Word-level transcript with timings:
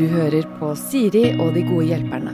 Du 0.00 0.06
hører 0.08 0.46
på 0.56 0.70
Siri 0.80 1.26
og 1.36 1.52
de 1.52 1.60
gode 1.66 1.90
hjelperne. 1.90 2.32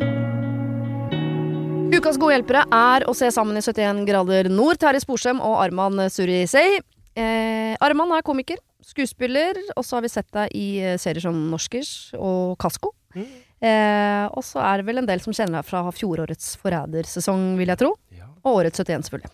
Ukas 1.97 2.19
gode 2.21 2.37
hjelpere 2.37 2.63
er 2.77 3.07
å 3.09 3.15
se 3.17 3.31
sammen 3.35 3.59
i 3.59 3.63
71 3.65 4.05
grader 4.07 4.51
nord. 4.53 4.79
Terje 4.79 5.01
Sporsem 5.03 5.41
og 5.43 5.57
Arman 5.65 6.05
Surisei. 6.13 6.79
Eh, 7.17 7.75
Arman 7.83 8.13
er 8.15 8.25
komiker, 8.27 8.61
skuespiller, 8.85 9.59
og 9.75 9.87
så 9.87 9.97
har 9.97 10.05
vi 10.05 10.13
sett 10.13 10.29
deg 10.37 10.53
i 10.55 10.67
eh, 10.83 10.99
serier 11.01 11.25
som 11.25 11.39
Norskers 11.51 12.13
og 12.19 12.55
Kasko. 12.63 12.93
Eh, 13.17 14.25
og 14.29 14.45
så 14.45 14.61
er 14.61 14.83
det 14.83 14.87
vel 14.91 15.01
en 15.01 15.09
del 15.09 15.23
som 15.25 15.35
kjenner 15.35 15.63
deg 15.63 15.69
fra 15.71 15.87
fjorårets 15.97 16.55
Forrædersesong, 16.61 17.55
vil 17.59 17.73
jeg 17.73 17.81
tro. 17.81 17.95
Ja. 18.15 18.29
Og 18.45 18.61
årets 18.61 18.83
71, 18.85 19.09
selvfølgelig. 19.09 19.33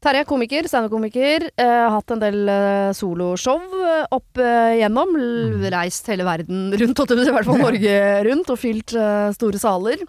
Terje 0.00 0.22
er 0.22 0.28
komiker, 0.28 0.64
standup-komiker. 0.64 1.44
Eh, 1.60 1.86
hatt 1.92 2.12
en 2.14 2.22
del 2.22 2.48
eh, 2.48 2.90
soloshow 2.96 3.60
eh, 3.84 4.06
opp 4.16 4.40
eh, 4.40 4.78
gjennom. 4.80 5.10
L 5.20 5.66
reist 5.74 6.08
hele 6.08 6.24
verden 6.24 6.70
rundt, 6.80 7.02
i 7.04 7.18
hvert 7.28 7.44
fall 7.48 7.60
Norge 7.60 7.96
rundt, 8.30 8.48
og 8.54 8.60
fylt 8.62 8.94
eh, 8.96 9.28
store 9.36 9.60
saler. 9.60 10.00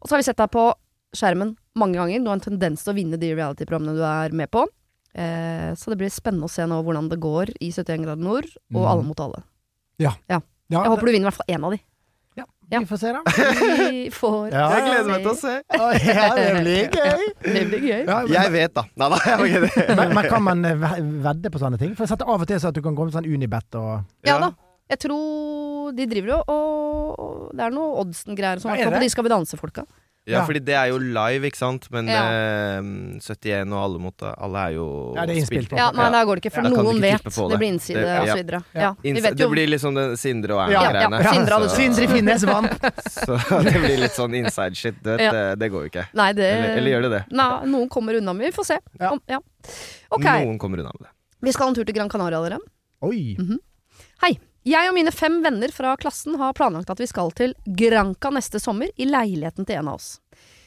Og 0.00 0.08
så 0.08 0.16
har 0.16 0.22
vi 0.22 0.28
sett 0.30 0.40
deg 0.40 0.48
på 0.54 0.64
skjermen 1.14 1.52
mange 1.76 2.00
ganger. 2.00 2.24
Du 2.24 2.30
har 2.32 2.38
en 2.40 2.46
tendens 2.46 2.86
til 2.86 2.94
å 2.94 2.96
vinne 2.96 3.20
de 3.20 3.34
reality-programmene 3.36 3.98
du 4.00 4.04
er 4.08 4.32
med 4.40 4.48
på. 4.54 4.64
Eh, 5.14 5.70
så 5.76 5.92
det 5.92 6.00
blir 6.00 6.10
spennende 6.10 6.48
å 6.48 6.54
se 6.54 6.64
nå 6.66 6.80
hvordan 6.82 7.12
det 7.12 7.20
går 7.22 7.52
i 7.60 7.68
71 7.70 8.00
grader 8.08 8.24
nord, 8.24 8.48
og 8.72 8.80
Mhm. 8.80 8.88
Alle 8.94 9.04
mot 9.12 9.20
alle. 9.20 9.44
Ja, 10.00 10.40
Jeg 10.80 10.88
håper 10.90 11.04
du 11.04 11.12
vinner 11.12 11.28
i 11.28 11.30
hvert 11.30 11.42
fall 11.44 11.52
én 11.54 11.64
av 11.68 11.76
de. 11.76 11.82
Ja, 12.72 12.80
vi 12.80 12.86
får 12.88 12.96
se, 13.02 13.12
da. 13.12 13.20
Vi 13.92 14.10
får 14.14 14.50
Ja, 14.52 14.64
Jeg 14.74 14.84
gleder 14.88 15.08
meg 15.10 15.24
til 15.24 15.30
å 15.30 15.36
se. 15.38 15.54
Ja, 16.08 16.28
det 16.36 16.46
blir 16.60 16.88
gøy. 16.98 17.24
Det 17.44 17.64
blir 17.70 17.84
gøy. 17.84 18.02
Ja, 18.08 18.18
Jeg 18.34 18.52
vet, 18.54 18.74
da. 18.76 18.84
Nei 19.00 19.08
da, 19.12 19.18
jeg 19.28 19.64
det. 19.66 19.72
men, 19.98 20.14
men 20.18 20.28
kan 20.32 20.42
man 20.46 20.64
eh, 20.68 20.86
vedde 21.26 21.52
på 21.54 21.60
sånne 21.62 21.78
ting? 21.80 21.92
For 21.94 22.06
jeg 22.06 22.14
setter 22.14 22.30
av 22.30 22.44
og 22.44 22.48
til 22.50 22.60
så 22.62 22.70
at 22.72 22.78
du 22.78 22.82
kan 22.84 22.96
komme 22.96 23.10
med 23.12 23.18
sånn 23.18 23.28
Unibet 23.28 23.78
og 23.80 24.26
Ja 24.28 24.38
da. 24.42 24.52
Jeg 24.90 25.00
tror 25.06 25.92
de 25.96 26.04
driver 26.10 26.34
jo 26.34 26.38
og 26.52 27.52
Det 27.56 27.62
er 27.64 27.72
noe 27.72 27.94
Oddsen-greier 28.02 28.60
som 28.60 28.74
Ja, 28.74 28.84
er 28.84 28.92
på 28.92 29.00
de 29.00 29.08
Skal 29.12 29.24
vi 29.24 29.32
danse-folka. 29.32 29.86
Ja, 30.26 30.38
Ja. 30.38 30.44
fordi 30.48 30.60
det 30.64 30.72
er 30.72 30.86
jo 30.88 30.96
live, 30.98 31.44
ikke 31.44 31.56
sant. 31.60 31.84
Men 31.92 32.06
Ja. 32.08 32.22
eh, 32.24 32.80
71 33.20 33.68
og 33.72 33.80
alle 33.84 33.98
mot 34.00 34.22
alle 34.22 34.56
er 34.56 34.72
jo 34.72 35.12
Ja, 35.14 35.26
det 35.26 35.36
er 35.36 35.40
innspilt 35.42 35.68
på. 35.68 35.76
Ja, 35.76 35.90
nei, 35.92 36.04
Ja. 36.04 36.10
da 36.10 36.24
går 36.24 36.34
det 36.36 36.42
ikke, 36.44 36.52
for 36.54 36.62
Ja, 36.62 36.68
da 36.70 36.74
kan 36.74 36.84
du 36.84 36.90
noen 36.92 36.96
ikke 36.96 37.12
vet. 37.12 37.24
på 37.24 37.42
Det. 37.44 37.50
det. 37.50 37.58
blir 37.60 37.68
innside 37.74 37.94
Det- 38.00 38.20
og 38.20 38.26
ja. 38.26 38.32
så 38.32 38.38
videre. 38.40 38.64
Ja. 38.74 38.80
Ja, 38.80 38.94
vi 39.02 39.08
Inns- 39.10 39.22
vet 39.22 39.36
Det 39.36 39.44
jo 39.44 39.50
blir 39.50 39.66
liksom 39.68 39.94
den 39.94 40.16
Sindre 40.16 40.50
og 40.56 40.70
Ja, 40.70 40.80
ja, 40.80 40.90
Erna-greiene. 40.90 41.20
Sindre 41.34 41.52
hadde 41.52 41.68
Så- 41.68 41.76
Sindre 41.76 42.08
Finnes 42.08 42.44
vant! 42.52 42.70
Så 43.04 43.62
det 43.64 43.74
blir 43.84 43.98
litt 44.00 44.16
sånn 44.16 44.34
inside 44.34 44.74
shit. 44.76 44.94
Du 45.02 45.10
vet, 45.10 45.20
Ja. 45.20 45.30
det, 45.32 45.58
det 45.58 45.70
går 45.72 45.82
jo 45.84 45.88
ikke. 45.90 46.06
Nei, 46.14 46.32
det 46.32 46.44
Eller, 46.44 46.76
eller 46.78 46.90
gjør 46.90 47.02
det 47.02 47.10
det? 47.10 47.24
Nei, 47.36 47.64
noen 47.66 47.88
kommer 47.90 48.16
unna 48.16 48.32
med 48.32 48.46
Vi 48.46 48.52
får 48.52 48.64
se. 48.64 48.78
Ja. 48.98 49.10
Om, 49.12 49.20
ja. 49.28 49.38
Ok, 50.10 50.22
Noen 50.24 50.58
kommer 50.58 50.78
unna 50.80 50.90
med 50.98 51.02
det. 51.04 51.08
vi 51.42 51.52
skal 51.52 51.68
en 51.68 51.74
tur 51.74 51.84
til 51.84 51.94
Gran 51.94 52.08
Canaria, 52.08 52.40
dere. 52.48 52.58
Oi! 53.02 53.36
Hei. 54.22 54.38
Jeg 54.64 54.88
og 54.88 54.94
mine 54.96 55.12
fem 55.12 55.42
venner 55.44 55.68
fra 55.76 55.90
klassen 56.00 56.38
har 56.40 56.54
planlagt 56.56 56.88
at 56.88 57.00
vi 57.00 57.08
skal 57.08 57.28
til 57.36 57.52
Granca 57.68 58.30
neste 58.32 58.60
sommer, 58.62 58.88
i 58.96 59.04
leiligheten 59.04 59.66
til 59.68 59.76
en 59.76 59.90
av 59.92 59.98
oss. 59.98 60.14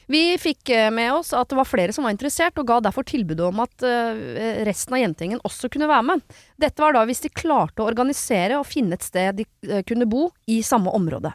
Vi 0.08 0.38
fikk 0.40 0.70
eh, 0.72 0.86
med 0.94 1.10
oss 1.16 1.34
at 1.36 1.50
det 1.50 1.58
var 1.58 1.66
flere 1.68 1.92
som 1.92 2.06
var 2.06 2.14
interessert, 2.14 2.56
og 2.56 2.68
ga 2.70 2.78
derfor 2.86 3.04
tilbud 3.04 3.42
om 3.44 3.58
at 3.66 3.84
eh, 3.84 4.62
resten 4.64 4.94
av 4.94 5.02
jentegjengen 5.02 5.42
også 5.44 5.68
kunne 5.74 5.90
være 5.90 6.06
med. 6.12 6.38
Dette 6.62 6.84
var 6.84 6.94
da 6.94 7.02
hvis 7.10 7.24
de 7.26 7.34
klarte 7.34 7.82
å 7.82 7.90
organisere 7.90 8.56
og 8.60 8.68
finne 8.70 8.96
et 8.96 9.04
sted 9.04 9.42
de 9.42 9.48
eh, 9.66 9.82
kunne 9.88 10.08
bo 10.08 10.30
i 10.46 10.62
samme 10.64 10.94
område. 10.94 11.34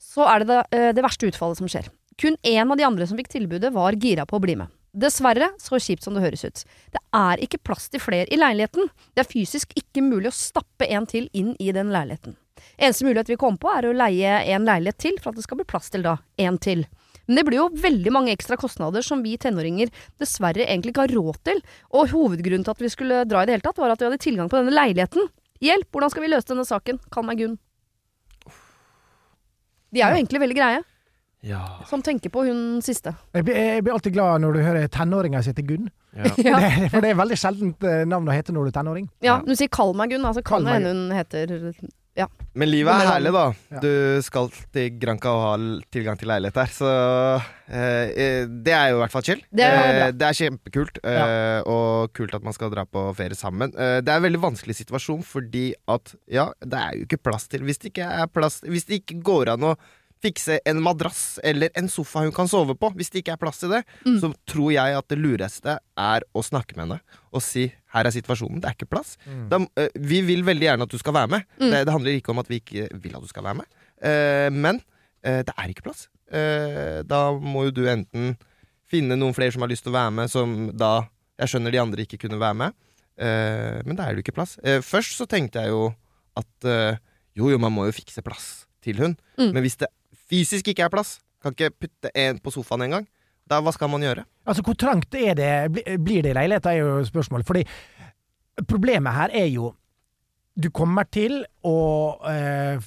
Så 0.00 0.24
er 0.30 0.46
det 0.46 0.60
det, 0.70 0.84
det 0.96 1.04
verste 1.04 1.28
utfallet 1.28 1.58
som 1.58 1.68
skjer. 1.70 1.90
Kun 2.20 2.38
én 2.46 2.70
av 2.70 2.78
de 2.78 2.86
andre 2.86 3.10
som 3.10 3.18
fikk 3.18 3.34
tilbudet, 3.34 3.74
var 3.74 3.98
gira 3.98 4.24
på 4.30 4.38
å 4.38 4.42
bli 4.46 4.56
med. 4.62 4.70
Dessverre, 4.90 5.52
så 5.62 5.78
kjipt 5.78 6.02
som 6.02 6.16
det 6.16 6.24
høres 6.24 6.42
ut. 6.44 6.62
Det 6.90 7.00
er 7.14 7.42
ikke 7.44 7.60
plass 7.62 7.86
til 7.92 8.02
flere 8.02 8.26
i 8.32 8.38
leiligheten. 8.38 8.90
Det 9.14 9.22
er 9.22 9.30
fysisk 9.30 9.74
ikke 9.78 10.02
mulig 10.02 10.32
å 10.32 10.34
stappe 10.34 10.88
en 10.90 11.06
til 11.06 11.28
inn 11.36 11.52
i 11.62 11.70
den 11.74 11.92
leiligheten. 11.94 12.34
Eneste 12.76 13.06
mulighet 13.06 13.30
vi 13.30 13.38
kommer 13.40 13.60
på, 13.62 13.70
er 13.72 13.86
å 13.86 13.94
leie 13.94 14.40
en 14.50 14.66
leilighet 14.66 14.98
til 15.00 15.20
for 15.20 15.30
at 15.30 15.38
det 15.38 15.46
skal 15.46 15.60
bli 15.60 15.68
plass 15.70 15.92
til 15.94 16.02
da 16.04 16.16
en 16.42 16.58
til. 16.60 16.84
Men 17.30 17.38
det 17.38 17.46
blir 17.46 17.60
jo 17.60 17.68
veldig 17.78 18.10
mange 18.10 18.34
ekstra 18.34 18.58
kostnader 18.58 19.04
som 19.06 19.22
vi 19.22 19.36
tenåringer 19.38 19.92
dessverre 20.18 20.66
egentlig 20.66 20.90
ikke 20.90 21.06
har 21.06 21.14
råd 21.14 21.38
til. 21.46 21.60
Og 21.94 22.10
hovedgrunnen 22.10 22.66
til 22.66 22.74
at 22.74 22.82
vi 22.82 22.90
skulle 22.90 23.22
dra 23.30 23.44
i 23.44 23.46
det 23.46 23.54
hele 23.54 23.66
tatt, 23.68 23.78
var 23.78 23.94
at 23.94 24.02
vi 24.02 24.08
hadde 24.08 24.22
tilgang 24.24 24.50
på 24.50 24.58
denne 24.58 24.74
leiligheten. 24.74 25.30
Hjelp, 25.62 25.86
hvordan 25.92 26.10
skal 26.10 26.24
vi 26.24 26.32
løse 26.32 26.50
denne 26.50 26.66
saken? 26.66 26.98
Kall 27.14 27.28
meg 27.28 27.44
Gunn. 27.44 27.58
De 29.94 30.02
er 30.02 30.10
jo 30.10 30.18
egentlig 30.18 30.42
veldig 30.42 30.56
greie, 30.58 30.82
Ja. 31.42 31.60
som 31.88 32.02
tenker 32.04 32.28
på 32.32 32.42
hun 32.44 32.82
siste. 32.84 33.14
Jeg 33.32 33.46
blir, 33.48 33.56
jeg 33.56 33.84
blir 33.86 33.94
alltid 33.96 34.12
glad 34.12 34.42
når 34.44 34.58
du 34.58 34.60
hører 34.64 34.90
tenåringer 34.92 35.44
som 35.44 35.54
heter 35.54 35.68
Gunn. 35.70 35.86
ja. 36.12 36.34
Ja, 36.50 36.58
Det, 36.66 36.90
for 36.92 37.00
det 37.04 37.12
er 37.14 37.20
veldig 37.22 37.38
sjeldent 37.40 37.86
eh, 37.86 38.02
navn 38.08 38.28
å 38.28 38.34
hete 38.34 38.52
når 38.52 38.68
du 38.68 38.72
er 38.72 38.76
tenåring. 38.80 39.08
ja 39.24 39.38
Ja. 39.38 39.38
du 39.46 39.54
sier 39.56 39.72
kall 39.72 39.94
meg 39.96 40.12
Gunn, 40.12 40.26
altså 40.28 40.44
kan 40.44 40.66
det 40.66 40.76
hende 40.78 40.92
hun 40.92 41.16
heter 41.16 41.56
Men 42.52 42.68
livet 42.68 42.90
er 42.92 43.06
herlig, 43.06 43.30
da. 43.32 43.42
Ja. 43.70 43.80
Du 43.80 44.22
skal 44.26 44.48
til 44.74 44.96
Granca 45.00 45.30
og 45.32 45.42
ha 45.44 45.52
tilgang 45.94 46.18
til 46.18 46.28
leilighet 46.28 46.56
der, 46.58 46.72
så 46.74 46.88
eh, 47.70 48.10
eh, 48.10 48.40
det 48.50 48.74
er 48.74 48.90
jo 48.90 48.98
i 48.98 49.00
hvert 49.04 49.14
fall 49.14 49.24
chill. 49.24 49.40
Det 49.54 49.64
er. 49.64 50.00
Eh, 50.08 50.10
det 50.18 50.26
er 50.26 50.36
kjempekult, 50.40 50.98
eh, 51.06 51.60
og 51.70 52.10
kult 52.18 52.34
at 52.36 52.44
man 52.44 52.56
skal 52.56 52.72
dra 52.74 52.84
på 52.84 53.06
ferie 53.16 53.38
sammen. 53.38 53.72
Eh, 53.72 54.00
det 54.02 54.10
er 54.12 54.18
en 54.20 54.26
veldig 54.26 54.42
vanskelig 54.42 54.76
situasjon 54.82 55.22
fordi 55.24 55.70
at 55.88 56.12
ja, 56.28 56.50
det 56.60 56.82
er 56.82 56.98
jo 56.98 57.06
ikke 57.06 57.22
plass 57.30 57.46
til 57.48 57.64
Hvis 57.64 57.80
det 57.80 57.94
ikke 57.94 58.10
er 58.24 58.28
plass 58.34 58.60
Hvis 58.66 58.88
det 58.90 59.00
ikke 59.00 59.20
går 59.24 59.54
an 59.54 59.70
å 59.70 59.74
fikse 60.22 60.58
en 60.68 60.82
madrass 60.84 61.38
eller 61.42 61.70
en 61.74 61.88
sofa 61.88 62.20
hun 62.26 62.32
kan 62.36 62.48
sove 62.48 62.74
på, 62.76 62.90
hvis 62.96 63.08
det 63.10 63.22
ikke 63.22 63.32
er 63.32 63.40
plass 63.40 63.58
til 63.62 63.70
det, 63.72 63.84
Mm. 64.04 64.18
så 64.20 64.28
tror 64.46 64.72
jeg 64.72 64.96
at 64.98 65.08
det 65.08 65.18
lureste 65.18 65.78
er 65.96 66.20
å 66.34 66.42
snakke 66.44 66.76
med 66.76 66.84
henne 66.88 67.00
og 67.32 67.40
si 67.42 67.72
'her 67.92 68.04
er 68.06 68.10
situasjonen, 68.10 68.60
det 68.60 68.68
er 68.68 68.74
ikke 68.76 68.90
plass'. 68.90 69.16
Da, 69.48 69.58
eh, 69.76 69.88
vi 69.96 70.20
vil 70.20 70.42
veldig 70.44 70.66
gjerne 70.68 70.82
at 70.82 70.88
du 70.90 70.98
skal 70.98 71.14
være 71.14 71.28
med. 71.28 71.44
Mm. 71.58 71.70
Det, 71.70 71.84
det 71.86 71.92
handler 71.92 72.12
ikke 72.20 72.30
om 72.30 72.38
at 72.38 72.48
vi 72.48 72.60
ikke 72.60 72.88
vil 73.02 73.16
at 73.16 73.22
du 73.22 73.28
skal 73.28 73.44
være 73.44 73.54
med. 73.54 73.66
uh, 74.02 74.50
men 74.50 74.80
uh, 75.26 75.42
det 75.42 75.54
er 75.56 75.68
ikke 75.68 75.82
plass. 75.82 76.08
Uh, 76.32 77.02
da 77.02 77.32
må 77.32 77.64
jo 77.64 77.70
du 77.70 77.86
enten 77.88 78.36
finne 78.88 79.16
noen 79.16 79.34
flere 79.34 79.52
som 79.52 79.62
har 79.62 79.68
lyst 79.68 79.84
til 79.84 79.92
å 79.92 79.98
være 79.98 80.10
med, 80.12 80.30
som 80.30 80.76
da 80.76 81.08
Jeg 81.38 81.48
skjønner 81.48 81.70
de 81.72 81.78
andre 81.80 82.02
ikke 82.04 82.18
kunne 82.28 82.38
være 82.38 82.54
med, 82.54 82.72
eh, 83.16 83.80
men 83.86 83.96
da 83.96 84.02
er 84.04 84.14
det 84.14 84.20
jo 84.20 84.24
ikke 84.30 84.34
plass. 84.36 84.58
Først 84.84 85.16
så 85.16 85.26
tenkte 85.26 85.62
jeg 85.62 85.70
jo 85.70 85.94
at 86.36 86.66
jo, 87.34 87.48
jo, 87.48 87.56
man 87.56 87.72
må 87.72 87.86
jo 87.86 87.92
fikse 87.96 88.20
plass 88.22 88.66
til 88.84 88.98
hun. 89.00 89.16
Mm. 89.38 89.52
Men 89.54 89.62
hvis 89.62 89.76
det 89.80 89.88
fysisk 90.30 90.68
ikke 90.72 90.84
er 90.86 90.92
plass, 90.92 91.18
kan 91.42 91.52
ikke 91.56 91.70
putte 91.80 92.10
en 92.14 92.38
på 92.38 92.52
sofaen 92.54 92.82
engang, 92.86 93.06
da 93.50 93.58
hva 93.60 93.72
skal 93.74 93.88
man 93.90 94.02
gjøre? 94.04 94.24
Altså, 94.46 94.62
hvor 94.62 94.76
trangt 94.78 95.14
er 95.18 95.34
det, 95.34 95.50
bli- 95.74 95.96
blir 95.98 96.22
det 96.22 96.30
i 96.34 96.38
leiligheta, 96.38 96.70
er 96.74 96.84
jo 96.84 97.00
spørsmålet. 97.08 97.46
Fordi 97.48 97.64
problemet 98.68 99.12
her 99.16 99.30
er 99.34 99.46
jo 99.50 99.74
Du 100.60 100.68
kommer 100.74 101.06
til 101.08 101.44
å 101.64 101.74
øh, 102.26 102.80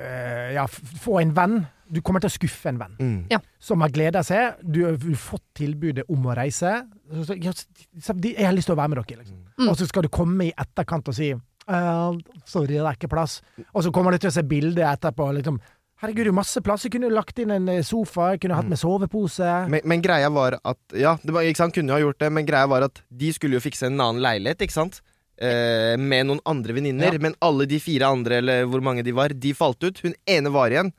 eh, 0.00 0.54
ja, 0.56 0.64
få 0.66 1.18
en 1.20 1.34
venn. 1.36 1.58
Du 1.92 2.00
kommer 2.02 2.20
til 2.24 2.30
å 2.30 2.34
skuffe 2.34 2.68
en 2.72 2.78
venn 2.80 2.96
Mm. 2.98 3.26
Ja. 3.30 3.38
som 3.60 3.80
har 3.84 3.90
gleda 3.94 4.22
seg. 4.24 4.56
Du 4.64 4.80
har 4.84 4.96
fått 5.14 5.44
tilbudet 5.54 6.04
om 6.08 6.24
å 6.26 6.34
reise. 6.34 6.72
Så, 7.12 7.24
så, 7.28 7.36
ja, 7.44 7.52
så, 7.52 8.14
de- 8.18 8.34
'Jeg 8.34 8.46
har 8.46 8.52
lyst 8.56 8.66
til 8.66 8.74
å 8.74 8.80
være 8.80 8.88
med 8.88 8.98
dere', 9.04 9.18
liksom. 9.20 9.36
Mm. 9.60 9.68
Og 9.68 9.76
så 9.76 9.86
skal 9.86 10.02
du 10.02 10.08
komme 10.08 10.46
i 10.48 10.52
etterkant 10.58 11.08
og 11.08 11.14
si 11.14 11.34
Uh, 11.68 12.16
'Sorry, 12.46 12.66
det 12.66 12.76
er 12.80 12.94
ikke 12.96 13.08
plass'. 13.12 13.42
Og 13.74 13.82
så 13.84 13.90
kommer 13.92 14.10
du 14.10 14.16
til 14.18 14.30
å 14.30 14.32
se 14.32 14.42
bildet 14.42 14.78
etterpå. 14.88 15.34
liksom 15.34 15.60
Herregud, 15.98 16.28
det 16.28 16.30
er 16.30 16.36
masse 16.38 16.60
plass. 16.62 16.84
Jeg 16.86 16.94
kunne 16.94 17.08
jo 17.08 17.14
lagt 17.16 17.40
inn 17.42 17.50
en 17.50 17.68
eh, 17.72 17.84
sofa, 17.86 18.32
jeg 18.34 18.44
kunne 18.44 18.58
hatt 18.58 18.68
med 18.70 18.78
sovepose. 18.78 19.46
Men, 19.72 19.82
men 19.82 20.02
greia 20.04 20.30
var 20.30 20.60
at 20.62 20.94
Ja, 20.94 21.16
det 21.22 21.34
var, 21.34 21.46
sant, 21.58 21.74
kunne 21.74 21.90
jo 21.90 21.96
ha 21.96 22.04
gjort 22.04 22.20
det, 22.22 22.30
men 22.36 22.46
greia 22.46 22.68
var 22.70 22.86
at 22.86 23.02
de 23.08 23.32
skulle 23.34 23.58
jo 23.58 23.64
fikse 23.64 23.88
en 23.88 23.98
annen 23.98 24.22
leilighet, 24.22 24.62
ikke 24.62 24.76
sant? 24.76 25.00
Eh, 25.38 25.94
med 25.98 26.28
noen 26.30 26.42
andre 26.46 26.74
venninner. 26.76 27.18
Ja. 27.18 27.22
Men 27.22 27.34
alle 27.42 27.66
de 27.70 27.80
fire 27.82 28.10
andre, 28.14 28.38
eller 28.42 28.70
hvor 28.70 28.82
mange 28.84 29.02
de 29.06 29.14
var, 29.14 29.34
de 29.34 29.54
falt 29.58 29.82
ut. 29.82 29.98
Hun 30.06 30.14
ene 30.30 30.54
var 30.54 30.74
igjen. 30.74 30.94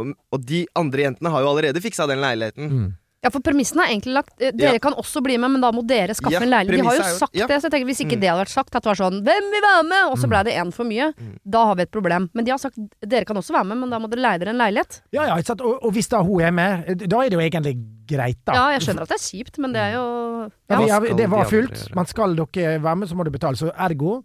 Og, 0.00 0.12
og 0.34 0.44
de 0.44 0.64
andre 0.76 1.06
jentene 1.06 1.32
har 1.32 1.44
jo 1.44 1.50
allerede 1.54 1.82
fiksa 1.84 2.08
den 2.10 2.20
leiligheten. 2.24 2.70
Mm. 2.70 2.92
Ja, 3.24 3.30
for 3.32 3.40
premissen 3.40 3.80
er 3.80 3.88
egentlig 3.88 4.12
lagt 4.18 4.34
eh, 4.40 4.52
Dere 4.52 4.74
Ja. 4.76 4.78
kan 4.84 4.92
også 5.00 5.22
bli 5.24 5.38
med, 5.40 5.50
men 5.50 5.60
da 5.64 5.70
må 5.72 5.80
dere 5.86 6.12
skaffe 6.14 6.36
Ja, 6.36 6.40
en 6.44 6.50
leilighet. 6.52 6.76
De 6.76 6.84
har 6.84 6.92
jo 6.94 7.00
premisset 7.00 7.08
er 7.08 7.14
jo- 7.14 7.22
sagt 7.24 7.34
ja. 7.40 7.46
det, 7.48 7.56
så 7.62 7.64
jeg 7.64 7.72
tenker 7.72 7.88
hvis 7.88 8.00
ikke 8.04 8.16
Mm. 8.16 8.20
det 8.20 8.28
hadde 8.30 8.44
vært 8.44 8.52
sagt, 8.54 8.74
at 8.76 8.82
det 8.82 8.90
var 8.92 9.00
sånn 9.00 9.16
'Hvem 9.24 9.44
vil 9.54 9.62
være 9.64 9.84
med?' 9.88 10.04
og 10.12 10.16
så 10.18 10.26
Mm. 10.26 10.30
ble 10.30 10.44
det 10.44 10.54
én 10.60 10.72
for 10.72 10.84
mye, 10.84 11.06
Mm. 11.16 11.38
da 11.48 11.64
har 11.64 11.74
vi 11.74 11.82
et 11.82 11.90
problem. 11.90 12.30
Men 12.34 12.44
de 12.44 12.50
har 12.50 12.58
sagt 12.58 12.76
'Dere 13.02 13.24
kan 13.24 13.36
også 13.36 13.52
være 13.52 13.64
med, 13.64 13.78
men 13.78 13.90
da 13.90 13.98
må 13.98 14.10
dere 14.10 14.20
leie 14.20 14.38
dere 14.38 14.48
en 14.50 14.58
leilighet'. 14.60 15.00
Ja, 15.12 15.24
ja, 15.26 15.34
ikke 15.36 15.46
sant? 15.46 15.60
Og, 15.62 15.82
og 15.82 15.92
hvis 15.92 16.08
da 16.08 16.22
hun 16.22 16.40
er 16.42 16.50
med, 16.52 16.84
eh, 16.86 16.94
da 16.94 17.16
er 17.20 17.30
det 17.30 17.32
jo 17.32 17.40
egentlig 17.40 17.76
greit, 18.06 18.36
da. 18.44 18.52
Ja, 18.52 18.68
jeg 18.76 18.82
skjønner 18.82 19.02
at 19.02 19.08
det 19.08 19.16
er 19.16 19.24
kjipt, 19.32 19.58
men 19.58 19.72
det 19.72 19.80
er 19.80 19.92
jo 19.94 20.50
Ja, 20.68 20.76
ja. 20.76 20.78
vi, 20.78 20.86
ja, 20.88 21.00
Hva 21.00 21.06
skal 21.06 21.16
det 21.16 21.30
var 21.30 21.38
de 21.38 21.44
andre 21.44 21.50
fullt, 21.50 21.70
gjøre? 21.88 21.94
men 21.96 22.06
skal 22.06 22.34
dere 22.36 22.82
være 22.82 22.96
med, 22.96 23.08
så 23.08 23.14
må 23.14 23.24
du 23.24 23.30
betale. 23.30 23.56
Så 23.56 23.70
ergo 23.74 24.22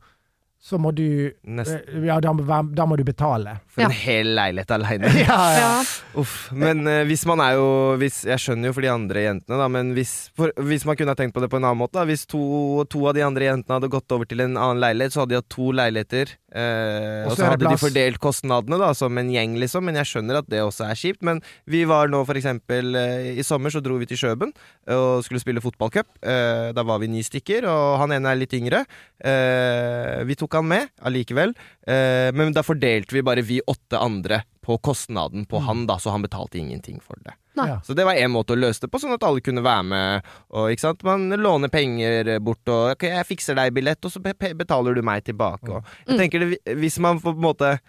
så 0.61 0.75
må 0.77 0.91
du 0.93 1.31
Nesten. 1.47 1.79
eh, 1.87 2.05
Ja, 2.09 2.17
da, 2.19 2.33
må- 2.35 2.75
da 2.75 2.85
må 2.85 2.97
du 2.99 3.03
betale. 3.07 3.59
For 3.71 3.81
Ja. 3.81 3.87
en 3.87 3.91
hel 3.95 4.27
leilighet 4.35 4.71
aleine. 4.75 5.07
Ja, 5.23 5.37
ja. 5.55 5.59
ja. 5.59 5.83
Uff. 6.19 6.51
Men 6.51 6.81
uh, 6.85 7.03
hvis 7.07 7.23
man 7.29 7.39
er 7.39 7.53
jo 7.55 7.95
hvis, 8.01 8.25
Jeg 8.27 8.39
skjønner 8.43 8.67
jo 8.67 8.73
for 8.75 8.81
de 8.83 8.89
andre 8.91 9.23
jentene, 9.23 9.57
da, 9.61 9.67
men 9.71 9.93
hvis, 9.95 10.29
for, 10.35 10.51
hvis 10.57 10.83
man 10.85 10.97
kunne 10.99 11.13
ha 11.15 11.15
tenkt 11.15 11.33
på 11.37 11.39
det 11.41 11.49
på 11.49 11.57
en 11.61 11.63
annen 11.69 11.79
måte 11.79 11.95
da, 12.01 12.03
Hvis 12.09 12.25
to, 12.27 12.83
to 12.91 13.05
av 13.07 13.15
de 13.15 13.23
andre 13.23 13.47
jentene 13.47 13.77
hadde 13.79 13.89
gått 13.93 14.11
over 14.11 14.25
til 14.27 14.41
en 14.41 14.57
annen 14.59 14.81
leilighet, 14.83 15.13
så 15.15 15.21
hadde 15.23 15.35
de 15.37 15.39
hatt 15.39 15.49
to 15.49 15.71
leiligheter 15.71 16.35
Eh, 16.49 17.27
Og 17.29 17.35
så 17.37 17.45
hadde 17.45 17.69
de 17.69 17.77
fordelt 17.77 18.17
kostnadene 18.21 18.79
da 18.81 18.89
som 18.97 19.15
en 19.21 19.29
gjeng, 19.29 19.55
liksom. 19.61 19.85
Men 19.85 19.99
jeg 20.01 20.09
skjønner 20.09 20.39
at 20.41 20.49
det 20.49 20.61
også 20.65 20.87
er 20.89 20.97
kjipt. 20.97 21.21
Men 21.25 21.41
vi 21.69 21.83
var 21.89 22.09
nå 22.09 22.23
for 22.25 22.39
eksempel 22.39 22.95
eh, 22.97 23.31
I 23.39 23.45
sommer 23.45 23.73
så 23.73 23.81
dro 23.85 23.99
vi 24.01 24.07
til 24.09 24.17
Kjøben 24.21 24.53
eh, 24.55 24.95
og 24.95 25.23
skulle 25.27 25.41
spille 25.43 25.61
fotballcup. 25.63 26.09
Eh, 26.23 26.69
da 26.73 26.85
var 26.87 27.01
vi 27.03 27.11
ni 27.11 27.21
stykker, 27.25 27.67
og 27.69 27.99
han 28.03 28.15
ene 28.17 28.33
er 28.33 28.41
litt 28.41 28.55
yngre. 28.57 28.85
Eh, 29.21 30.23
vi 30.25 30.37
tok 30.39 30.57
han 30.59 30.69
med 30.69 30.89
allikevel. 31.05 31.53
Eh, 31.87 32.29
men 32.35 32.55
da 32.55 32.65
fordelte 32.65 33.13
vi 33.17 33.25
bare 33.25 33.45
vi 33.45 33.61
åtte 33.65 33.99
andre 34.01 34.43
på 34.65 34.77
kostnaden 34.85 35.45
på 35.49 35.61
han, 35.65 35.85
da, 35.89 35.95
så 35.97 36.11
han 36.13 36.21
betalte 36.25 36.59
ingenting 36.59 36.99
for 37.01 37.17
det. 37.25 37.33
Ja. 37.67 37.79
Så 37.83 37.95
det 37.95 38.05
var 38.05 38.13
én 38.15 38.31
måte 38.31 38.53
å 38.55 38.59
løse 38.59 38.79
det 38.81 38.91
på, 38.91 38.99
sånn 38.99 39.13
at 39.13 39.23
alle 39.23 39.41
kunne 39.41 39.61
være 39.63 39.83
med. 39.85 40.23
Og, 40.51 40.69
ikke 40.71 40.79
sant? 40.79 41.03
Man 41.03 41.29
låner 41.29 41.69
penger 41.69 42.39
bort, 42.39 42.67
og 42.67 42.91
ok, 42.95 43.03
'jeg 43.09 43.25
fikser 43.27 43.55
deg 43.55 43.73
billett', 43.73 44.05
og 44.05 44.11
så 44.11 44.19
betaler 44.55 44.95
du 44.95 45.01
meg 45.01 45.23
tilbake. 45.23 45.69
Og 45.69 45.83
jeg 46.07 46.15
Mm. 46.15 46.17
tenker 46.17 46.39
det, 46.39 46.59
Hvis 46.77 46.99
man 46.99 47.19
på 47.19 47.29
en 47.29 47.41
måte 47.41 47.79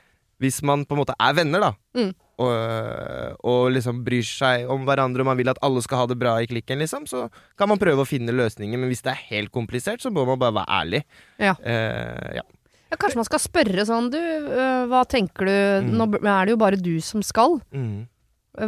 Hvis 0.40 0.62
man 0.62 0.86
på 0.86 0.92
en 0.96 1.04
måte 1.04 1.14
er 1.20 1.34
venner, 1.34 1.60
da, 1.60 1.72
Mm. 1.94 2.14
og, 2.38 3.36
og 3.44 3.72
liksom 3.72 4.02
bryr 4.02 4.22
seg 4.24 4.66
om 4.70 4.86
hverandre, 4.86 5.20
og 5.20 5.26
man 5.26 5.36
vil 5.36 5.50
at 5.50 5.58
alle 5.62 5.82
skal 5.82 5.98
ha 5.98 6.06
det 6.06 6.18
bra 6.18 6.38
i 6.40 6.46
klikken, 6.46 6.78
liksom, 6.78 7.04
så 7.06 7.28
kan 7.58 7.68
man 7.68 7.78
prøve 7.78 8.00
å 8.00 8.08
finne 8.08 8.32
løsninger. 8.32 8.78
Men 8.78 8.88
hvis 8.88 9.02
det 9.02 9.12
er 9.12 9.36
helt 9.36 9.52
komplisert, 9.52 10.00
så 10.00 10.10
må 10.10 10.24
man 10.26 10.38
bare 10.38 10.54
være 10.54 10.66
ærlig. 10.80 11.02
Ja. 11.38 11.52
Uh, 11.60 12.36
ja. 12.40 12.42
Ja, 12.90 12.96
kanskje 12.98 13.16
man 13.20 13.24
skal 13.28 13.38
spørre 13.38 13.84
sånn 13.86 14.10
Du, 14.10 14.16
øh, 14.18 14.88
hva 14.90 15.04
tenker 15.06 15.46
du 15.46 15.86
Mm. 15.86 15.92
Nå 15.94 16.24
er 16.26 16.44
det 16.46 16.50
jo 16.50 16.56
bare 16.56 16.76
du 16.76 17.00
som 17.00 17.22
skal. 17.22 17.60
Mm. 17.72 18.08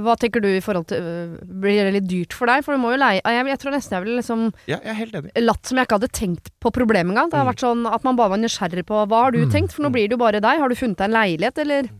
Hva 0.01 0.15
tenker 0.17 0.41
du 0.41 0.49
i 0.49 0.61
forhold 0.65 0.87
til 0.89 1.03
øh, 1.05 1.33
Blir 1.61 1.85
det 1.85 1.93
litt 1.99 2.07
dyrt 2.09 2.33
for 2.33 2.47
deg? 2.49 2.65
For 2.65 2.73
du 2.73 2.81
må 2.81 2.93
jo 2.95 3.01
leie 3.03 3.21
Jeg, 3.21 3.47
jeg 3.53 3.59
tror 3.61 3.75
nesten 3.77 3.97
jeg 3.99 4.05
ville 4.07 4.17
liksom 4.23 4.45
ja, 4.71 4.79
jeg 4.79 4.89
er 4.89 4.99
helt 4.99 5.15
enig. 5.21 5.33
latt 5.45 5.67
som 5.69 5.77
jeg 5.77 5.87
ikke 5.89 5.99
hadde 6.01 6.13
tenkt 6.17 6.49
på 6.65 6.73
problemet 6.73 7.13
engang. 7.13 7.29
Det 7.31 7.37
har 7.39 7.45
Mm. 7.45 7.53
vært 7.53 7.65
sånn 7.67 7.87
at 7.93 8.05
man 8.05 8.17
bare 8.17 8.31
var 8.31 8.39
nysgjerrig 8.41 8.87
på 8.89 9.03
hva 9.07 9.23
har 9.27 9.33
du 9.33 9.45
Mm. 9.45 9.51
tenkt, 9.53 9.73
for 9.73 9.83
nå 9.83 9.91
blir 9.93 10.09
det 10.09 10.17
jo 10.17 10.23
bare 10.25 10.41
deg. 10.41 10.59
Har 10.59 10.69
du 10.69 10.75
funnet 10.75 10.97
deg 10.97 11.05
en 11.11 11.17
leilighet, 11.19 11.59
eller? 11.59 11.91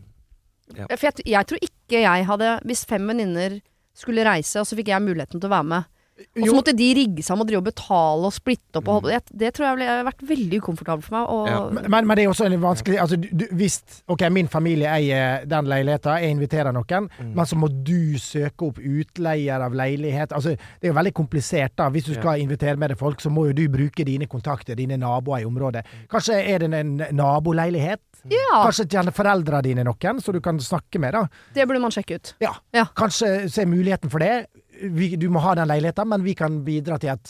Ja. 0.75 0.87
For 0.89 1.05
jeg, 1.11 1.13
jeg 1.27 1.45
tror 1.45 1.59
ikke 1.61 2.01
jeg 2.01 2.25
hadde 2.25 2.59
Hvis 2.65 2.85
fem 2.89 3.05
venninner 3.07 3.59
skulle 3.93 4.23
reise, 4.25 4.57
og 4.59 4.65
så 4.65 4.75
fikk 4.75 4.87
jeg 4.89 5.01
muligheten 5.05 5.39
til 5.39 5.49
å 5.49 5.53
være 5.53 5.65
med, 5.69 5.85
og 6.13 6.45
så 6.47 6.53
måtte 6.53 6.73
de 6.77 6.87
rigge 6.93 7.23
seg 7.25 7.33
om 7.33 7.41
å 7.41 7.45
drive 7.49 7.57
og 7.63 7.65
betale 7.65 8.27
og 8.29 8.33
splitte 8.35 8.77
opp 8.79 8.87
og 8.87 8.93
holde 9.01 9.15
det, 9.15 9.37
det 9.41 9.49
tror 9.55 9.65
jeg 9.65 9.77
ville 9.79 10.03
vært 10.05 10.21
veldig 10.29 10.59
ukomfortabelt 10.61 11.03
for 11.07 11.15
meg. 11.17 11.31
Og, 11.33 11.47
Ja. 11.49 11.87
men, 11.89 12.07
men 12.07 12.15
det 12.19 12.23
er 12.25 12.29
også 12.29 12.45
en 12.45 12.59
vanskelig 12.61 12.99
altså, 13.01 13.17
du, 13.17 13.45
Hvis 13.51 13.79
ok, 14.07 14.21
min 14.31 14.47
familie 14.47 14.87
eier 14.93 15.45
den 15.49 15.65
leiligheten, 15.65 16.21
jeg 16.21 16.31
inviterer 16.37 16.71
noen, 16.71 17.09
Mm. 17.19 17.33
men 17.35 17.45
så 17.45 17.55
må 17.57 17.67
du 17.83 18.17
søke 18.21 18.67
opp 18.67 18.77
utleier 18.77 19.61
av 19.65 19.73
leilighet. 19.73 20.31
Altså, 20.31 20.53
det 20.79 20.87
er 20.87 20.93
jo 20.93 20.99
veldig 20.99 21.13
komplisert. 21.13 21.75
da 21.75 21.89
Hvis 21.89 22.05
du 22.05 22.13
Ja. 22.13 22.19
skal 22.21 22.39
invitere 22.39 22.77
med 22.77 22.89
deg 22.91 22.97
folk, 22.97 23.19
så 23.19 23.29
må 23.33 23.47
jo 23.47 23.53
du 23.53 23.67
bruke 23.69 24.05
dine 24.05 24.27
kontakter, 24.27 24.75
dine 24.75 24.97
naboer 24.97 25.41
i 25.41 25.45
området. 25.45 25.83
Mm. 25.83 26.07
Kanskje 26.09 26.33
er 26.47 26.59
det 26.59 26.73
en 26.73 26.97
naboleilighet? 27.11 27.99
ja, 28.29 28.63
Kanskje 28.63 28.85
kjenner 28.87 29.11
foreldrene 29.11 29.61
dine 29.65 29.83
noen, 29.83 30.21
så 30.23 30.31
du 30.31 30.39
kan 30.39 30.57
snakke 30.59 30.99
med. 30.99 31.11
da 31.13 31.27
det 31.53 31.67
burde 31.67 31.81
man 31.81 31.91
sjekke 31.91 32.15
ut. 32.15 32.33
Ja, 32.39 32.53
Ja. 32.73 32.85
Kanskje 32.95 33.49
se 33.51 33.65
muligheten 33.65 34.09
for 34.09 34.19
det. 34.19 34.47
Vi, 34.81 35.15
du 35.15 35.29
må 35.29 35.39
ha 35.39 35.53
den 35.55 35.67
leiligheten, 35.69 36.07
men 36.09 36.23
vi 36.23 36.33
kan 36.35 36.63
bidra 36.65 36.97
til 36.99 37.09
at 37.13 37.29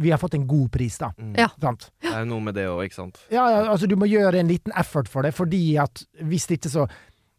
vi 0.00 0.10
har 0.10 0.18
fått 0.18 0.34
en 0.34 0.46
god 0.46 0.70
pris, 0.74 0.98
da. 0.98 1.12
Mm. 1.18 1.34
Ja. 1.38 1.48
Sant? 1.62 1.90
Det 2.02 2.10
er 2.12 2.24
jo 2.24 2.30
noe 2.32 2.40
med 2.40 2.54
det 2.54 2.64
òg, 2.68 2.82
ikke 2.88 2.94
sant. 2.98 3.20
Ja, 3.30 3.44
ja, 3.50 3.60
altså 3.70 3.86
du 3.88 3.94
må 3.96 4.06
gjøre 4.10 4.40
en 4.40 4.48
liten 4.50 4.72
effort 4.76 5.08
for 5.08 5.22
det, 5.22 5.34
fordi 5.34 5.76
at 5.78 6.04
hvis 6.22 6.48
ikke 6.50 6.68
så 6.72 6.88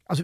Altså, 0.10 0.24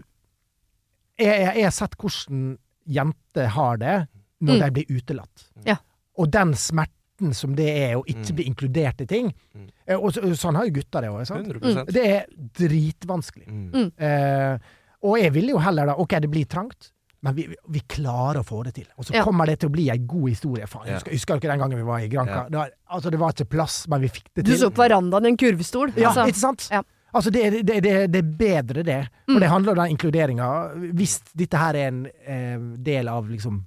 jeg, 1.19 1.27
jeg, 1.41 1.53
jeg 1.57 1.63
har 1.65 1.71
sett 1.75 1.95
hvordan 1.97 2.57
jenter 2.85 3.47
har 3.55 3.77
det 3.81 3.95
når 4.41 4.53
Mm. 4.57 4.61
de 4.63 4.71
blir 4.71 4.97
utelatt. 4.97 5.43
Ja. 5.65 5.75
Og 6.17 6.31
den 6.33 6.53
smerten 6.57 7.33
som 7.37 7.53
det 7.55 7.67
er 7.69 7.95
å 7.97 8.03
ikke 8.05 8.31
Mm. 8.31 8.35
bli 8.35 8.45
inkludert 8.49 9.01
i 9.01 9.05
ting. 9.05 9.33
Mm. 9.55 9.67
Eh, 9.87 9.95
Og, 9.97 10.13
så- 10.13 10.21
sånn 10.35 10.55
har 10.55 10.65
jo 10.65 10.71
gutter 10.71 11.01
det 11.01 11.09
òg. 11.09 11.21
100% 11.27 11.85
Det 11.93 12.05
er 12.05 12.25
dritvanskelig. 12.57 13.47
mm. 13.47 13.91
Eh, 13.99 14.57
og 15.03 15.17
jeg 15.19 15.33
ville 15.33 15.49
jo 15.51 15.57
heller 15.59 15.85
da 15.87 15.93
Ok, 15.97 16.09
det 16.21 16.29
blir 16.29 16.45
trangt. 16.45 16.91
Men 17.23 17.35
vi, 17.37 17.43
vi 17.69 17.79
klarer 17.85 18.39
å 18.41 18.43
få 18.45 18.63
det 18.65 18.73
til. 18.79 18.87
Og 18.97 19.05
så 19.05 19.13
Ja. 19.13 19.23
kommer 19.23 19.45
det 19.45 19.59
til 19.61 19.69
å 19.69 19.73
bli 19.75 19.89
ei 19.93 19.97
god 19.99 20.29
historie. 20.29 20.65
Faen, 20.67 20.87
Ja. 20.87 20.95
husker, 20.97 21.11
husker 21.11 21.39
dere 21.39 21.51
den 21.53 21.59
gangen 21.59 21.77
vi 21.77 21.83
var 21.85 21.99
i 21.99 22.07
Granca? 22.09 22.31
Ja. 22.31 22.49
Da, 22.49 22.63
altså, 22.89 23.11
det 23.11 23.19
var 23.19 23.31
ikke 23.35 23.49
plass, 23.49 23.87
men 23.87 24.01
vi 24.01 24.07
fikk 24.09 24.25
det 24.35 24.45
til. 24.45 24.53
Du 24.55 24.57
så 24.57 24.69
på 24.73 24.81
verandaen 24.81 25.25
i 25.25 25.29
en 25.29 25.37
kurvstol. 25.37 25.93
Ja, 25.95 26.09
altså. 26.09 26.25
ikke 26.27 26.41
sant? 26.41 26.67
Ja. 26.71 26.81
Altså, 27.13 27.29
det, 27.31 27.65
det, 27.67 27.81
det, 27.83 27.93
det 28.11 28.21
er 28.23 28.31
bedre, 28.39 28.83
det. 28.87 28.99
For 29.27 29.35
Og 29.35 29.41
det 29.41 29.49
handler 29.51 29.71
om 29.71 29.77
den 29.83 29.97
inkluderinga. 29.97 30.47
Hvis 30.95 31.19
dette 31.35 31.57
her 31.59 31.75
er 31.75 31.87
en 31.91 32.05
eh, 32.25 32.57
del 32.81 33.07
av 33.11 33.27
liksom 33.29 33.65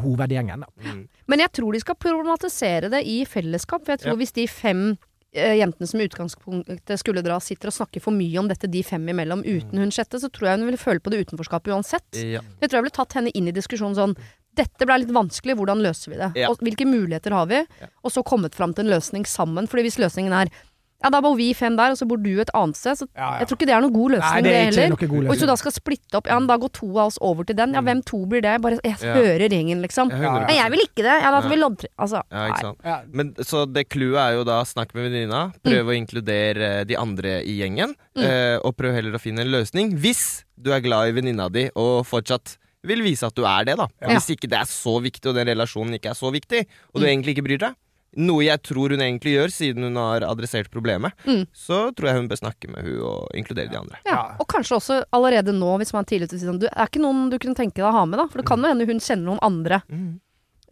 hovedgjengen, 0.00 0.60
da. 0.64 0.66
Mm. 0.90 1.08
Men 1.28 1.38
jeg 1.44 1.52
tror 1.52 1.72
de 1.72 1.80
skal 1.80 1.94
problematisere 2.00 2.88
det 2.90 3.04
i 3.06 3.24
fellesskap. 3.28 3.84
For 3.84 3.92
jeg 3.92 4.00
tror 4.06 4.14
Ja. 4.14 4.16
hvis 4.22 4.32
de 4.32 4.46
fem 4.48 4.96
jentene 5.34 5.88
som 5.90 6.00
i 6.00 6.06
utgangspunktet 6.08 7.00
skulle 7.00 7.24
dra, 7.26 7.40
sitter 7.42 7.70
og 7.70 7.76
snakker 7.76 8.02
for 8.04 8.14
mye 8.14 8.38
om 8.40 8.48
dette 8.50 8.70
de 8.70 8.84
fem 8.86 9.02
imellom 9.10 9.42
uten 9.42 9.82
hun 9.82 9.92
sjette, 9.94 10.20
så 10.22 10.30
tror 10.30 10.50
jeg 10.50 10.60
hun 10.60 10.68
ville 10.70 10.80
føle 10.80 11.02
på 11.02 11.12
det 11.12 11.24
utenforskapet 11.24 11.74
uansett. 11.74 12.08
Ja. 12.20 12.42
Jeg 12.62 12.70
tror 12.70 12.78
jeg 12.78 12.86
ville 12.86 12.98
tatt 13.00 13.18
henne 13.18 13.34
inn 13.34 13.50
i 13.50 13.56
diskusjonen 13.56 13.98
sånn 13.98 14.16
dette 14.54 14.86
ble 14.86 15.00
litt 15.02 15.10
vanskelig, 15.14 15.56
hvordan 15.58 15.82
løser 15.82 16.12
vi 16.12 16.20
det? 16.20 16.28
Ja. 16.38 16.50
Og 16.52 16.62
hvilke 16.62 16.86
muligheter 16.86 17.34
har 17.34 17.48
vi? 17.50 17.64
Og 18.06 18.14
så 18.14 18.22
kommet 18.26 18.54
fram 18.54 18.70
til 18.74 18.86
en 18.86 18.94
løsning 18.94 19.26
sammen. 19.26 19.66
Fordi 19.70 19.88
hvis 19.88 19.98
løsningen 19.98 20.36
er 20.36 20.52
ja, 21.02 21.10
da 21.10 21.20
bor 21.20 21.34
vi 21.36 21.52
fem 21.52 21.76
der, 21.76 21.90
og 21.90 21.96
så 21.98 22.06
bor 22.08 22.16
du 22.16 22.40
et 22.40 22.50
annet 22.54 22.76
sted, 22.76 22.96
så 22.96 23.06
jeg 23.14 23.46
tror 23.48 23.56
ikke 23.58 23.66
det 23.66 23.74
er 23.76 23.80
noen 23.82 23.92
god 23.92 24.10
løsning, 24.14 24.32
Nei, 24.34 24.40
det 24.42 24.52
er 24.54 24.70
ikke 24.70 24.80
heller. 24.80 24.88
noe 24.94 25.08
god 25.08 25.24
Og 25.24 25.32
hvis 25.34 25.40
du 25.40 25.46
da 25.46 25.56
skal 25.56 25.72
splitte 25.72 26.14
opp, 26.16 26.26
ja, 26.26 26.38
men 26.38 26.46
da 26.48 26.56
går 26.56 26.72
to 26.72 26.88
av 26.98 27.06
oss 27.10 27.18
over 27.20 27.44
til 27.44 27.56
den. 27.56 27.74
Ja, 27.74 27.80
Mm. 27.80 27.86
hvem 27.88 28.04
to 28.04 28.26
blir 28.26 28.40
det? 28.42 28.60
Bare 28.62 28.78
jeg 28.84 28.96
Ja. 29.02 29.14
hører 29.14 29.48
gjengen, 29.50 29.82
liksom. 29.82 30.10
Ja, 30.10 30.16
Ja, 30.16 30.30
100%. 30.30 30.46
Nei, 30.48 30.56
jeg 30.56 30.70
vil 30.70 30.80
ikke 30.80 31.02
det. 31.04 31.16
Ja, 31.22 31.30
da 31.30 31.40
får 31.42 31.48
vi 31.50 31.56
Ja. 31.60 31.68
loddtre... 31.68 31.88
Altså, 31.98 32.22
Ja, 32.30 32.48
ikke 32.48 32.60
sant. 32.60 32.78
Ja. 32.84 33.00
Men 33.12 33.34
Så 33.34 33.66
det 33.72 33.88
clouet 33.90 34.16
er 34.16 34.32
jo 34.38 34.44
da 34.44 34.62
snakk 34.64 34.94
med 34.94 35.10
venninna, 35.10 35.52
prøve 35.62 35.92
å 35.92 35.96
inkludere 35.98 36.86
de 36.86 36.96
andre 36.96 37.42
i 37.44 37.58
gjengen, 37.60 37.94
Mm. 38.16 38.22
eh, 38.24 38.58
og 38.64 38.76
prøv 38.76 38.94
heller 38.94 39.12
å 39.12 39.20
finne 39.20 39.40
en 39.40 39.50
løsning. 39.50 39.92
Hvis 39.98 40.44
du 40.60 40.72
er 40.72 40.80
glad 40.80 41.08
i 41.08 41.12
venninna 41.20 41.50
di 41.50 41.68
og 41.76 42.06
fortsatt 42.06 42.56
vil 42.84 43.00
vise 43.02 43.24
at 43.26 43.34
du 43.34 43.44
er 43.44 43.64
det, 43.64 43.76
da. 43.76 43.86
Ja. 44.02 44.08
Hvis 44.08 44.28
ikke 44.36 44.48
det 44.48 44.58
er 44.60 44.64
så 44.68 45.00
viktig, 45.02 45.26
og 45.30 45.34
den 45.34 45.46
relasjonen 45.48 45.94
ikke 45.98 46.10
er 46.10 46.14
så 46.18 46.30
viktig, 46.30 46.66
og 46.94 47.00
du 47.00 47.06
Mm. 47.06 47.12
egentlig 47.24 47.36
ikke 47.36 47.44
bryr 47.46 47.58
deg, 47.58 47.74
noe 48.16 48.44
jeg 48.44 48.62
tror 48.62 48.90
hun 48.94 49.00
egentlig 49.00 49.34
gjør, 49.36 49.50
siden 49.52 49.82
hun 49.88 49.96
har 49.96 50.20
adressert 50.28 50.70
problemet, 50.70 51.12
Mm. 51.26 51.46
så 51.52 51.92
tror 51.94 52.06
jeg 52.10 52.16
hun 52.16 52.28
bør 52.28 52.40
snakke 52.42 52.68
med 52.70 52.84
hun 52.84 53.00
og 53.00 53.28
inkludere 53.34 53.70
de 53.70 53.78
andre. 53.78 53.96
Ja, 54.06 54.12
Ja. 54.14 54.36
og 54.40 54.46
kanskje 54.48 54.76
også 54.76 55.04
allerede 55.12 55.52
nå, 55.52 55.76
hvis 55.78 55.92
man 55.92 56.04
er 56.04 56.10
tidlig 56.12 56.28
ute 56.30 56.36
å 56.36 56.40
si 56.40 56.46
sånn 56.46 56.62
er 56.64 56.86
ikke 56.86 57.00
noen 57.02 57.30
du 57.30 57.38
kunne 57.38 57.54
tenke 57.56 57.74
deg 57.76 57.84
å 57.84 57.92
ha 57.92 58.04
med, 58.04 58.18
da. 58.18 58.26
For 58.28 58.38
det 58.38 58.46
kan 58.46 58.58
jo 58.62 58.68
hende 58.68 58.86
hun 58.86 58.98
kjenner 59.00 59.24
noen 59.26 59.38
andre 59.42 59.82
Mm. 59.90 60.20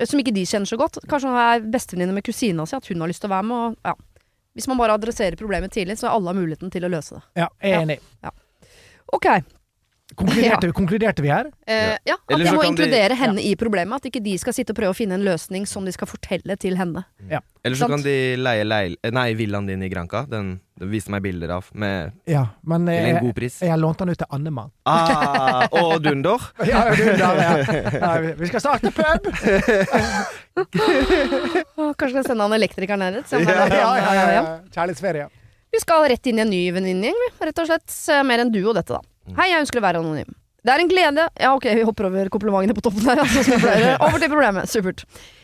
som 0.04 0.18
ikke 0.20 0.34
de 0.34 0.42
kjenner 0.44 0.66
så 0.66 0.76
godt. 0.78 0.98
Kanskje 1.06 1.28
hun 1.28 1.36
er 1.38 1.60
bestevenninne 1.70 2.14
med 2.14 2.24
kusina 2.24 2.66
si, 2.66 2.74
at 2.76 2.86
hun 2.86 3.00
har 3.00 3.08
lyst 3.08 3.20
til 3.20 3.30
å 3.30 3.34
være 3.36 3.44
med. 3.44 3.56
Og, 3.56 3.76
ja. 3.84 3.94
Hvis 4.56 4.68
man 4.68 4.76
bare 4.76 4.98
adresserer 4.98 5.36
problemet 5.36 5.70
tidlig, 5.72 5.96
så 5.98 6.08
har 6.08 6.16
alle 6.18 6.34
muligheten 6.34 6.70
til 6.70 6.82
å 6.82 6.90
løse 6.90 7.14
det. 7.14 7.22
Ja, 7.36 7.48
jeg 7.62 7.72
er 7.72 7.80
enig. 7.86 8.00
Ok. 9.12 9.26
Konkluderte, 10.16 10.72
konkluderte 10.76 11.22
vi 11.24 11.28
her? 11.32 11.46
Eh, 11.66 11.96
ja, 12.06 12.14
at 12.18 12.32
Eller 12.34 12.44
jeg 12.46 12.54
må 12.54 12.64
inkludere 12.68 13.08
de- 13.14 13.18
henne 13.20 13.40
i 13.42 13.54
problemet. 13.56 13.96
At 14.02 14.08
ikke 14.10 14.22
de 14.22 14.36
skal 14.38 14.52
sitte 14.56 14.70
og 14.74 14.76
prøve 14.76 14.90
å 14.92 14.96
finne 14.98 15.14
en 15.18 15.24
løsning 15.24 15.66
som 15.66 15.84
de 15.84 15.92
skal 15.92 16.06
fortelle 16.10 16.56
til 16.60 16.76
henne. 16.76 17.04
Eller 17.64 17.76
så 17.78 17.86
kan 17.88 18.02
de 18.02 18.36
leie 18.36 18.64
leil 18.66 18.96
nei, 19.14 19.28
villaen 19.38 19.66
din 19.66 19.82
i 19.82 19.88
Granca. 19.88 20.24
Den, 20.28 20.60
den 20.78 20.90
viste 20.90 21.10
meg 21.14 21.22
bilder 21.22 21.50
av, 21.58 21.68
med 21.74 22.12
Ja, 22.26 22.46
men 22.66 22.86
til 22.86 22.94
en 22.98 23.06
jeg, 23.14 23.22
god 23.22 23.34
pris. 23.38 23.60
jeg 23.62 23.70
har 23.70 23.78
lånt 23.78 23.98
den 24.02 24.10
ut 24.10 24.18
til 24.18 24.26
Annemann. 24.34 24.70
Ah, 24.84 25.68
og 25.70 26.02
Dunder. 26.02 26.40
Ja, 26.66 26.84
Dunder, 26.90 27.36
ja. 27.38 27.52
Ja, 28.02 28.12
vi- 28.20 28.34
vi 28.42 28.46
skal 28.50 28.60
starte 28.60 28.90
pub! 28.90 29.30
Åh, 31.76 31.92
kanskje 31.98 32.10
skal 32.18 32.26
sende 32.26 32.44
han 32.46 32.52
elektrikeren 32.56 33.00
ned 33.02 33.20
dit. 33.20 33.32
Ja, 33.32 33.40
Ja, 33.40 33.68
ja, 33.98 34.14
ja, 34.14 34.26
ja. 34.36 34.42
Kjærlighetsferie. 34.74 35.28
Vi 35.72 35.80
skal 35.80 36.04
rett 36.10 36.26
inn 36.28 36.38
i 36.38 36.42
en 36.44 36.50
ny 36.52 36.60
venninnegjeng. 36.74 37.22
Rett 37.40 37.58
og 37.62 37.68
slett. 37.70 37.94
Eh, 38.12 38.22
Mer 38.28 38.42
enn 38.44 38.50
du 38.52 38.60
og 38.68 38.74
dette, 38.76 38.92
da. 38.98 39.00
Hei, 39.30 39.52
jeg 39.52 39.62
ønsker 39.62 39.78
å 39.78 39.84
være 39.84 40.00
anonym. 40.02 40.32
Det 40.62 40.70
er 40.70 40.82
en 40.82 40.90
glede 40.90 41.22
Ja, 41.42 41.52
ok, 41.56 41.64
vi 41.74 41.84
hopper 41.86 42.06
over 42.06 42.28
komplimentene 42.30 42.74
på 42.74 42.82
toppen 42.84 43.06
der. 43.06 43.18
Altså, 43.22 43.42
over 44.06 44.18
til 44.22 44.30
problemet. 44.30 44.70
Supert. 44.70 45.02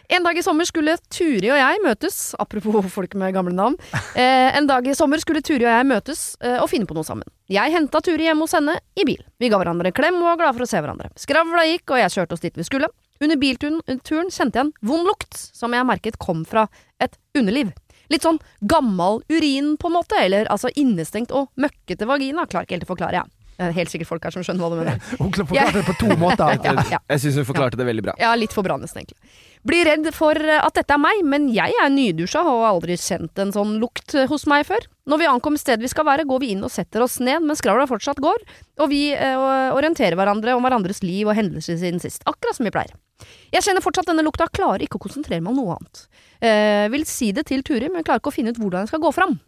En 0.09 0.25
dag 0.25 0.39
i 0.39 0.43
sommer 0.43 0.65
skulle 0.65 0.95
Turi 1.13 1.51
og 1.51 1.59
jeg 1.59 1.81
møtes. 1.85 2.19
Apropos 2.41 2.87
folk 2.93 3.15
med 3.19 3.35
gamle 3.37 3.55
navn. 3.55 3.77
Eh, 4.19 4.55
en 4.57 4.67
dag 4.71 4.87
i 4.87 4.95
sommer 4.99 5.21
skulle 5.23 5.43
Turi 5.45 5.67
og 5.67 5.71
jeg 5.71 5.89
møtes 5.91 6.23
eh, 6.41 6.57
og 6.63 6.71
finne 6.71 6.89
på 6.89 6.97
noe 6.97 7.07
sammen. 7.07 7.27
Jeg 7.51 7.75
henta 7.75 8.01
Turi 8.05 8.29
hjemme 8.29 8.47
hos 8.47 8.55
henne 8.57 8.79
i 8.99 9.07
bil. 9.09 9.21
Vi 9.43 9.51
ga 9.51 9.61
hverandre 9.61 9.91
en 9.91 9.97
klem 9.99 10.21
og 10.23 10.31
var 10.31 10.41
glade 10.41 10.59
for 10.59 10.67
å 10.67 10.71
se 10.71 10.81
hverandre. 10.83 11.11
Skravla 11.19 11.67
gikk, 11.69 11.87
og 11.93 12.03
jeg 12.03 12.15
kjørte 12.15 12.39
oss 12.39 12.45
dit 12.47 12.59
vi 12.59 12.67
skulle. 12.67 12.91
Under 13.23 13.39
bilturen 13.41 13.83
turen 14.07 14.31
kjente 14.31 14.61
jeg 14.61 14.69
en 14.69 14.75
vond 14.87 15.07
lukt, 15.07 15.35
som 15.35 15.75
jeg 15.75 15.87
merket 15.87 16.19
kom 16.23 16.45
fra 16.49 16.69
et 17.03 17.19
underliv. 17.39 17.75
Litt 18.09 18.25
sånn 18.25 18.39
gammal 18.65 19.21
urin, 19.29 19.75
på 19.77 19.91
en 19.91 19.99
måte, 19.99 20.19
eller 20.23 20.49
altså 20.49 20.71
innestengt 20.79 21.35
og 21.35 21.51
møkkete 21.61 22.09
vagina. 22.09 22.47
Klarer 22.49 22.65
ikke 22.69 22.79
helt 22.79 22.89
å 22.89 22.95
forklare, 22.95 23.21
jeg. 23.21 23.38
Det 23.59 23.67
er 23.67 23.73
helt 23.75 23.91
sikkert 23.91 24.07
folk 24.07 24.23
her 24.23 24.31
som 24.31 24.45
skjønner 24.47 24.63
hva 24.63 24.69
du 24.71 24.77
mener. 24.79 24.99
Hun 25.19 25.33
forklarte 25.35 25.81
det 25.81 25.87
på 25.89 25.95
to 25.99 26.15
måter. 26.21 26.53
Ja, 26.69 26.75
ja. 26.93 26.99
Jeg 27.11 27.23
syns 27.23 27.39
hun 27.41 27.47
forklarte 27.49 27.79
det 27.79 27.87
veldig 27.89 28.03
bra. 28.05 28.13
Ja, 28.21 28.31
litt 28.39 28.53
for 28.55 28.63
bra 28.67 28.77
nesten, 28.79 29.01
egentlig. 29.03 29.19
Blir 29.67 29.89
redd 29.89 30.07
for 30.15 30.39
eh, 30.39 30.61
at 30.63 30.77
dette 30.79 30.95
er 30.95 31.01
meg, 31.03 31.25
men 31.27 31.49
jeg 31.51 31.75
er 31.83 31.91
nydusja 31.91 32.45
og 32.45 32.63
har 32.63 32.69
aldri 32.71 32.95
kjent 33.01 33.41
en 33.43 33.51
sånn 33.55 33.77
lukt 33.83 34.15
eh, 34.15 34.29
hos 34.31 34.47
meg 34.51 34.67
før. 34.69 34.87
Når 35.11 35.23
vi 35.23 35.29
ankommer 35.31 35.59
stedet 35.59 35.83
vi 35.83 35.91
skal 35.91 36.07
være, 36.07 36.27
går 36.29 36.43
vi 36.45 36.53
inn 36.55 36.63
og 36.67 36.71
setter 36.71 37.03
oss 37.03 37.19
ned, 37.25 37.43
men 37.49 37.59
skravla 37.59 37.89
fortsatt 37.91 38.23
går, 38.23 38.45
og 38.79 38.93
vi 38.93 39.03
eh, 39.17 39.75
orienterer 39.75 40.19
hverandre 40.19 40.55
om 40.55 40.63
hverandres 40.67 41.03
liv 41.03 41.27
og 41.27 41.35
hendelser 41.39 41.81
siden 41.81 42.03
sist, 42.03 42.23
akkurat 42.31 42.59
som 42.59 42.69
vi 42.69 42.75
pleier. 42.75 42.95
Jeg 43.51 43.65
kjenner 43.67 43.83
fortsatt 43.83 44.07
denne 44.13 44.23
lukta, 44.27 44.47
klarer 44.55 44.85
ikke 44.87 45.01
å 45.01 45.05
konsentrere 45.09 45.43
meg 45.43 45.55
om 45.57 45.63
noe 45.65 45.79
annet. 45.79 46.05
Eh, 46.39 46.87
vil 46.95 47.07
si 47.09 47.33
det 47.35 47.49
til 47.51 47.65
Turi, 47.67 47.91
men 47.91 48.07
klarer 48.07 48.23
ikke 48.23 48.31
å 48.31 48.39
finne 48.39 48.55
ut 48.55 48.61
hvordan 48.63 48.87
jeg 48.87 48.93
skal 48.93 49.03
gå 49.03 49.15
fram. 49.17 49.39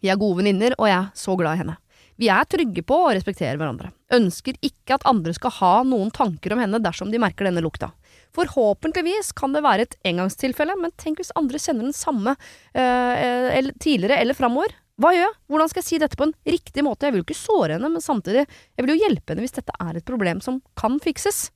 Vi 0.00 0.08
er 0.12 0.20
gode 0.20 0.38
venninner, 0.40 0.76
og 0.78 0.86
jeg 0.88 0.98
er 1.00 1.08
så 1.18 1.34
glad 1.40 1.58
i 1.58 1.64
henne. 1.64 1.80
Vi 2.20 2.28
er 2.28 2.44
trygge 2.52 2.82
på 2.84 2.96
og 3.06 3.14
respekterer 3.16 3.56
hverandre. 3.56 3.90
Ønsker 4.12 4.58
ikke 4.66 4.98
at 4.98 5.06
andre 5.08 5.32
skal 5.32 5.54
ha 5.56 5.72
noen 5.88 6.10
tanker 6.12 6.52
om 6.52 6.60
henne 6.60 6.80
dersom 6.84 7.08
de 7.12 7.20
merker 7.22 7.48
denne 7.48 7.62
lukta. 7.64 7.88
Forhåpentligvis 8.36 9.32
kan 9.38 9.54
det 9.56 9.62
være 9.64 9.86
et 9.86 9.96
engangstilfelle, 10.06 10.76
men 10.80 10.92
tenk 11.00 11.20
hvis 11.22 11.32
andre 11.38 11.58
kjenner 11.62 11.88
den 11.88 11.96
samme 11.96 12.34
eh, 12.74 13.56
eller, 13.56 13.72
tidligere 13.80 14.20
eller 14.20 14.36
framover. 14.38 14.74
Hva 15.00 15.14
gjør 15.16 15.24
jeg? 15.24 15.36
Hvordan 15.48 15.70
skal 15.72 15.80
jeg 15.80 15.88
si 15.88 15.98
dette 16.02 16.18
på 16.20 16.26
en 16.28 16.34
riktig 16.44 16.84
måte? 16.84 17.08
Jeg 17.08 17.14
vil 17.16 17.22
jo 17.22 17.26
ikke 17.30 17.38
såre 17.40 17.78
henne, 17.78 17.88
men 17.94 18.04
samtidig, 18.04 18.44
jeg 18.76 18.84
vil 18.84 18.92
jo 18.94 19.00
hjelpe 19.00 19.32
henne 19.32 19.46
hvis 19.46 19.56
dette 19.56 19.76
er 19.80 19.96
et 19.96 20.06
problem 20.08 20.42
som 20.44 20.60
kan 20.76 20.98
fikses. 21.00 21.46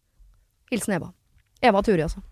Hilsen 0.72 0.96
Eva. 0.96 1.10
Eva 1.64 1.82
Turi, 1.84 2.00
altså. 2.06 2.24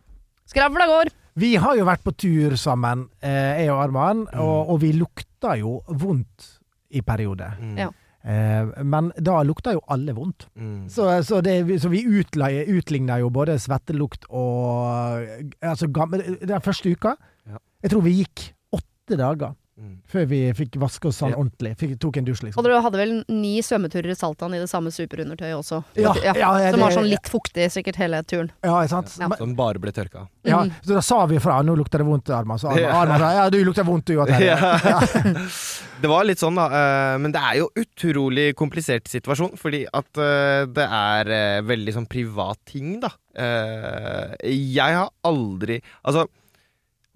Skravla 0.48 0.88
går! 0.88 1.12
Vi 1.40 1.54
har 1.60 1.76
jo 1.78 1.84
vært 1.88 2.02
på 2.04 2.12
tur 2.16 2.56
sammen, 2.60 3.06
eh, 3.24 3.62
jeg 3.62 3.70
og 3.72 3.84
Arman, 3.86 4.24
Mm. 4.32 4.40
og, 4.40 4.72
og 4.72 4.80
vi 4.82 4.90
lukta 4.96 5.54
jo 5.60 5.78
vondt 5.88 6.48
i 6.92 7.00
perioder. 7.04 7.54
Mm. 7.60 7.76
Ja. 7.80 7.90
Eh, 8.22 8.82
men 8.86 9.10
da 9.18 9.40
lukta 9.42 9.74
jo 9.74 9.82
alle 9.90 10.14
vondt. 10.14 10.46
Mm. 10.54 10.86
Så, 10.92 11.08
så, 11.26 11.40
det, 11.42 11.56
så 11.82 11.90
vi 11.92 12.04
utligner 12.06 12.70
utligna 12.70 13.18
jo 13.22 13.32
både 13.34 13.58
svettelukt 13.58 14.28
og 14.30 15.26
Altså, 15.62 15.88
gammel, 15.90 16.22
den 16.40 16.62
første 16.62 16.92
uka 16.92 17.16
Ja. 17.48 17.58
Jeg 17.82 17.90
tror 17.90 18.04
vi 18.06 18.12
gikk 18.20 18.44
åtte 18.72 19.18
dager 19.18 19.56
Mm. 19.82 19.96
før 20.06 20.26
vi 20.30 20.36
fikk 20.54 20.76
vaske 20.78 21.08
oss 21.10 21.16
sånn 21.18 21.32
Ja. 21.32 21.36
ordentlig. 21.42 21.72
Fikk, 21.80 21.96
tok 21.98 22.16
en 22.20 22.24
dusj, 22.28 22.44
liksom. 22.46 22.58
Og 22.60 22.64
dere 22.68 22.80
hadde 22.84 22.98
vel 23.00 23.24
ni 23.28 23.56
svømmeturer 23.66 24.12
i 24.12 24.14
Saltvann 24.14 24.54
i 24.54 24.60
det 24.62 24.68
samme 24.70 24.92
superundertøyet 24.94 25.56
også? 25.58 25.80
Ja, 25.98 26.12
ja, 26.22 26.32
ja, 26.38 26.70
som 26.70 26.80
var 26.84 26.92
sånn 26.94 27.08
litt 27.10 27.26
fuktig 27.26 27.66
sikkert 27.74 27.96
hele 27.98 28.22
turen. 28.22 28.52
Ja, 28.62 28.76
ikke 28.84 28.90
sant? 28.94 29.16
Ja. 29.18 29.28
Som 29.36 29.56
bare 29.58 29.80
ble 29.82 29.90
tørka. 29.90 30.28
Ja, 30.44 30.62
Mhm. 30.62 30.70
så 30.86 30.94
da 30.94 31.00
sa 31.00 31.26
vi 31.26 31.38
fra. 31.42 31.60
Nå 31.62 31.74
lukter 31.76 31.98
det 31.98 32.06
vondt, 32.06 32.30
Arman. 32.30 32.58
Så 32.62 32.68
armen, 32.70 33.18
sa 33.18 33.32
ja, 33.34 33.50
du 33.50 33.58
lukter 33.64 33.82
vondt 33.84 34.04
du 34.06 34.16
òg. 34.22 34.28
Ja. 34.38 34.56
Det 36.02 36.08
var 36.10 36.24
litt 36.24 36.38
sånn, 36.38 36.56
da. 36.56 36.64
eh, 36.66 37.18
Men 37.18 37.30
det 37.32 37.40
er 37.40 37.58
jo 37.60 37.68
utrolig 37.78 38.54
komplisert 38.58 39.04
situasjon, 39.06 39.56
fordi 39.58 39.84
at 39.92 40.18
eh, 40.18 40.64
det 40.66 40.86
er 40.88 41.30
eh, 41.30 41.60
veldig 41.62 41.94
sånn 41.94 42.08
privat 42.08 42.58
ting, 42.66 43.00
da. 43.00 43.10
Eh, 43.34 44.34
Jeg 44.50 44.94
har 44.94 45.10
aldri 45.24 45.80
Altså, 46.04 46.26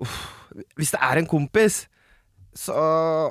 uff, 0.01 0.17
hvis 0.79 0.93
det 0.95 1.01
er 1.03 1.19
en 1.19 1.27
kompis, 1.27 1.87
så 2.57 2.77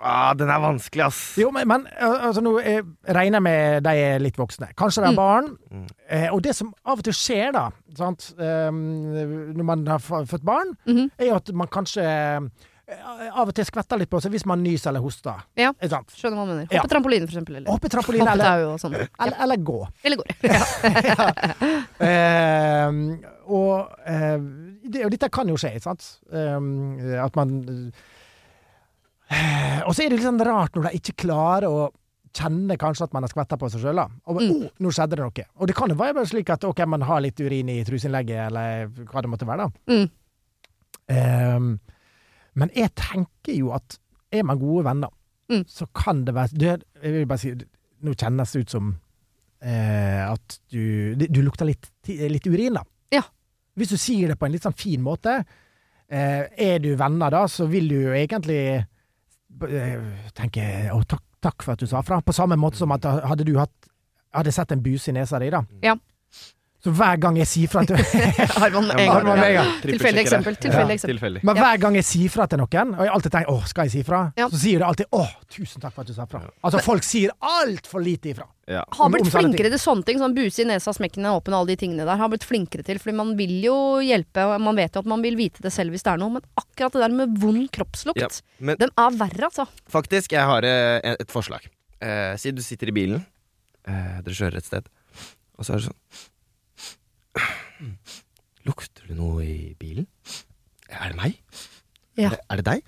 ah, 0.01 0.33
Den 0.37 0.49
er 0.49 0.63
vanskelig, 0.63 1.05
ass. 1.05 1.21
Jo, 1.41 1.51
men, 1.53 1.67
men 1.69 1.85
altså, 1.99 2.41
nå 2.45 2.57
regner 2.59 3.37
jeg 3.37 3.45
med 3.45 3.85
de 3.85 3.95
er 4.09 4.23
litt 4.23 4.37
voksne. 4.39 4.71
Kanskje 4.77 5.05
de 5.05 5.11
er 5.11 5.15
Mm. 5.15 5.21
barn. 5.21 5.51
Mm. 5.71 5.87
Eh, 6.09 6.27
og 6.33 6.41
det 6.43 6.55
som 6.55 6.73
av 6.85 6.99
og 6.99 7.05
til 7.05 7.13
skjer, 7.15 7.51
da, 7.55 7.69
sant? 7.97 8.33
um, 8.37 8.79
når 9.55 9.63
man 9.63 9.87
har 9.87 10.01
født 10.01 10.43
barn, 10.43 10.55
barn, 10.55 10.77
-hmm. 10.87 11.09
er 11.17 11.25
jo 11.25 11.35
at 11.35 11.53
man 11.53 11.67
kanskje 11.67 12.03
eh, 12.03 13.29
av 13.33 13.47
og 13.47 13.53
til 13.55 13.65
skvetter 13.65 13.97
litt 13.97 14.09
på 14.09 14.21
seg 14.21 14.31
hvis 14.31 14.45
man 14.45 14.63
nyser 14.63 14.89
eller 14.89 15.01
hoster. 15.01 15.45
Ja. 15.57 15.73
Skjønner 15.81 16.37
hva 16.37 16.45
du 16.45 16.51
mener. 16.53 16.67
Ja. 16.71 16.83
Trampoline, 16.83 17.27
for 17.27 17.33
eksempel. 17.33 17.55
Eller 17.55 17.71
Hoppe 17.71 17.89
trampoline, 17.89 18.25
trampolin 18.25 18.45
eller, 18.45 18.73
og 18.73 18.79
sånn. 18.79 18.93
eller, 18.93 19.37
eller 19.41 19.57
gå. 19.57 19.87
Eller 20.03 20.17
går. 20.17 20.27
Ja. 20.43 20.61
Eh, 22.05 22.91
og, 23.45 23.89
eh, 24.05 24.39
det, 24.83 25.05
og 25.05 25.11
dette 25.11 25.29
kan 25.29 25.47
jo 25.47 25.55
skje, 25.57 25.75
ikke 25.75 25.83
sant? 25.83 26.19
Eh, 26.33 27.23
at 27.23 27.35
man 27.35 27.93
Og 29.85 29.93
så 29.95 30.03
er 30.05 30.09
det 30.09 30.17
litt 30.19 30.25
sånn 30.27 30.41
rart 30.45 30.75
når 30.77 30.89
de 30.89 30.99
ikke 30.99 31.15
klarer 31.25 31.65
å 31.69 31.87
kjenne 32.35 32.75
kanskje 32.77 33.05
at 33.07 33.13
man 33.15 33.23
har 33.23 33.31
skvetta 33.31 33.57
på 33.57 33.69
seg 33.71 33.81
sjøl. 33.85 33.99
Og 34.27 34.41
Mm. 34.41 34.51
oh, 34.51 34.69
nå 34.83 34.91
skjedde 34.91 35.15
det 35.15 35.23
noe. 35.23 35.45
Og 35.61 35.67
det 35.67 35.75
kan 35.75 35.89
jo 35.89 35.95
være 35.95 36.25
slik 36.27 36.49
at 36.51 36.63
ok, 36.67 36.81
man 36.85 37.01
har 37.07 37.21
litt 37.23 37.39
urin 37.39 37.69
i 37.69 37.83
truseinnlegget, 37.87 38.47
eller 38.49 38.87
hva 39.07 39.21
det 39.23 39.29
måtte 39.31 39.47
være. 39.47 39.69
da. 39.69 39.93
Mm. 39.93 40.09
Um, 41.07 41.79
men 42.57 42.71
jeg 42.75 42.89
tenker 42.97 43.53
jo 43.55 43.71
at 43.75 43.97
er 44.33 44.43
man 44.43 44.59
gode 44.59 44.83
venner, 44.87 45.09
Mm. 45.49 45.61
så 45.69 45.85
kan 45.93 46.23
det 46.25 46.33
være 46.33 46.57
det, 46.57 46.83
Jeg 47.03 47.11
vil 47.13 47.25
bare 47.27 47.37
si 47.37 47.51
Nå 48.01 48.13
kjennes 48.17 48.51
det 48.51 48.61
ut 48.65 48.69
som 48.71 48.95
eh, 49.61 50.25
at 50.31 50.59
du 50.71 51.13
Du 51.15 51.41
lukter 51.43 51.65
litt, 51.67 51.85
litt 52.07 52.47
urin, 52.47 52.73
da. 52.73 52.81
Ja. 53.13 53.21
Hvis 53.77 53.89
du 53.89 53.97
sier 53.97 54.27
det 54.27 54.39
på 54.39 54.47
en 54.47 54.51
litt 54.53 54.63
sånn 54.65 54.73
fin 54.75 55.01
måte, 55.05 55.45
eh, 56.09 56.47
er 56.57 56.79
du 56.79 56.95
venner 56.95 57.29
da, 57.29 57.45
så 57.45 57.67
vil 57.69 57.87
du 57.87 57.95
jo 58.07 58.09
egentlig 58.17 58.87
eh, 59.69 59.99
jeg 60.61 60.91
å, 60.93 61.01
takk, 61.07 61.23
takk 61.43 61.65
for 61.65 61.75
at 61.75 61.83
du 61.83 61.87
sa 61.89 62.01
fra. 62.05 62.21
På 62.25 62.35
samme 62.35 62.57
måte 62.59 62.77
som 62.81 62.91
at 62.95 63.05
hadde 63.05 63.47
du 63.47 63.55
hatt 63.59 63.91
hadde 64.35 64.51
sett 64.51 64.73
en 64.75 64.83
buse 64.83 65.11
i 65.11 65.15
nesa 65.15 65.39
di, 65.39 65.49
da. 65.53 65.63
Ja. 65.85 65.95
Så 66.85 66.91
hver 66.93 67.17
gang 67.17 67.37
jeg 67.39 67.47
sier 67.49 67.69
fra 67.71 67.81
til 67.89 67.97
Arman 68.61 68.91
gang. 68.93 69.69
Tilfeldig 69.81 70.21
eksempel. 70.21 70.57
Tilfeldig 70.61 70.93
Ja, 70.93 70.97
eksempel. 70.99 71.39
Men 71.41 71.57
hver 71.57 71.79
gang 71.81 71.95
jeg 71.97 72.05
sier 72.05 72.29
fra 72.29 72.45
til 72.51 72.61
noen, 72.61 72.91
og 72.93 73.01
jeg 73.07 73.13
alltid 73.15 73.33
tenker 73.33 73.49
'Å, 73.49 73.63
skal 73.71 73.87
jeg 73.87 73.93
si 73.95 74.03
fra?' 74.05 74.19
Ja. 74.37 74.45
så 74.51 74.59
sier 74.61 74.83
de 74.83 74.85
alltid 74.85 75.07
'Å, 75.09 75.23
tusen 75.49 75.81
takk 75.81 75.95
for 75.95 76.05
at 76.05 76.11
du 76.11 76.13
sa 76.13 76.27
fra'. 76.29 76.43
Altså, 76.61 76.81
folk 76.85 77.01
sier 77.07 77.33
altfor 77.41 78.03
lite 78.05 78.29
ifra. 78.35 78.45
Ja. 78.69 78.83
Har 78.97 79.09
blitt 79.09 79.31
flinkere 79.33 79.69
til 79.73 79.81
sånne 79.81 80.05
ting, 80.05 80.21
sånn 80.21 80.35
buse 80.37 80.61
i 80.61 80.65
nesa, 80.69 80.93
smekkene 80.93 81.33
åpen 81.33 81.53
og 81.57 81.63
alle 81.63 81.73
de 81.73 81.79
tingene 81.81 82.05
der. 82.05 82.17
Har 82.21 82.29
blitt 82.29 82.45
flinkere 82.45 82.85
til, 82.85 83.01
fordi 83.01 83.15
man 83.17 83.33
vil 83.37 83.55
jo 83.65 83.75
hjelpe, 84.05 84.45
og 84.45 84.61
man 84.61 84.77
vet 84.77 84.93
jo 84.93 85.01
at 85.01 85.09
man 85.09 85.21
vil 85.25 85.35
vite 85.41 85.61
det 85.65 85.73
selv 85.73 85.89
hvis 85.93 86.05
det 86.05 86.13
er 86.13 86.21
noe, 86.21 86.37
men 86.37 86.45
akkurat 86.57 86.93
det 86.93 87.01
der 87.01 87.17
med 87.17 87.35
vond 87.41 87.65
kroppslukt, 87.73 88.21
Ja, 88.21 88.29
men 88.59 88.77
den 88.77 88.89
er 88.97 89.09
verre, 89.17 89.49
altså. 89.49 89.65
faktisk, 89.89 90.33
jeg 90.37 90.45
har 90.45 90.61
eh, 90.63 91.15
et 91.17 91.31
forslag. 91.33 91.65
Eh, 92.01 92.35
si 92.37 92.51
du 92.51 92.61
sitter 92.61 92.89
i 92.89 92.95
bilen, 93.01 93.25
eh, 93.87 94.21
dere 94.21 94.33
kjører 94.37 94.57
et 94.61 94.65
sted, 94.65 94.85
og 95.57 95.65
så 95.65 95.73
er 95.73 95.77
det 95.81 95.89
sånn 95.89 96.31
Lukter 98.65 99.07
det 99.09 99.17
noe 99.17 99.43
i 99.45 99.75
bilen? 99.79 100.07
Er 100.89 101.11
det 101.11 101.17
meg? 101.19 101.35
Ja. 102.15 102.29
Er 102.29 102.31
det- 102.31 102.39
Er 102.49 102.55
det 102.61 102.65
deg? 102.65 102.83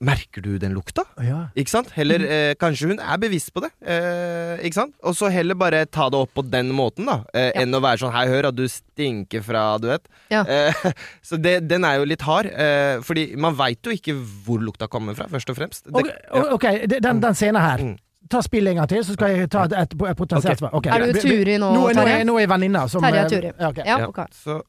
Merker 0.00 0.42
du 0.42 0.58
den 0.58 0.74
lukta? 0.74 1.04
Ja. 1.24 1.48
Ikke 1.56 1.70
sant? 1.70 1.90
Heller, 1.96 2.20
eh, 2.20 2.54
kanskje 2.54 2.88
hun 2.88 2.98
er 3.00 3.16
bevisst 3.16 3.52
på 3.54 3.62
det. 3.62 3.70
Eh, 3.80 4.58
ikke 4.66 4.74
sant? 4.74 4.94
Og 5.02 5.14
så 5.14 5.30
heller 5.32 5.54
bare 5.54 5.86
ta 5.86 6.10
det 6.10 6.18
opp 6.18 6.34
på 6.34 6.42
den 6.50 6.68
måten, 6.72 7.06
da. 7.06 7.24
Eh, 7.32 7.52
Ja. 7.54 7.62
Enn 7.62 7.72
å 7.72 7.80
være 7.80 7.98
sånn 7.98 8.12
'hei, 8.12 8.26
hør 8.28 8.48
at 8.48 8.56
du 8.56 8.64
stinker 8.68 9.40
fra', 9.42 9.80
du 9.80 9.86
vet. 9.88 10.06
Ja. 10.30 10.42
Eh, 10.44 10.72
så 11.22 11.40
det, 11.40 11.66
den 11.66 11.82
er 11.84 11.96
jo 11.98 12.04
litt 12.04 12.20
hard. 12.20 12.46
Eh, 12.46 13.00
fordi 13.00 13.36
man 13.36 13.54
veit 13.56 13.80
jo 13.82 13.90
ikke 13.92 14.14
hvor 14.44 14.60
lukta 14.60 14.86
kommer 14.88 15.14
fra, 15.16 15.26
først 15.28 15.48
og 15.48 15.56
fremst. 15.56 15.84
Det, 15.84 16.12
Ok, 16.52 16.62
ja. 16.64 16.86
den, 16.86 17.20
den 17.20 17.34
scenen 17.34 17.60
her. 17.62 17.78
Mm. 17.78 17.98
Ta 18.28 18.40
spillet 18.42 18.70
en 18.74 18.76
gang 18.82 18.88
til, 18.90 19.04
så 19.06 19.14
skal 19.14 19.30
jeg 19.36 19.48
ta 19.50 19.62
et, 19.64 19.72
et, 19.72 19.94
et 20.10 20.16
potensielt 20.18 20.58
svar. 20.58 20.72
Okay. 20.74 20.90
Okay. 20.90 21.08
Er 21.08 21.12
du 21.12 21.20
Turi 21.22 21.54
nå, 21.58 21.68
Nå, 21.72 21.84
er- 21.88 21.94
nå, 21.94 22.02
Terje? 22.02 22.18
er- 22.20 22.24
nå 22.28 22.34
er 22.36 22.40
jeg 22.44 22.48
venninna 22.50 22.82
som 22.88 23.02
Terje 23.02 23.20
er 23.20 23.24
eh, 23.24 23.30
Turi. 23.30 23.52
Ja, 23.60 23.68
ok. 23.68 23.78
Ja, 23.86 23.98
Ja. 23.98 24.26
Så 24.32 24.62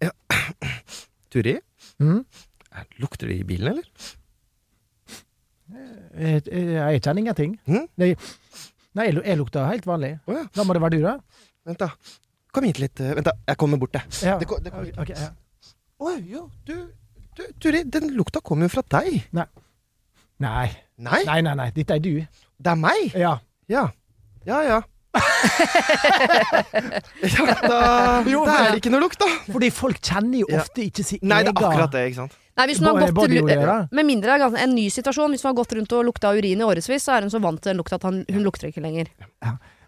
ja. 0.00 0.10
Turi, 1.32 1.58
Mhm. 2.00 2.24
eh, 2.72 2.84
lukter 3.02 3.26
det 3.28 3.36
i 3.40 3.42
bilen, 3.44 3.68
eller? 3.68 3.82
Jeg, 6.18 6.42
jeg, 6.46 6.64
jeg 6.72 7.02
kjenner 7.02 7.22
ingenting. 7.22 7.52
Mm? 7.66 7.86
Nei, 8.00 8.10
nei 8.96 9.06
jeg, 9.08 9.14
lu- 9.16 9.24
jeg 9.24 9.38
lukter 9.40 9.64
helt 9.70 9.86
vanlig. 9.88 10.14
Oh, 10.28 10.34
ja. 10.36 10.44
Da 10.54 10.64
må 10.68 10.74
det 10.76 10.82
være 10.84 10.96
du, 10.96 11.02
da? 11.06 11.14
Vent, 11.68 11.78
da. 11.80 11.88
Kom 12.52 12.64
hit 12.68 12.78
litt. 12.82 13.00
eh, 13.00 13.14
Vent, 13.16 13.24
da. 13.30 13.32
Jeg 13.48 13.56
kommer 13.60 13.80
bort, 13.80 13.92
jeg. 13.96 14.02
Ja. 14.22 14.38
Det, 14.38 14.48
det 14.64 14.72
kommer- 14.72 14.92
Okay, 15.00 15.16
ja. 15.16 15.30
Oi, 16.02 16.16
jo, 16.32 16.50
du, 16.66 16.74
du 17.38 17.42
Turi, 17.62 17.84
den 17.84 18.10
lukta 18.16 18.40
kommer 18.44 18.66
jo 18.68 18.72
fra 18.74 18.82
deg. 19.00 19.22
Nei. 19.32 19.46
Nei? 20.42 20.68
Nei, 20.98 21.40
nei, 21.40 21.54
nei. 21.54 21.70
Dette 21.70 21.94
er 21.94 22.02
du. 22.02 22.26
Det 22.58 22.70
er 22.72 22.80
meg? 22.80 23.14
Ja. 23.14 23.36
Ja. 23.68 23.88
Ja, 24.46 24.62
ja. 24.66 24.80
ja, 27.22 27.54
da, 27.60 27.78
Jo, 28.24 28.44
da 28.48 28.54
er 28.56 28.70
det 28.72 28.78
ikke 28.80 28.92
noe 28.94 29.02
lukt, 29.04 29.20
da. 29.20 29.28
Fordi 29.52 29.68
folk 29.74 30.00
kjenner 30.00 30.38
jo 30.40 30.46
Ja. 30.48 30.62
ofte 30.62 30.80
ikke 30.86 31.04
sin 31.04 31.20
Nei, 31.22 31.42
det 31.44 31.52
er 31.52 31.52
egen 31.52 31.68
akkurat 31.68 31.92
det, 31.92 32.04
ikke 32.10 32.20
sant. 32.22 32.38
Nei, 32.56 32.66
hvis 32.68 32.78
hun 32.80 32.88
har 32.88 33.12
gått? 33.12 33.92
Med 33.92 34.04
mindre 34.08 34.36
det 34.38 34.48
er 34.48 34.64
en 34.64 34.74
ny 34.76 34.88
situasjon, 34.92 35.30
hvis 35.32 35.42
hun 35.44 35.50
har 35.52 35.58
gått 35.60 35.72
rundt 35.76 35.92
og 35.96 36.04
lukta 36.08 36.32
urin 36.36 36.60
i 36.60 36.64
årevis, 36.64 37.04
så 37.04 37.16
er 37.16 37.20
hun 37.24 37.32
så 37.32 37.40
vant 37.40 37.60
til 37.62 37.70
den 37.72 37.80
lukta 37.80 37.96
at 37.96 38.04
han, 38.08 38.24
hun 38.28 38.42
lukter 38.44 38.68
ikke 38.68 38.84
lenger. 38.84 39.06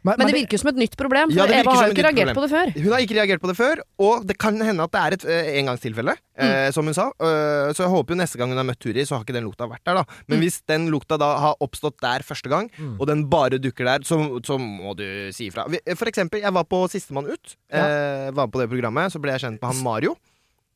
Men, 0.05 0.19
Men 0.21 0.29
det 0.29 0.35
virker 0.37 0.59
jo 0.59 0.61
som 0.61 0.69
et 0.69 0.79
nytt 0.83 0.95
problem, 1.01 1.31
for 1.33 1.39
Ja, 1.41 1.63
Eva 1.63 1.75
har 1.79 1.87
jo 1.89 1.95
ikke 1.95 2.03
reagert 2.05 2.29
reagert 2.29 2.37
på 2.37 2.43
det 2.45 2.51
før. 2.53 2.73
Hun 2.77 2.93
har 2.93 3.05
ikke 3.05 3.17
reagert 3.17 3.41
på 3.41 3.49
det 3.49 3.55
før, 3.57 3.81
og 4.05 4.27
det 4.29 4.37
kan 4.37 4.59
hende 4.61 4.85
at 4.85 4.93
det 4.93 5.01
er 5.01 5.17
et 5.17 5.25
uh, 5.25 5.49
engangstilfelle, 5.63 6.15
eh, 6.45 6.69
som 6.77 6.85
hun 6.85 6.97
sa. 6.97 7.07
Uh, 7.17 7.73
så 7.73 7.87
jeg 7.87 7.93
håper 7.95 8.13
jo 8.13 8.19
neste 8.21 8.41
gang 8.41 8.53
hun 8.53 8.61
har 8.61 8.67
møtt 8.69 8.83
Turi, 8.85 9.01
så 9.09 9.17
har 9.17 9.25
ikke 9.25 9.37
den 9.39 9.47
lukta 9.49 9.65
vært 9.71 9.81
der, 9.89 10.03
da. 10.03 10.21
Men 10.29 10.45
hvis 10.45 10.61
den 10.69 10.91
lukta 10.93 11.17
da 11.21 11.31
har 11.47 11.57
oppstått 11.65 11.97
der 12.05 12.27
første 12.27 12.53
gang, 12.53 12.69
Mm. 12.75 12.97
og 13.01 13.07
den 13.07 13.25
bare 13.31 13.59
dukker 13.63 13.87
der, 13.87 14.05
så, 14.05 14.17
så 14.45 14.57
må 14.59 14.93
du 14.99 15.05
si 15.33 15.47
ifra. 15.49 15.65
For 15.97 16.11
eksempel, 16.11 16.41
jeg 16.43 16.53
var 16.53 16.65
på 16.69 16.83
Sistemann 16.91 17.29
ut. 17.31 17.55
Eh, 17.73 18.29
var 18.35 18.49
på 18.51 18.61
det 18.61 18.69
programmet, 18.73 19.13
så 19.15 19.21
ble 19.23 19.33
jeg 19.37 19.45
kjent 19.47 19.61
med 19.63 19.69
han 19.71 19.83
Mario. 19.85 20.17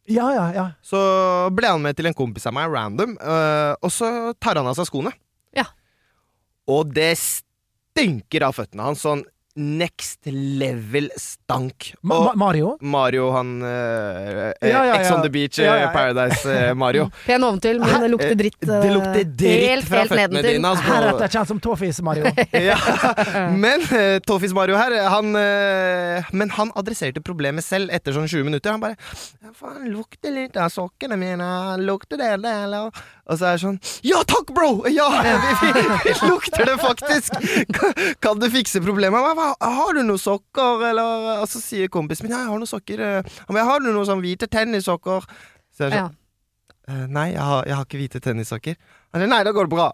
Ja, 0.08 0.30
ja, 0.32 0.44
ja. 0.56 0.66
Så 0.80 0.98
ble 1.52 1.68
han 1.68 1.82
med 1.84 1.98
til 1.98 2.08
en 2.08 2.16
kompis 2.16 2.46
av 2.48 2.54
meg, 2.56 2.70
random, 2.72 3.16
eh, 3.20 3.74
og 3.82 3.92
så 3.92 4.32
tar 4.40 4.56
han 4.60 4.70
av 4.70 4.78
seg 4.78 4.88
skoene. 4.88 5.12
Ja. 5.56 5.66
Og 6.68 6.94
det 6.96 7.12
stinker 7.98 8.46
av 8.48 8.56
føttene 8.58 8.88
hans. 8.90 9.02
Sånn 9.04 9.24
next 9.58 10.20
level 10.30 11.10
stank. 11.18 11.88
Ma 12.06 12.18
Ma- 12.24 12.34
Mario? 12.38 12.76
Mario, 12.80 13.30
han 13.34 13.62
uh, 13.62 13.68
Ja, 14.62 14.84
ja, 14.86 14.94
Ex 15.00 15.08
ja. 15.08 15.16
on 15.16 15.22
the 15.22 15.30
Beach, 15.34 15.58
Ja, 15.58 15.64
ja, 15.64 15.74
eh, 15.74 15.80
ja. 15.82 15.88
Paradise-Mario. 15.92 17.08
Pen 17.26 17.44
oventil, 17.44 17.80
men 17.82 18.04
det 18.04 18.10
lukter 18.12 18.34
dritt. 18.38 18.60
det 18.60 18.76
eh, 18.76 18.92
lukter 18.94 19.24
dritt 19.24 19.64
helt, 19.64 19.88
fra 19.88 20.04
helt 20.04 20.12
føttene 20.12 20.28
nedentil. 20.28 20.60
dine, 20.60 20.70
altså. 20.70 20.86
Heretter 20.92 21.34
kjent 21.34 21.50
som 21.50 21.62
Tåfis, 21.64 22.00
Mario. 22.06 22.30
ja. 22.68 22.78
Men 23.50 23.82
uh, 23.90 24.20
Tåfis-Mario 24.30 24.78
her, 24.78 24.94
han 25.10 25.34
uh, 25.34 26.30
Men 26.38 26.54
han 26.54 26.70
adresserte 26.78 27.22
problemet 27.26 27.66
selv 27.66 27.90
etter 27.90 28.14
sånn 28.14 28.30
20 28.30 28.46
minutter. 28.46 28.76
Han 28.76 28.84
bare 28.84 28.94
ja, 29.42 29.50
'Faen, 29.58 29.90
lukter 29.90 30.30
litt 30.38 30.54
av 30.60 30.70
sokkene 30.70 31.18
mine. 31.18 31.50
Lukter 31.82 32.20
det, 32.20 32.36
det, 32.46 32.54
eller?' 32.68 32.92
Og 33.28 33.36
så 33.36 33.44
er 33.44 33.56
det 33.58 33.60
sånn 33.60 33.78
Ja 34.08 34.22
takk, 34.28 34.52
bro! 34.56 34.70
Ja, 34.88 35.08
vi, 35.20 35.32
vi, 35.62 35.82
vi 36.06 36.12
lukter 36.30 36.64
det 36.68 36.76
faktisk! 36.80 37.36
Kan, 37.76 37.92
kan 38.24 38.40
du 38.40 38.46
fikse 38.52 38.80
problemet? 38.84 39.20
Hva, 39.36 39.50
har 39.60 39.92
du 39.98 40.02
noen 40.02 40.18
sokker, 40.22 40.84
eller 40.90 41.42
Og 41.42 41.48
så 41.52 41.60
sier 41.62 41.88
kompisen 41.92 42.24
min 42.26 42.32
ja, 42.34 42.40
jeg 42.46 42.52
har 42.54 42.62
noen 42.62 42.70
sokker. 42.70 43.02
eh. 43.04 43.22
Men 43.52 43.68
har 43.68 43.84
du 43.84 43.90
noen 43.92 44.08
sånn 44.08 44.22
hvite 44.24 44.48
tennissokker? 44.48 45.28
Så 45.76 45.88
er 45.88 45.92
sånn 45.92 45.98
Ja. 46.00 46.06
sånn 46.08 46.16
«Eh, 46.88 47.04
Nei, 47.12 47.26
jeg 47.34 47.44
har, 47.44 47.66
jeg 47.68 47.76
har 47.76 47.84
ikke 47.84 47.98
hvite 48.00 48.20
tennissokker. 48.24 48.76
Han 49.12 49.28
nei, 49.28 49.42
da 49.44 49.52
går 49.52 49.68
det 49.68 49.76
bra. 49.76 49.92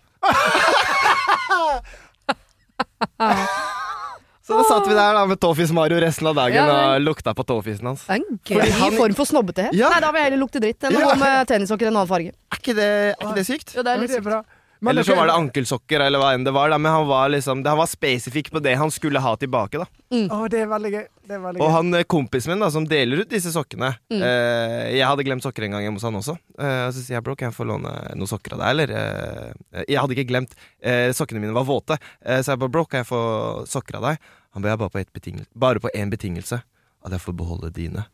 Så 4.45 4.53
da 4.59 4.65
satt 4.69 4.85
vi 4.87 4.93
der 4.93 5.15
da 5.17 5.23
med 5.25 5.39
Tåfis 5.41 5.71
Mario 5.73 5.97
resten 6.05 6.27
av 6.29 6.35
dagen 6.37 6.55
Ja, 6.59 6.65
og 6.97 7.01
lukta 7.01 7.33
på 7.33 7.47
tåfisen 7.49 7.87
hans. 7.89 8.03
Det 8.05 8.13
er 8.13 8.21
en 8.21 8.39
Fordi 8.45 8.67
gøy 8.69 8.75
han- 8.81 8.97
form 8.99 9.15
for 9.17 9.25
snobbete. 9.25 9.71
Ja. 9.73 9.89
Nei, 9.89 10.01
da 10.05 10.11
vil 10.13 10.21
jeg 10.21 10.31
heller 10.31 10.43
lukte 10.45 10.61
dritt 10.61 10.85
enn 10.85 10.93
å 10.93 11.01
Ja. 11.01 11.07
gå 11.15 11.19
med 11.19 11.49
tennissokker 11.49 11.83
i 11.83 11.89
en 11.89 11.97
annen 11.97 12.09
farge. 12.11 12.33
Er 12.53 12.59
ikke 12.61 12.75
det, 12.77 12.85
er 12.85 13.15
ikke 13.25 13.35
det 13.35 13.47
sykt? 13.47 13.75
Jo, 13.75 13.83
det 13.83 13.89
er 13.91 13.95
Ja, 13.97 14.01
litt 14.03 14.11
det 14.11 14.17
sykt. 14.21 14.25
bra. 14.29 14.43
Men 14.85 14.93
Eller 14.93 15.07
så 15.07 15.15
var 15.17 15.31
det 15.31 15.35
ankelsokker, 15.39 16.03
eller 16.05 16.21
hva 16.21 16.33
enn 16.37 16.45
det 16.45 16.53
var. 16.53 16.69
Da. 16.69 16.77
Men 16.79 16.93
han 16.93 17.07
var 17.09 17.31
liksom 17.33 17.63
Han 17.65 17.79
var 17.81 17.89
spesifikk 17.89 18.51
på 18.53 18.61
det 18.63 18.75
han 18.77 18.91
skulle 18.93 19.23
ha 19.25 19.33
tilbake. 19.41 19.81
da 19.81 19.87
Å, 20.15 20.43
det 20.53 20.61
er 20.61 20.69
veldig 20.71 20.91
gøy. 20.93 21.07
Det 21.25 21.35
er 21.39 21.41
veldig 21.41 21.63
Og 21.63 21.69
gøy. 21.71 21.73
han 21.79 21.95
eh, 21.99 22.05
kompisen 22.05 22.53
min 22.53 22.61
da 22.61 22.69
som 22.75 22.85
deler 22.91 23.23
ut 23.25 23.31
disse 23.33 23.51
sokkene 23.55 23.95
Mm. 24.13 24.21
eh, 24.21 24.93
Jeg 24.99 25.07
hadde 25.09 25.25
glemt 25.25 25.43
sokker 25.47 25.65
en 25.65 25.73
gang 25.79 25.83
hjemme 25.87 25.97
hos 25.99 26.05
han 26.07 26.21
også. 26.21 26.37
Eh, 26.59 26.83
og 26.87 26.93
så 26.93 27.01
sier 27.01 27.17
jeg 27.17 27.25
bro, 27.25 27.35
kan 27.35 27.49
jeg 27.51 27.57
få 27.57 27.67
låne 27.67 27.95
noen 28.15 28.29
sokker 28.31 28.55
av 28.55 28.61
deg, 28.61 28.69
eller? 28.75 28.95
Eh, 28.95 29.85
jeg 29.89 29.99
hadde 30.03 30.15
ikke 30.19 30.29
glemt. 30.29 30.53
Eh, 30.83 31.11
sokkene 31.17 31.41
mine 31.41 31.57
var 31.57 31.65
våte. 31.65 31.97
Eh, 32.25 32.43
så 32.45 32.53
jeg 32.53 32.61
bare 32.61 32.75
bro, 32.77 32.85
kan 32.85 33.01
jeg 33.03 33.09
få 33.09 33.23
sokker 33.67 33.97
av 34.03 34.11
deg? 34.11 34.19
Han 34.55 34.63
ba 34.63 34.69
jeg 34.75 34.79
bare 34.85 34.91
på 34.95 35.01
ett 35.01 35.13
betingelse 35.17 35.49
Bare 35.57 35.81
på 35.81 35.89
én 35.97 36.11
betingelse. 36.13 36.61
At 37.05 37.11
jeg 37.17 37.21
får 37.25 37.35
beholde 37.41 37.73
dine. 37.73 38.05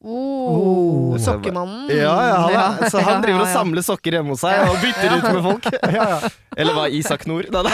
Oh, 0.00 0.38
Oh. 0.48 1.18
Sokkemannen. 1.18 1.88
Ja, 1.90 2.14
ja, 2.28 2.50
Ja, 2.52 2.88
Så 2.90 3.00
han 3.02 3.22
driver 3.22 3.42
og 3.42 3.48
samler 3.50 3.82
sokker 3.82 4.14
hjemme 4.18 4.30
hos 4.36 4.44
seg 4.44 4.60
og 4.68 4.76
bytter 4.82 5.16
ut 5.16 5.26
med 5.26 5.42
folk. 5.42 5.66
Ja, 5.82 6.04
ja. 6.12 6.30
Eller 6.56 6.76
hva 6.76 6.84
Isak 6.94 7.26
Nord? 7.26 7.48
Da, 7.50 7.62
da. 7.66 7.72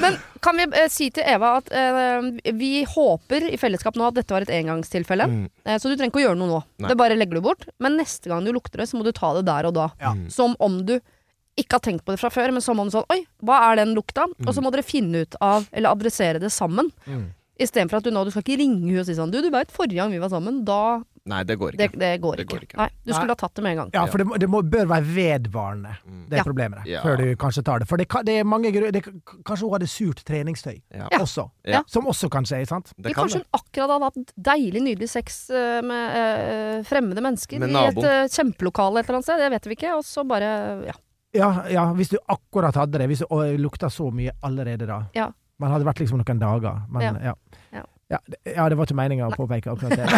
Men 0.00 0.16
kan 0.42 0.58
vi 0.58 0.66
eh, 0.66 0.88
si 0.92 1.08
til 1.14 1.24
Eva 1.30 1.54
at 1.60 1.70
eh, 1.72 2.26
vi 2.58 2.72
håper 2.88 3.46
i 3.52 3.58
fellesskap 3.60 3.96
nå 3.98 4.08
at 4.10 4.18
dette 4.18 4.34
var 4.34 4.44
et 4.44 4.52
engangstilfelle. 4.58 5.28
Mm. 5.30 5.46
Eh, 5.64 5.78
så 5.78 5.88
du 5.88 5.94
trenger 5.96 6.12
ikke 6.12 6.22
å 6.22 6.26
gjøre 6.26 6.40
noe 6.40 6.50
nå. 6.50 6.60
Nei. 6.82 6.90
Det 6.90 6.98
bare 7.00 7.16
legger 7.18 7.38
du 7.38 7.44
bort. 7.46 7.68
Men 7.82 7.96
neste 8.00 8.30
gang 8.32 8.44
du 8.44 8.52
lukter 8.54 8.82
det, 8.82 8.88
så 8.90 8.98
må 8.98 9.06
du 9.06 9.12
ta 9.16 9.32
det 9.38 9.46
der 9.48 9.70
og 9.70 9.76
da. 9.78 9.88
Ja. 10.02 10.12
Mm. 10.18 10.26
Som 10.34 10.58
om 10.62 10.82
du 10.88 10.98
ikke 11.54 11.78
har 11.78 11.84
tenkt 11.86 12.02
på 12.04 12.10
det 12.14 12.18
fra 12.18 12.32
før, 12.34 12.50
men 12.50 12.64
som 12.64 12.80
om 12.82 12.88
sånn 12.90 13.06
Oi, 13.14 13.20
hva 13.46 13.60
er 13.70 13.78
den 13.84 13.94
lukta? 13.94 14.26
Og 14.42 14.50
så 14.56 14.62
må 14.64 14.74
dere 14.74 14.82
finne 14.86 15.22
ut 15.22 15.36
av, 15.38 15.68
eller 15.70 15.94
adressere 15.94 16.42
det 16.42 16.50
sammen. 16.50 16.90
Mm. 17.06 17.28
Istedenfor 17.64 17.98
at 18.02 18.04
du 18.06 18.12
nå 18.14 18.22
Du 18.28 18.30
skal 18.34 18.44
ikke 18.44 18.60
ringe 18.60 18.84
henne 18.84 19.00
og 19.02 19.08
si 19.08 19.16
sånn 19.16 19.32
Du, 19.32 19.40
du 19.42 19.50
veit 19.54 19.72
forrige 19.74 19.98
gang 20.02 20.12
vi 20.14 20.20
var 20.22 20.30
sammen, 20.32 20.62
da 20.68 21.02
Nei, 21.24 21.38
det 21.48 21.54
går 21.56 21.72
ikke. 21.72 21.96
det, 21.96 22.08
går, 22.20 22.34
Det 22.36 22.44
ikke. 22.44 22.52
går 22.58 22.64
ikke. 22.66 22.76
Nei, 22.76 22.86
du 23.00 23.12
skulle 23.14 23.30
Nei. 23.30 23.32
ha 23.32 23.40
tatt 23.40 23.54
det 23.56 23.62
med 23.64 23.70
en 23.72 23.78
gang. 23.78 23.90
Ja, 23.94 24.02
for 24.12 24.20
det, 24.20 24.26
må, 24.28 24.36
det 24.36 24.48
må, 24.52 24.58
bør 24.60 24.84
være 24.90 25.06
vedvarende, 25.08 25.94
Mm. 26.04 26.18
det 26.28 26.36
Ja. 26.36 26.42
problemet 26.44 26.82
der, 26.84 26.90
Ja. 26.90 27.00
før 27.00 27.16
du 27.16 27.24
kanskje 27.40 27.62
tar 27.64 27.78
det. 27.80 27.88
For 27.88 27.96
det, 27.96 28.06
det 28.28 28.34
er 28.40 28.44
mange 28.44 28.68
grunner 28.74 28.92
Kanskje 29.42 29.64
hun 29.64 29.72
hadde 29.72 29.88
surt 29.88 30.20
treningstøy 30.28 30.82
Ja. 30.92 31.08
Også, 31.16 31.46
Ja. 31.64 31.80
som 31.86 32.04
også 32.04 32.28
kan 32.30 32.44
skje, 32.44 32.66
sant? 32.68 32.92
Det 33.00 33.14
kan 33.14 33.24
kanskje 33.24 33.40
det. 33.40 33.46
hun 33.48 33.60
akkurat 33.62 33.88
hadde 33.94 34.04
hatt 34.04 34.34
deilig, 34.36 34.82
nydelig 34.84 35.08
sex 35.08 35.48
eh, 35.48 35.80
med 35.80 36.12
øh, 36.20 36.84
fremmede 36.84 37.22
mennesker 37.24 37.58
Med 37.58 37.70
i 37.70 37.86
et 37.88 38.04
eh, 38.04 38.28
kjempelokale 38.28 39.00
et 39.00 39.08
eller 39.08 39.16
annet 39.16 39.24
sted. 39.24 39.38
Det 39.38 39.50
vet 39.56 39.64
vi 39.64 39.74
ikke. 39.80 39.96
Og 39.96 40.04
så 40.04 40.28
bare 40.28 40.84
Ja. 40.84 40.92
Ja, 41.34 41.48
ja, 41.72 41.86
hvis 41.94 42.10
du 42.12 42.18
akkurat 42.28 42.74
hadde 42.76 42.98
det, 43.00 43.08
hvis 43.08 43.24
du 43.24 43.56
lukta 43.58 43.88
så 43.88 44.12
mye 44.12 44.30
allerede 44.44 44.86
da. 44.86 45.06
Ja. 45.14 45.30
Man 45.64 45.72
hadde 45.72 45.86
vært 45.88 46.00
liksom 46.02 46.18
noen 46.20 46.40
dager, 46.42 46.74
men 46.92 47.00
Ja. 47.06 47.12
ja. 47.32 47.34
Ja. 47.72 47.82
Ja, 48.12 48.18
det, 48.28 48.36
ja, 48.52 48.66
det 48.68 48.76
var 48.76 48.84
ikke 48.84 48.98
meninga 48.98 49.30
å 49.30 49.32
påpeke 49.32 49.72
akkurat 49.72 49.96
det. 49.96 50.04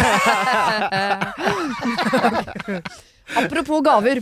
Apropos 3.39 3.79
gaver, 3.81 4.19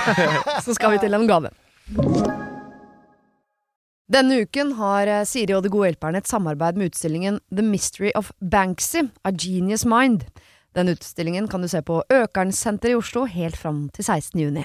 så 0.66 0.74
skal 0.74 0.90
vi 0.96 0.98
til 1.04 1.14
en 1.14 1.28
gave. 1.30 1.50
Denne 4.10 4.40
uken 4.42 4.72
har 4.78 5.06
eh, 5.10 5.22
Siri 5.26 5.54
og 5.54 5.62
De 5.64 5.70
gode 5.72 5.88
hjelperne 5.92 6.18
et 6.22 6.28
samarbeid 6.30 6.76
med 6.78 6.90
utstillingen 6.92 7.38
The 7.54 7.62
Mystery 7.66 8.10
of 8.18 8.30
Banksy, 8.42 9.06
A 9.26 9.30
Genius 9.30 9.84
Mind. 9.86 10.24
Den 10.74 10.90
utstillingen 10.92 11.46
kan 11.50 11.62
du 11.62 11.68
se 11.70 11.80
på 11.86 12.02
Økernsenteret 12.12 12.92
i 12.94 12.98
Oslo 12.98 13.24
helt 13.30 13.56
fram 13.58 13.86
til 13.94 14.04
16. 14.06 14.40
juni. 14.42 14.64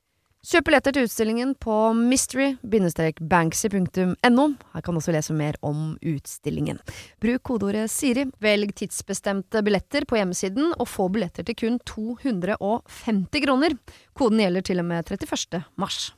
Kjøp 0.41 0.65
billetter 0.65 0.95
til 0.95 1.03
utstillingen 1.05 1.51
på 1.61 1.73
mystery-banksy.no. 1.93 4.45
Her 4.73 4.81
kan 4.81 4.95
du 4.95 4.97
også 4.97 5.13
lese 5.13 5.37
mer 5.37 5.53
om 5.61 5.93
utstillingen. 6.01 6.81
Bruk 7.21 7.45
kodeordet 7.45 7.85
Siri, 7.93 8.25
velg 8.41 8.73
tidsbestemte 8.79 9.61
billetter 9.61 10.01
på 10.09 10.17
hjemmesiden, 10.17 10.73
og 10.81 10.89
få 10.89 11.13
billetter 11.13 11.45
til 11.45 11.53
kun 11.61 11.77
250 11.85 13.45
kroner. 13.45 13.77
Koden 14.17 14.41
gjelder 14.41 14.65
til 14.65 14.81
og 14.81 14.89
med 14.89 15.05
31. 15.13 15.61
mars. 15.77 16.17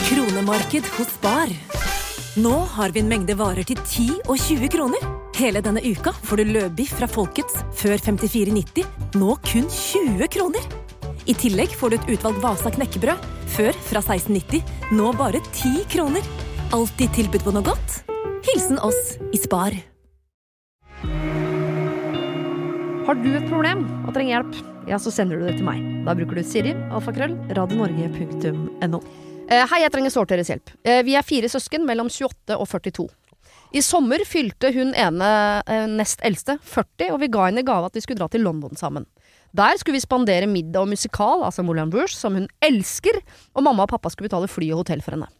Kronemarked 0.00 0.88
hos 0.96 1.12
Bar. 1.20 1.52
Nå 2.40 2.56
har 2.72 2.88
vi 2.96 3.04
en 3.04 3.12
mengde 3.12 3.36
varer 3.36 3.68
til 3.68 3.76
10 3.84 4.24
og 4.30 4.40
20 4.48 4.64
kroner. 4.72 4.96
Hele 5.36 5.60
denne 5.60 5.84
uka 5.84 6.16
får 6.24 6.40
du 6.40 6.56
løbiff 6.56 6.96
fra 6.96 7.04
Folkets 7.10 7.60
før 7.76 8.00
54,90, 8.00 8.80
nå 9.20 9.36
kun 9.44 9.68
20 9.68 10.24
kroner. 10.32 10.87
I 11.28 11.34
tillegg 11.36 11.74
får 11.76 11.92
du 11.92 11.96
et 11.98 12.10
utvalgt 12.14 12.40
Vasa 12.40 12.70
knekkebrød, 12.72 13.24
før 13.52 13.76
fra 13.84 14.00
16,90, 14.00 14.62
nå 14.96 15.10
bare 15.18 15.42
10 15.52 15.82
kroner. 15.92 16.24
Alltid 16.72 17.12
tilbud 17.18 17.44
på 17.44 17.52
noe 17.52 17.66
godt. 17.66 17.98
Hilsen 18.48 18.80
oss 18.80 19.18
i 19.28 19.40
Spar. 19.40 19.76
Har 23.04 23.20
du 23.20 23.28
et 23.34 23.44
problem 23.50 23.84
og 24.06 24.14
trenger 24.16 24.38
hjelp, 24.38 24.56
ja, 24.88 24.96
så 25.00 25.12
sender 25.12 25.36
du 25.36 25.44
det 25.50 25.58
til 25.58 25.68
meg. 25.68 25.84
Da 26.08 26.16
bruker 26.16 26.40
du 26.40 26.48
Siri, 26.48 26.72
alfakrøll, 26.96 27.36
radionorge.no. 27.60 29.04
Eh, 29.48 29.64
hei, 29.68 29.82
jeg 29.84 29.92
trenger 29.92 30.12
sårt 30.12 30.32
deres 30.32 30.48
hjelp. 30.48 30.72
Eh, 30.80 31.02
vi 31.04 31.16
er 31.16 31.28
fire 31.28 31.52
søsken 31.52 31.84
mellom 31.88 32.08
28 32.08 32.56
og 32.56 32.68
42. 32.72 33.08
I 33.76 33.84
sommer 33.84 34.24
fylte 34.24 34.72
hun 34.72 34.96
ene 34.96 35.28
eh, 35.68 35.84
nest 35.92 36.24
eldste 36.24 36.56
40, 36.64 37.12
og 37.12 37.20
vi 37.20 37.32
ga 37.36 37.50
henne 37.50 37.68
gave 37.68 37.92
at 37.92 37.96
vi 37.96 38.04
skulle 38.04 38.20
dra 38.20 38.32
til 38.32 38.48
London 38.48 38.80
sammen. 38.80 39.04
Der 39.56 39.78
skulle 39.80 39.96
vi 39.96 40.04
spandere 40.04 40.48
middag 40.50 40.82
og 40.82 40.90
musikal, 40.90 41.42
altså 41.46 41.64
Moulin 41.64 41.92
Rouge, 41.92 42.12
som 42.12 42.36
hun 42.36 42.48
elsker, 42.64 43.16
og 43.56 43.64
mamma 43.64 43.86
og 43.86 43.92
pappa 43.94 44.12
skulle 44.12 44.28
betale 44.28 44.50
fly 44.50 44.70
og 44.74 44.82
hotell 44.82 45.02
for 45.04 45.16
henne. 45.16 45.30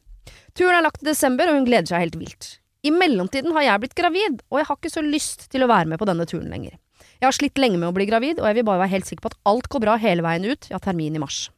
Turen 0.57 0.79
er 0.79 0.87
lagt 0.87 1.05
i 1.05 1.11
desember, 1.11 1.51
og 1.51 1.61
hun 1.61 1.69
gleder 1.69 1.91
seg 1.91 2.07
helt 2.07 2.19
vilt. 2.19 2.51
I 2.87 2.93
mellomtiden 2.95 3.53
har 3.57 3.67
jeg 3.67 3.83
blitt 3.83 3.99
gravid, 3.99 4.41
og 4.49 4.61
jeg 4.61 4.69
har 4.69 4.79
ikke 4.79 4.95
så 4.95 5.05
lyst 5.05 5.49
til 5.53 5.65
å 5.65 5.71
være 5.71 5.91
med 5.91 6.01
på 6.01 6.09
denne 6.09 6.27
turen 6.31 6.49
lenger. 6.53 6.79
Jeg 7.19 7.27
har 7.27 7.35
slitt 7.35 7.59
lenge 7.59 7.79
med 7.81 7.91
å 7.91 7.95
bli 7.95 8.07
gravid, 8.09 8.41
og 8.41 8.49
jeg 8.49 8.59
vil 8.59 8.67
bare 8.69 8.85
være 8.85 8.95
helt 8.95 9.09
sikker 9.09 9.27
på 9.27 9.33
at 9.33 9.39
alt 9.51 9.69
går 9.71 9.85
bra 9.85 9.97
hele 10.01 10.25
veien 10.25 10.47
ut, 10.47 10.69
ja, 10.71 10.81
termin 10.83 11.19
i 11.19 11.23
mars. 11.23 11.49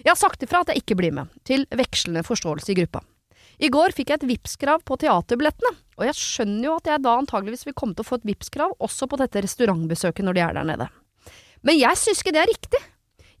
Jeg 0.00 0.12
har 0.12 0.18
sagt 0.18 0.42
ifra 0.46 0.62
at 0.62 0.70
jeg 0.72 0.84
ikke 0.84 0.96
blir 0.98 1.14
med, 1.14 1.32
til 1.44 1.66
vekslende 1.76 2.22
forståelse 2.26 2.72
i 2.72 2.78
gruppa. 2.78 3.02
I 3.60 3.68
går 3.68 3.92
fikk 3.92 4.08
jeg 4.08 4.22
et 4.22 4.28
Vipps-krav 4.30 4.86
på 4.88 4.96
teaterbillettene, 5.02 5.74
og 5.98 6.06
jeg 6.06 6.16
skjønner 6.16 6.64
jo 6.64 6.76
at 6.78 6.88
jeg 6.88 7.04
da 7.04 7.18
antageligvis 7.20 7.66
vil 7.68 7.76
komme 7.76 7.92
til 7.92 8.06
å 8.06 8.08
få 8.08 8.20
et 8.20 8.28
Vipps-krav 8.30 8.72
også 8.80 9.10
på 9.10 9.18
dette 9.20 9.42
restaurantbesøket 9.44 10.24
når 10.24 10.38
de 10.38 10.44
er 10.46 10.56
der 10.56 10.68
nede. 10.70 10.86
Men 11.66 11.78
jeg 11.78 11.98
syns 12.00 12.22
ikke 12.22 12.34
det 12.36 12.42
er 12.44 12.52
riktig. 12.52 12.80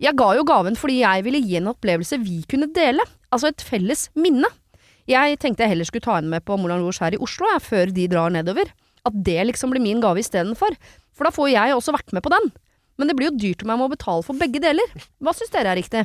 Jeg 0.00 0.16
ga 0.16 0.30
jo 0.36 0.44
gaven 0.48 0.78
fordi 0.80 1.00
jeg 1.02 1.24
ville 1.26 1.42
gi 1.44 1.58
en 1.60 1.70
opplevelse 1.72 2.18
vi 2.22 2.40
kunne 2.48 2.70
dele. 2.76 3.04
Altså 3.32 3.50
et 3.52 3.64
felles 3.64 4.08
minne. 4.18 4.48
Jeg 5.10 5.38
tenkte 5.42 5.64
jeg 5.64 5.74
heller 5.74 5.88
skulle 5.88 6.04
ta 6.04 6.18
henne 6.18 6.30
med 6.32 6.44
på 6.46 6.56
Moulin 6.60 6.82
Rouge 6.84 7.02
her 7.02 7.16
i 7.16 7.20
Oslo, 7.20 7.48
jeg, 7.50 7.62
før 7.66 7.92
de 7.94 8.08
drar 8.10 8.32
nedover. 8.32 8.70
At 9.08 9.16
det 9.26 9.38
liksom 9.48 9.72
blir 9.72 9.82
min 9.82 10.00
gave 10.02 10.22
istedenfor. 10.22 10.76
For 11.16 11.26
da 11.26 11.32
får 11.34 11.50
jeg 11.52 11.76
også 11.76 11.94
vært 11.96 12.14
med 12.16 12.24
på 12.24 12.32
den. 12.32 12.50
Men 13.00 13.08
det 13.08 13.16
blir 13.16 13.30
jo 13.30 13.38
dyrt 13.40 13.64
om 13.64 13.72
jeg 13.72 13.80
må 13.80 13.88
betale 13.90 14.24
for 14.26 14.36
begge 14.40 14.60
deler. 14.62 14.92
Hva 15.24 15.34
syns 15.36 15.52
dere 15.52 15.72
er 15.72 15.80
riktig? 15.80 16.04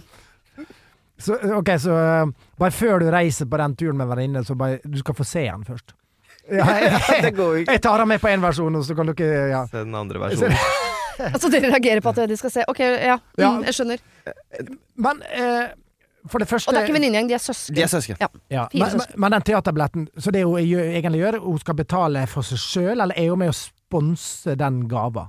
Så, 1.19 1.37
ok, 1.55 1.69
så 1.79 1.95
uh, 1.95 2.31
bare 2.59 2.75
før 2.75 2.99
du 3.03 3.07
reiser 3.13 3.47
på 3.47 3.59
den 3.61 3.75
turen 3.79 3.99
med 3.99 4.09
venninne, 4.09 4.41
så 4.43 4.55
bare 4.59 4.81
Du 4.83 4.97
skal 4.99 5.15
få 5.15 5.27
se 5.27 5.45
den 5.47 5.67
først. 5.67 5.95
Ja, 6.45 6.65
jeg, 6.77 7.21
Det 7.23 7.31
går 7.33 7.53
jo 7.55 7.61
ikke. 7.63 7.73
jeg 7.73 7.81
tar 7.81 7.97
den 7.97 8.09
med 8.11 8.19
på 8.21 8.29
én 8.29 8.43
versjon, 8.43 8.75
og 8.77 8.83
så 8.85 8.93
kan 8.93 9.09
dere 9.09 9.47
ja. 9.49 9.63
Se 9.71 9.81
den 9.81 9.95
andre 9.97 10.19
versjonen. 10.21 10.59
Altså 11.33 11.49
dere 11.53 11.71
reagerer 11.71 12.01
på 12.03 12.11
at 12.15 12.29
de 12.29 12.37
skal 12.37 12.51
se. 12.51 12.63
Ok, 12.67 12.79
ja, 12.79 13.17
Ja. 13.37 13.51
mm, 13.51 13.63
jeg 13.69 13.73
skjønner. 13.77 14.03
Men 14.95 15.21
eh, 15.31 15.67
for 16.31 16.41
det 16.41 16.47
første 16.49 16.69
Og 16.69 16.73
det 16.73 16.81
er 16.81 16.87
ikke 16.89 16.97
venninnegjeng, 16.97 17.29
de 17.29 17.35
er 17.37 17.43
søsken. 17.43 17.75
De 17.75 17.83
er 17.85 17.91
søsken. 17.91 18.17
Ja. 18.21 18.27
ja, 18.51 18.65
men, 18.73 18.89
søsken. 18.95 19.19
men 19.21 19.35
den 19.35 19.41
teaterbilletten 19.45 20.07
Så 20.17 20.31
det 20.33 20.43
hun 20.45 20.57
egentlig 20.59 21.21
gjør, 21.21 21.39
hun 21.43 21.59
skal 21.61 21.75
betale 21.75 22.25
for 22.31 22.41
seg 22.47 22.61
sjøl, 22.63 23.01
eller 23.01 23.13
er 23.17 23.29
hun 23.29 23.39
med 23.43 23.53
å 23.53 23.57
sponse 23.57 24.55
den 24.57 24.87
gava? 24.89 25.27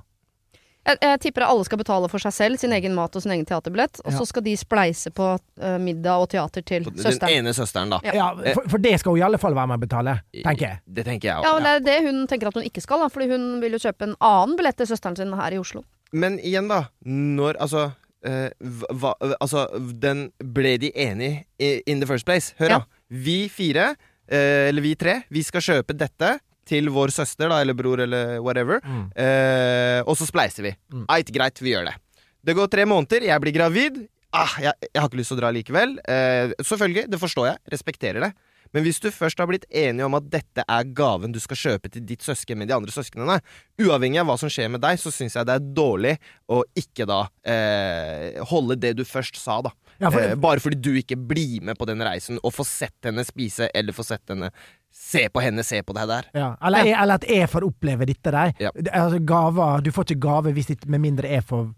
Jeg, 0.87 0.97
jeg 1.03 1.19
tipper 1.19 1.43
at 1.43 1.49
alle 1.51 1.65
skal 1.67 1.77
betale 1.81 2.07
for 2.09 2.23
seg 2.23 2.31
selv, 2.33 2.57
sin 2.61 2.71
egen 2.71 2.93
mat 2.95 3.15
og 3.15 3.21
sin 3.25 3.33
egen 3.35 3.45
teaterbillett. 3.45 3.99
Og 4.05 4.13
Ja. 4.13 4.17
så 4.21 4.25
skal 4.29 4.45
de 4.45 4.53
spleise 4.57 5.11
på 5.11 5.25
uh, 5.35 5.77
middag 5.83 6.21
og 6.23 6.29
teater 6.31 6.63
til 6.63 6.85
Den 6.87 6.95
søsteren. 7.03 7.33
ene 7.41 7.53
søsteren, 7.53 7.89
da. 7.91 7.99
Ja. 8.07 8.13
Ja, 8.15 8.53
for, 8.55 8.69
for 8.71 8.77
det 8.79 8.93
skal 9.01 9.11
hun 9.11 9.19
i 9.19 9.25
alle 9.27 9.37
fall 9.41 9.53
være 9.57 9.67
med 9.73 9.81
å 9.81 9.83
betale, 9.83 10.13
tenker 10.39 10.65
jeg. 10.69 10.79
Det 10.87 11.05
tenker 11.09 11.27
jeg 11.33 11.43
Ja, 11.43 11.51
òg. 11.51 11.61
men 11.61 11.67
det 11.67 11.75
er 11.75 11.85
det 12.01 12.07
hun 12.07 12.23
tenker 12.31 12.47
at 12.47 12.55
hun 12.55 12.63
ikke 12.63 12.81
skal, 12.81 13.03
da, 13.03 13.09
fordi 13.11 13.27
hun 13.33 13.59
vil 13.61 13.75
jo 13.75 13.83
kjøpe 13.83 14.07
en 14.07 14.15
annen 14.23 14.55
billett 14.57 14.77
til 14.79 14.87
søsteren 14.87 15.17
sin 15.19 15.33
her 15.35 15.51
i 15.51 15.59
Oslo. 15.59 15.83
Men 16.13 16.39
igjen, 16.39 16.69
da. 16.71 16.85
Når 17.05 17.59
Altså 17.59 17.91
uh, 17.91 18.49
hva, 18.95 19.11
altså, 19.41 19.67
den 19.99 20.29
ble 20.41 20.77
de 20.79 20.91
enige 20.95 21.45
in 21.85 21.99
the 21.99 22.07
first 22.07 22.25
place? 22.25 22.53
Hør, 22.59 22.69
Ja. 22.69 22.79
da. 22.79 22.85
Vi 23.09 23.49
fire, 23.51 23.89
uh, 24.31 24.67
eller 24.69 24.81
vi 24.81 24.95
tre, 24.95 25.21
vi 25.29 25.43
skal 25.43 25.61
kjøpe 25.61 25.95
dette 25.97 26.37
til 26.67 26.91
vår 26.93 27.13
søster, 27.15 27.49
da, 27.51 27.61
eller 27.63 27.77
bror, 27.77 28.03
eller 28.03 28.37
whatever. 28.43 28.83
Mm. 28.83 29.07
Eh, 29.23 30.01
og 30.03 30.17
så 30.19 30.27
spleiser 30.29 30.67
vi. 30.67 30.75
Mm. 30.93 31.07
Eit, 31.15 31.31
greit, 31.33 31.63
vi 31.63 31.73
gjør 31.73 31.89
det. 31.89 31.95
Det 32.47 32.55
går 32.57 32.69
tre 32.71 32.85
måneder, 32.87 33.25
jeg 33.27 33.43
blir 33.43 33.55
gravid. 33.55 34.03
Ah, 34.35 34.53
jeg, 34.61 34.75
jeg 34.91 34.99
har 34.99 35.09
ikke 35.09 35.21
lyst 35.21 35.33
til 35.33 35.39
å 35.39 35.41
dra 35.41 35.53
likevel. 35.55 35.97
Eh, 36.03 36.53
selvfølgelig, 36.59 37.07
det 37.11 37.21
forstår 37.21 37.49
jeg. 37.51 37.63
Respekterer 37.73 38.27
det. 38.27 38.33
Men 38.75 38.83
hvis 38.85 38.99
du 39.03 39.09
først 39.13 39.39
har 39.39 39.47
blitt 39.49 39.67
enige 39.71 40.07
om 40.07 40.17
at 40.17 40.27
dette 40.31 40.63
er 40.63 40.91
gaven 40.95 41.33
du 41.33 41.39
skal 41.43 41.59
kjøpe 41.59 41.91
til 41.91 42.03
ditt 42.07 42.25
søsken 42.25 42.59
med 42.59 42.69
de 42.69 42.75
andre 42.75 42.93
søsknene, 42.93 43.39
uavhengig 43.79 44.21
av 44.21 44.29
hva 44.29 44.37
som 44.41 44.51
skjer 44.51 44.71
med 44.73 44.83
deg, 44.83 44.99
så 45.01 45.13
syns 45.13 45.37
jeg 45.37 45.47
det 45.47 45.57
er 45.57 45.69
dårlig 45.77 46.15
å 46.51 46.61
ikke 46.77 47.07
da 47.09 47.21
eh, 47.47 48.39
holde 48.51 48.79
det 48.81 48.95
du 48.99 49.05
først 49.07 49.39
sa, 49.39 49.61
da. 49.65 49.73
Ja, 49.97 50.11
for, 50.11 50.21
eh, 50.21 50.35
bare 50.37 50.61
fordi 50.61 50.77
du 50.83 50.91
ikke 50.99 51.17
blir 51.17 51.63
med 51.65 51.79
på 51.79 51.87
den 51.89 52.03
reisen 52.05 52.41
og 52.43 52.53
får 52.53 52.69
sett 52.69 53.07
henne 53.09 53.25
spise, 53.25 53.71
eller 53.73 53.95
får 53.97 54.11
sett 54.11 54.33
henne 54.33 54.51
Se 54.93 55.27
på 55.29 55.39
henne, 55.41 55.63
se 55.63 55.81
på 55.83 55.93
det 55.93 56.07
der. 56.09 56.25
ja. 56.35 56.55
eller, 56.65 56.85
jeg, 56.85 56.97
eller 57.01 57.13
at 57.21 57.25
jeg 57.29 57.49
får 57.49 57.63
oppleve 57.67 58.05
dette 58.05 58.31
der. 58.31 58.53
Ja. 58.59 58.69
Altså, 58.91 59.19
gaver 59.19 59.81
Du 59.85 59.91
får 59.91 60.03
ikke 60.11 60.19
gave 60.27 60.51
hvis 60.53 60.65
det, 60.71 60.85
med 60.89 60.99
mindre 60.99 61.29
jeg 61.29 61.43
får 61.43 61.69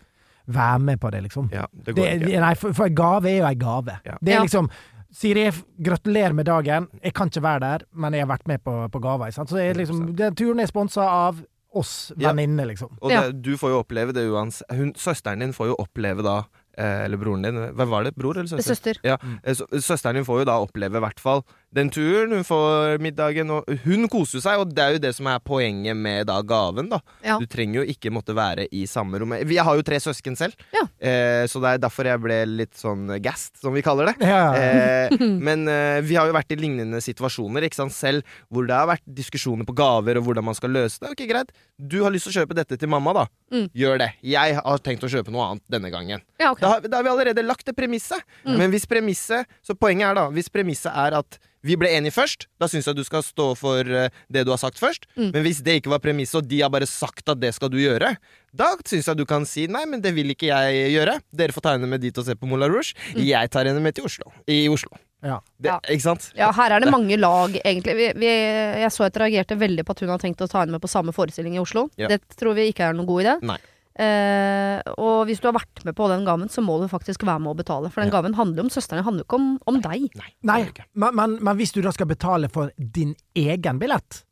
være 0.47 0.79
med 0.79 0.97
på 0.99 1.11
det, 1.11 1.21
liksom. 1.27 1.49
Ja, 1.53 1.65
det 1.85 1.95
går 1.95 2.05
Det, 2.05 2.13
ikke. 2.21 2.39
nei, 2.41 2.53
for, 2.55 2.73
for 2.73 2.85
en 2.89 2.95
gave 2.95 3.29
er 3.29 3.37
jo 3.37 3.45
en 3.51 3.59
gave. 3.59 3.99
Ja. 4.05 4.15
Det 4.21 4.33
er 4.33 4.37
Ja. 4.39 4.41
liksom 4.47 4.69
Siri, 5.11 5.49
gratulerer 5.83 6.33
med 6.33 6.45
dagen. 6.45 6.87
Jeg 7.03 7.13
kan 7.17 7.27
ikke 7.27 7.41
være 7.41 7.59
der, 7.59 7.79
men 7.93 8.13
jeg 8.13 8.21
har 8.21 8.27
vært 8.37 8.47
med 8.47 8.59
på, 8.63 8.73
på 8.93 8.99
gaver. 9.01 9.31
Så 9.33 9.43
det 9.49 9.63
er 9.65 9.73
liksom, 9.73 10.15
den 10.15 10.35
turen 10.35 10.59
er 10.59 10.67
sponsa 10.69 11.01
av 11.01 11.39
oss 11.73 12.11
Ja. 12.17 12.29
venninner, 12.31 12.65
liksom. 12.65 12.95
Og 13.01 13.09
det, 13.09 13.41
du 13.41 13.55
får 13.57 13.69
jo 13.73 13.79
oppleve 13.83 14.13
det 14.13 14.27
uansett. 14.29 14.69
Hun, 14.73 14.93
søsteren 14.93 15.39
din 15.41 15.53
får 15.53 15.67
jo 15.71 15.75
oppleve 15.81 16.21
da 16.25 16.43
eh, 16.77 17.05
Eller 17.05 17.17
broren 17.17 17.41
din. 17.43 17.57
Hvem 17.75 17.89
var 17.89 18.03
det? 18.03 18.15
Bror 18.15 18.37
eller 18.37 18.47
søster? 18.49 18.73
Søster. 18.75 18.99
Ja, 19.03 19.17
Mm. 19.21 19.39
eh, 19.43 19.53
Søsteren 19.81 20.15
din 20.15 20.25
får 20.25 20.39
jo 20.39 20.45
da 20.45 20.59
oppleve 20.61 20.97
i 20.97 20.99
hvert 21.03 21.19
fall 21.19 21.43
den 21.75 21.89
turen. 21.93 22.31
Hun 22.33 22.43
får 22.43 22.97
middagen, 23.03 23.49
og 23.51 23.67
hun 23.85 24.07
koser 24.09 24.41
seg, 24.41 24.59
og 24.59 24.73
det 24.73 24.83
er 24.83 24.95
jo 24.95 25.01
det 25.03 25.11
som 25.15 25.27
er 25.27 25.39
poenget 25.39 25.95
med 25.97 26.27
da 26.27 26.41
gaven. 26.41 26.89
da 26.89 26.99
Ja. 27.23 27.37
Du 27.39 27.45
trenger 27.45 27.83
jo 27.83 27.91
ikke 27.93 28.11
måtte 28.11 28.33
være 28.35 28.67
i 28.71 28.85
samme 28.87 29.19
rom. 29.19 29.29
Vi- 29.45 29.55
Jeg 29.59 29.63
har 29.63 29.75
jo 29.75 29.81
tre 29.83 29.97
søsken 29.99 30.35
selv, 30.37 30.53
Ja. 30.73 30.81
eh, 30.99 31.45
så 31.47 31.59
det 31.61 31.69
er 31.75 31.77
derfor 31.89 32.03
jeg 32.05 32.19
ble 32.21 32.45
litt 32.45 32.73
sånn 32.73 33.21
gassed, 33.21 33.57
som 33.61 33.73
vi 33.73 33.81
kaller 33.81 34.05
det. 34.07 34.15
Ja. 34.21 34.53
Eh, 34.53 35.09
men 35.19 35.67
eh, 35.67 36.01
vi 36.01 36.15
har 36.15 36.25
jo 36.27 36.33
vært 36.33 36.51
i 36.51 36.55
lignende 36.55 37.01
situasjoner 37.01 37.61
ikke 37.63 37.75
sant, 37.75 37.91
selv, 37.91 38.23
hvor 38.51 38.65
det 38.65 38.75
har 38.75 38.87
vært 38.87 39.03
diskusjoner 39.05 39.65
på 39.65 39.75
gaver 39.75 40.17
og 40.17 40.23
hvordan 40.25 40.43
man 40.45 40.55
skal 40.55 40.69
løse 40.71 40.99
det. 40.99 41.09
Ok, 41.11 41.27
greit, 41.27 41.51
du 41.79 42.03
har 42.03 42.11
lyst 42.11 42.25
til 42.29 42.33
å 42.33 42.45
kjøpe 42.45 42.55
dette 42.55 42.77
til 42.79 42.87
mamma, 42.89 43.13
da. 43.13 43.25
Mm. 43.51 43.69
Gjør 43.75 43.97
det. 43.99 44.11
Jeg 44.23 44.55
har 44.55 44.77
tenkt 44.79 45.03
å 45.03 45.09
kjøpe 45.09 45.31
noe 45.31 45.45
annet 45.51 45.63
denne 45.69 45.91
gangen. 45.91 46.21
Ja, 46.39 46.51
ok. 46.51 46.59
Da 46.61 46.67
har, 46.69 46.81
da 46.81 46.97
har 46.97 47.03
vi 47.03 47.09
allerede 47.09 47.45
lagt 47.45 47.65
det 47.65 47.75
premisset. 47.75 48.21
Mm. 48.45 48.57
Men 48.57 48.71
hvis 48.71 48.85
premisset 48.85 49.45
Så 49.61 49.73
poenget 49.75 50.09
er 50.11 50.13
da 50.15 50.29
Hvis 50.29 50.49
premisset 50.49 50.91
er 50.95 51.17
at 51.17 51.37
vi 51.65 51.75
ble 51.79 51.89
enige 51.91 52.15
først, 52.15 52.47
da 52.61 52.69
syns 52.71 52.87
jeg 52.87 52.97
du 52.97 53.03
skal 53.07 53.23
stå 53.25 53.49
for 53.59 53.83
eh, 53.83 54.13
det 54.31 54.45
du 54.47 54.53
har 54.53 54.61
sagt 54.61 54.79
først. 54.79 55.09
Mm. 55.17 55.31
Men 55.33 55.43
hvis 55.45 55.61
det 55.65 55.79
ikke 55.81 55.91
var 55.91 56.03
premisset, 56.03 56.39
og 56.41 56.47
de 56.49 56.61
har 56.63 56.71
bare 56.73 56.87
sagt 56.89 57.27
at 57.31 57.41
det 57.41 57.51
skal 57.57 57.71
du 57.73 57.79
gjøre, 57.81 58.13
da 58.55 58.71
syns 58.87 59.09
jeg 59.11 59.19
du 59.19 59.25
kan 59.29 59.45
si 59.49 59.67
nei, 59.71 59.83
men 59.89 60.01
det 60.03 60.13
vil 60.15 60.31
ikke 60.33 60.49
jeg 60.49 60.95
gjøre. 60.95 61.19
Dere 61.35 61.55
får 61.55 61.65
ta 61.65 61.75
henne 61.75 61.89
med 61.91 62.01
dit 62.05 62.17
og 62.17 62.25
se 62.27 62.37
på 62.39 62.49
Moulin 62.49 62.71
Rouge. 62.71 62.95
Jeg 63.15 63.51
tar 63.53 63.69
henne 63.69 63.83
med 63.83 63.97
til 63.97 64.07
Oslo. 64.09 64.31
I 64.49 64.63
Oslo. 64.71 64.95
Ja. 65.25 65.41
Det, 65.59 65.67
Ja. 65.67 65.79
Ikke 65.91 66.05
sant? 66.05 66.29
Ja, 66.37 66.51
her 66.55 66.71
er 66.71 66.79
det 66.79 66.91
mange 66.91 67.17
lag, 67.19 67.51
egentlig. 67.65 67.95
Vi, 67.97 68.07
vi, 68.21 68.29
jeg 68.29 68.91
så 68.95 69.03
at 69.09 69.17
jeg 69.17 69.25
reagerte 69.25 69.59
veldig 69.59 69.83
på 69.83 69.91
at 69.91 70.03
hun 70.05 70.13
har 70.13 70.21
tenkt 70.21 70.41
å 70.41 70.47
ta 70.47 70.63
henne 70.63 70.77
med 70.77 70.83
på 70.83 70.91
samme 70.91 71.11
forestilling 71.15 71.57
i 71.57 71.59
Oslo. 71.59 71.89
Ja. 71.99 72.07
Det 72.07 72.21
tror 72.39 72.55
vi 72.55 72.69
ikke 72.71 72.87
er 72.87 72.95
noen 72.95 73.09
god 73.09 73.25
idé. 73.25 73.35
Nei. 73.51 73.59
Eh, 73.99 74.79
og 74.95 75.25
hvis 75.27 75.41
du 75.43 75.49
har 75.49 75.57
vært 75.57 75.81
med 75.83 75.95
på 75.97 76.07
den 76.07 76.23
gaven, 76.27 76.47
så 76.51 76.61
må 76.63 76.77
du 76.79 76.87
faktisk 76.87 77.25
være 77.27 77.41
med 77.43 77.51
å 77.51 77.57
betale. 77.59 77.89
For 77.91 77.99
den 78.01 78.11
Ja. 78.13 78.15
gaven 78.21 78.33
handler 78.37 78.63
om 78.63 78.69
søsteren, 78.71 79.03
handler 79.03 79.25
ikke 79.25 79.35
om, 79.35 79.59
om 79.67 79.81
deg. 79.83 80.05
Nei. 80.15 80.31
Nei, 80.47 80.61
men, 80.95 81.15
men, 81.19 81.37
men 81.43 81.57
hvis 81.59 81.73
du 81.75 81.81
da 81.83 81.91
skal 81.91 82.07
betale 82.07 82.47
for 82.49 82.71
din 82.79 83.15
egen 83.35 83.79
billett 83.81 84.23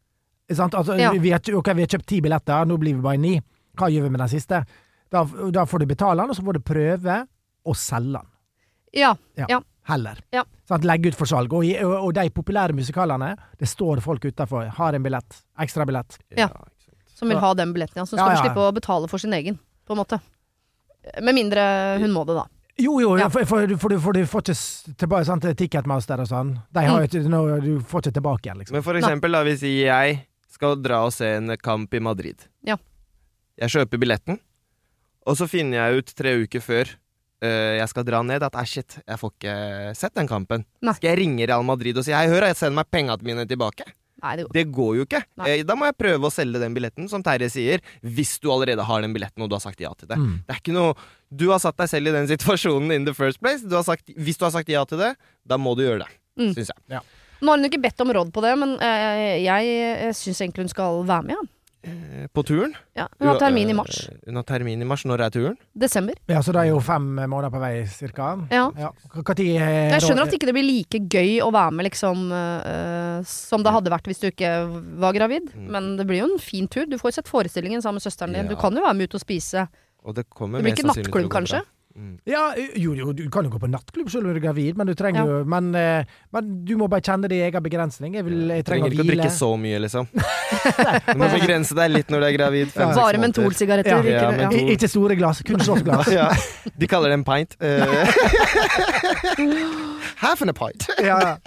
sant? 0.56 0.73
Altså, 0.80 0.95
Ja. 0.97 1.12
vi, 1.12 1.32
har, 1.36 1.41
okay, 1.60 1.73
vi 1.75 1.84
har 1.84 1.91
kjøpt 1.91 2.08
ti 2.08 2.21
billetter, 2.23 2.63
nå 2.65 2.77
blir 2.80 2.95
vi 2.95 3.01
bare 3.03 3.19
ni. 3.19 3.34
Hva 3.77 3.89
gjør 3.91 4.03
vi 4.08 4.10
med 4.15 4.21
den 4.23 4.30
siste? 4.32 4.62
Da, 5.12 5.25
da 5.51 5.65
får 5.67 5.80
du 5.84 5.86
betale 5.91 6.21
den, 6.23 6.30
og 6.32 6.36
så 6.39 6.43
får 6.47 6.53
du 6.53 6.60
prøve 6.63 7.27
å 7.67 7.75
selge 7.75 8.21
den. 8.21 8.32
Ja. 8.95 9.60
Heller. 9.88 10.17
Ja. 10.36 10.43
Sant? 10.67 10.84
Legge 10.88 11.12
ut 11.12 11.15
for 11.15 11.25
salg. 11.30 11.51
Og, 11.56 11.63
og, 11.84 11.93
og 12.08 12.13
de 12.15 12.25
populære 12.36 12.73
musikalene, 12.75 13.34
det 13.60 13.67
står 13.71 14.01
folk 14.03 14.23
utafor. 14.27 14.67
Har 14.80 14.95
en 14.97 15.03
billett. 15.03 15.43
Ekstrabillett. 15.63 16.17
Ja. 16.36 16.49
Som 17.17 17.32
vil 17.34 17.39
ha 17.41 17.49
den 17.58 17.71
billetten, 17.73 17.97
ja. 18.03 18.06
Så 18.06 18.13
skal 18.15 18.36
ja, 18.36 18.38
ja. 18.38 18.43
slippe 18.45 18.62
å 18.62 18.73
betale 18.75 19.10
for 19.10 19.21
sin 19.21 19.34
egen, 19.34 19.58
på 19.88 19.95
en 19.95 20.01
måte. 20.03 20.19
Med 21.23 21.34
mindre 21.38 21.63
hun 22.03 22.13
må 22.13 22.23
det, 22.30 22.36
da. 22.38 22.45
Jo, 22.77 22.99
jo, 23.01 23.15
Ja. 23.17 23.25
for, 23.34 23.41
for, 23.49 23.65
for, 23.82 23.89
du- 23.89 23.99
for 24.03 24.13
du 24.13 24.21
får 24.30 24.43
ikke 24.45 24.97
tilbake 25.01 25.25
sant, 25.25 25.45
Ticketmaster 25.58 26.21
og 26.21 26.27
sånn. 26.30 26.51
De 26.69 26.84
har 26.86 27.01
jo 27.01 27.08
ikke 27.10 27.32
noe 27.34 27.56
Du 27.63 27.71
får 27.82 28.03
ikke 28.06 28.17
tilbake 28.19 28.45
igjen, 28.45 28.60
liksom. 28.62 28.77
Men 28.77 28.86
for 28.86 28.99
eksempel, 28.99 29.34
da, 29.34 29.41
hvis 29.47 29.63
jeg 29.65 30.19
skal 30.53 30.77
dra 30.82 30.99
og 31.08 31.13
se 31.15 31.25
en 31.39 31.56
kamp 31.58 31.93
i 31.97 32.01
Madrid. 32.03 32.45
Ja. 32.65 32.77
Jeg 33.58 33.73
kjøper 33.73 33.97
billetten, 33.97 34.38
og 35.25 35.38
så 35.39 35.47
finner 35.49 35.80
jeg 35.89 36.03
ut 36.03 36.13
tre 36.17 36.36
uker 36.43 36.62
før 36.62 36.91
uh, 37.41 37.73
jeg 37.80 37.89
skal 37.89 38.06
dra 38.06 38.21
ned, 38.25 38.45
at 38.45 38.58
shit, 38.69 38.99
jeg 39.01 39.17
får 39.21 39.34
ikke 39.34 39.56
sett 39.97 40.13
den 40.13 40.30
kampen. 40.30 40.65
Nei. 40.86 40.93
Skal 40.93 41.15
jeg 41.15 41.19
ringe 41.23 41.47
Real 41.49 41.65
Madrid 41.65 41.97
og 41.97 42.06
si 42.06 42.13
hei, 42.13 42.27
hør, 42.30 42.45
sender 42.53 42.77
meg 42.84 42.91
pengene 42.93 43.25
mine 43.25 43.47
tilbake? 43.49 43.89
Nei, 44.23 44.32
det 44.39 44.45
går 44.47 44.53
Det 44.58 44.63
går 44.73 44.95
jo 44.97 45.06
ikke. 45.06 45.21
Nei. 45.38 45.49
Eh, 45.51 45.63
da 45.67 45.75
må 45.77 45.86
jeg 45.89 45.97
prøve 45.99 46.25
å 46.30 46.34
selge 46.34 46.60
den 46.63 46.73
billetten, 46.73 47.10
som 47.12 47.21
Terje 47.25 47.49
sier, 47.53 47.84
hvis 48.01 48.38
du 48.41 48.49
allerede 48.53 48.86
har 48.88 49.01
den 49.06 49.13
billetten 49.13 49.43
og 49.45 49.49
du 49.51 49.56
har 49.58 49.62
sagt 49.62 49.80
ja 49.84 49.91
til 49.93 50.10
det. 50.10 50.17
Mm. 50.17 50.39
Det 50.47 50.56
er 50.56 50.62
ikke 50.63 50.73
noe 50.77 50.95
Du 51.30 51.49
har 51.51 51.60
satt 51.60 51.75
deg 51.77 51.89
selv 51.91 52.08
i 52.08 52.15
den 52.15 52.27
situasjonen 52.32 52.93
in 52.95 53.06
the 53.06 53.13
first 53.13 53.41
place. 53.43 53.62
Du 53.62 53.75
har 53.75 53.84
sagt, 53.84 54.08
hvis 54.15 54.38
du 54.39 54.45
har 54.47 54.53
sagt 54.56 54.69
ja 54.71 54.86
til 54.88 54.97
det, 55.01 55.12
da 55.45 55.58
må 55.60 55.75
du 55.75 55.84
gjøre 55.84 56.06
det, 56.06 56.12
Mm. 56.38 56.53
syns 56.53 56.69
jeg. 56.69 57.01
Nå 57.41 57.49
har 57.51 57.58
hun 57.58 57.65
ikke 57.67 57.82
bedt 57.82 58.01
om 58.01 58.12
råd 58.13 58.32
på 58.34 58.41
det, 58.45 58.51
men 58.58 58.75
eh, 58.80 59.41
jeg, 59.43 59.65
jeg 60.06 60.15
syns 60.17 60.41
egentlig 60.41 60.63
hun 60.67 60.69
skal 60.73 61.03
være 61.06 61.23
med, 61.27 61.36
ja. 61.36 61.43
Eh, 61.88 62.28
På 62.34 62.43
turen. 62.43 62.73
ja. 62.95 63.08
Hun 63.19 63.28
har 63.30 63.39
termin 63.39 63.69
i 63.69 63.73
mars. 63.78 64.10
Eh, 64.10 64.17
Hun 64.28 64.36
har 64.36 64.43
termin 64.43 64.82
i 64.82 64.86
mars. 64.86 65.04
Når 65.08 65.21
er 65.26 65.30
turen? 65.34 65.58
Desember. 65.73 66.15
Ja, 66.28 66.41
så 66.43 66.52
da 66.54 66.62
er 66.65 66.69
jo 66.73 66.80
fem 66.84 67.06
måneder 67.30 67.50
på 67.54 67.60
vei, 67.62 67.86
cirka. 67.88 68.34
Ja. 68.52 68.65
Ja. 68.78 68.91
Hva 69.15 69.36
tid 69.36 69.56
er 69.56 69.91
Jeg 69.95 70.02
skjønner 70.04 70.28
at 70.28 70.34
ikke 70.36 70.50
det 70.50 70.56
blir 70.58 70.67
like 70.67 71.00
gøy 71.08 71.39
å 71.45 71.52
være 71.56 71.71
med 71.78 71.88
liksom 71.89 72.28
uh, 72.32 73.21
som 73.23 73.63
det 73.63 73.71
hadde 73.73 73.89
vært 73.93 74.08
hvis 74.12 74.19
du 74.21 74.28
ikke 74.32 74.52
var 75.00 75.13
gravid, 75.13 75.47
Mm. 75.56 75.67
men 75.71 75.97
det 75.97 76.06
blir 76.08 76.19
jo 76.26 76.34
en 76.34 76.39
fin 76.39 76.67
tur. 76.67 76.86
Du 76.86 76.97
får 76.97 77.12
jo 77.12 77.15
sett 77.21 77.28
forestillingen 77.32 77.82
sammen 77.82 78.02
med 78.02 78.06
søsteren 78.06 78.34
din. 78.34 78.45
Ja. 78.45 78.50
Du 78.50 78.56
kan 78.60 78.73
jo 78.76 78.82
være 78.84 78.93
med 78.95 79.08
ut 79.10 79.15
og 79.15 79.21
spise. 79.21 79.67
Og 80.04 80.15
det 80.15 80.28
kommer 80.30 80.60
Det 80.60 80.63
blir 80.65 80.76
ikke 80.76 80.88
nattklubb, 80.88 81.30
kanskje? 81.32 81.62
Mm. 81.98 82.12
Ja, 82.30 82.44
jo, 82.78 82.92
jo, 82.94 83.12
du 83.18 83.24
kan 83.34 83.48
jo 83.48 83.50
gå 83.50 83.58
på 83.64 83.70
nattklubb 83.74 84.12
selv 84.14 84.28
om 84.28 84.36
du 84.36 84.38
er 84.38 84.44
gravid, 84.44 84.78
men 84.78 84.86
du 84.86 84.94
trenger 84.94 85.24
Ja. 85.24 85.40
jo 85.40 85.46
men, 85.50 85.72
men 85.74 86.52
du 86.68 86.76
må 86.78 86.86
bare 86.92 87.02
kjenne 87.02 87.26
din 87.32 87.42
egen 87.48 87.64
begrensning. 87.66 88.14
Jeg, 88.20 88.26
vil, 88.28 88.44
jeg 88.54 88.66
trenger, 88.68 88.92
Trenger 88.92 88.94
ikke 88.94 89.06
å 89.08 89.10
drikke 89.16 89.32
så 89.34 89.50
mye, 89.58 89.80
liksom. 89.82 90.06
Du 91.12 91.18
må 91.18 91.28
begrense 91.34 91.74
deg 91.76 91.92
litt 91.96 92.12
når 92.14 92.22
du 92.22 92.26
er 92.30 92.36
gravid. 92.38 92.70
fem, 92.76 92.90
Ja. 92.92 92.96
Bare 93.02 93.18
mentolsigaretter. 93.24 94.06
Ja. 94.12 94.22
Ja, 94.28 94.32
mentol. 94.44 94.70
Ikke 94.76 94.88
store 94.94 95.18
glass, 95.20 95.42
kun 95.48 95.60
shotglass. 95.66 96.12
Ja. 96.18 96.30
De 96.78 96.88
kaller 96.88 97.10
det 97.10 97.18
en 97.22 97.26
pint. 97.28 97.58
Eh, 97.66 98.08
Half 100.18 100.42
and 100.42 100.50
a 100.50 100.54
pint. 100.54 100.88
ja. 101.04 101.38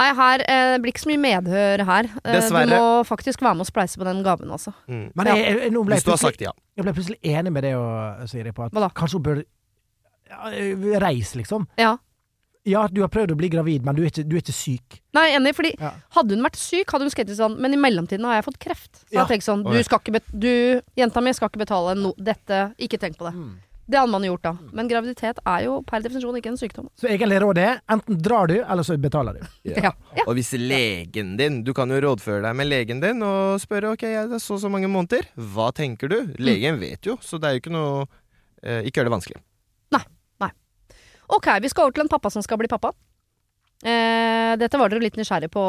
Nei, 0.00 0.06
her 0.16 0.40
eh, 0.46 0.66
det 0.76 0.82
blir 0.84 0.92
ikke 0.94 1.02
så 1.02 1.08
mye 1.10 1.20
medhør 1.20 1.82
her. 1.84 2.06
Eh, 2.22 2.34
Dessverre. 2.36 2.68
Du 2.70 2.74
må 2.78 3.02
faktisk 3.04 3.42
være 3.42 3.58
med 3.58 3.66
og 3.66 3.68
spleise 3.68 3.98
på 4.00 4.06
den 4.06 4.20
gaven, 4.24 4.48
altså. 4.54 4.70
Mm. 4.88 5.08
Men 5.18 5.30
jeg, 5.32 5.40
jeg, 5.50 5.72
nå 5.74 5.82
ble 5.84 5.96
Hvis 5.98 6.04
jeg, 6.04 6.06
du 6.06 6.12
har 6.12 6.20
plutselig, 6.20 6.36
sagt 6.38 6.44
ja. 6.46 6.52
jeg 6.78 6.86
ble 6.86 6.94
plutselig 6.96 7.18
enig 7.34 7.52
med 7.52 7.66
det, 7.66 7.72
å 7.76 8.28
si 8.30 8.44
det 8.46 8.54
på 8.56 8.64
at 8.68 8.72
Hva 8.76 8.84
da? 8.86 8.90
kanskje 8.96 9.18
hun 9.18 9.24
bør 9.26 9.40
reis, 11.00 11.34
liksom. 11.34 11.66
Ja. 11.76 11.96
Ja, 12.68 12.82
du 12.92 13.00
har 13.00 13.08
prøvd 13.08 13.32
å 13.32 13.36
bli 13.40 13.48
gravid, 13.48 13.84
men 13.86 13.96
du 13.96 14.02
er 14.04 14.10
ikke, 14.10 14.22
du 14.28 14.34
er 14.36 14.42
ikke 14.42 14.52
syk. 14.52 14.98
Nei, 15.16 15.30
enig, 15.32 15.54
fordi 15.56 15.70
Ja. 15.80 15.94
hadde 16.16 16.36
hun 16.36 16.44
vært 16.44 16.56
syk, 16.60 16.90
hadde 16.92 17.06
hun 17.08 17.10
skrevet 17.10 17.36
sånn 17.38 17.58
Men 17.58 17.72
i 17.72 17.78
mellomtiden 17.80 18.24
har 18.24 18.34
jeg 18.42 18.44
fått 18.44 18.58
kreft. 18.60 19.00
Så 19.08 19.12
Ja. 19.16 19.26
jeg 19.26 19.40
sånn 19.40 19.64
Du 19.64 19.82
skal 19.82 19.98
ikke 19.98 20.12
bet 20.12 20.24
Du, 20.38 20.82
jenta 20.96 21.22
mi, 21.22 21.32
skal 21.32 21.48
ikke 21.48 21.64
betale 21.66 21.96
no 21.96 22.12
dette. 22.18 22.74
Ikke 22.78 22.98
tenk 22.98 23.16
på 23.16 23.30
det. 23.30 23.34
Det 23.90 23.98
hadde 23.98 24.10
man 24.12 24.22
gjort 24.22 24.42
da. 24.42 24.52
Men 24.72 24.86
graviditet 24.88 25.38
er 25.44 25.64
jo 25.64 25.82
per 25.82 26.00
definisjon 26.00 26.36
ikke 26.36 26.46
en 26.52 26.56
sykdom. 26.56 26.88
Så 26.96 27.08
egentlig 27.08 27.40
rådet 27.40 27.64
er 27.64 27.80
enten 27.88 28.20
drar 28.22 28.46
du, 28.46 28.62
eller 28.62 28.82
så 28.84 28.96
betaler 29.00 29.40
du. 29.40 29.46
Ja. 29.64 29.80
ja. 30.16 30.22
Og 30.28 30.36
hvis 30.36 30.52
legen 30.52 31.36
din 31.36 31.64
Du 31.64 31.72
kan 31.72 31.88
jo 31.88 31.98
rådføre 31.98 32.42
deg 32.42 32.54
med 32.54 32.66
legen 32.68 33.00
din 33.00 33.22
og 33.22 33.58
spørre 33.58 33.94
ok, 33.94 34.00
det 34.28 34.32
er 34.32 34.38
så 34.38 34.54
og 34.54 34.60
så 34.60 34.70
mange 34.70 34.86
måneder. 34.86 35.24
Hva 35.34 35.72
tenker 35.72 36.08
du? 36.08 36.34
Legen 36.38 36.78
vet 36.78 37.00
jo, 37.02 37.16
så 37.16 37.40
det 37.40 37.48
er 37.48 37.52
jo 37.58 37.60
ikke 37.64 37.72
noe 37.72 38.06
eh, 38.62 38.82
Ikke 38.84 39.00
gjør 39.00 39.08
det 39.08 39.16
vanskelig. 39.16 39.42
Ok, 41.36 41.46
vi 41.62 41.70
skal 41.70 41.86
over 41.88 41.94
til 41.96 42.04
en 42.04 42.10
pappa 42.12 42.30
som 42.34 42.42
skal 42.44 42.58
bli 42.60 42.68
pappa. 42.70 42.92
Eh, 43.80 44.56
dette 44.60 44.76
var 44.76 44.90
dere 44.92 45.00
litt 45.00 45.16
nysgjerrig 45.16 45.48
på 45.54 45.62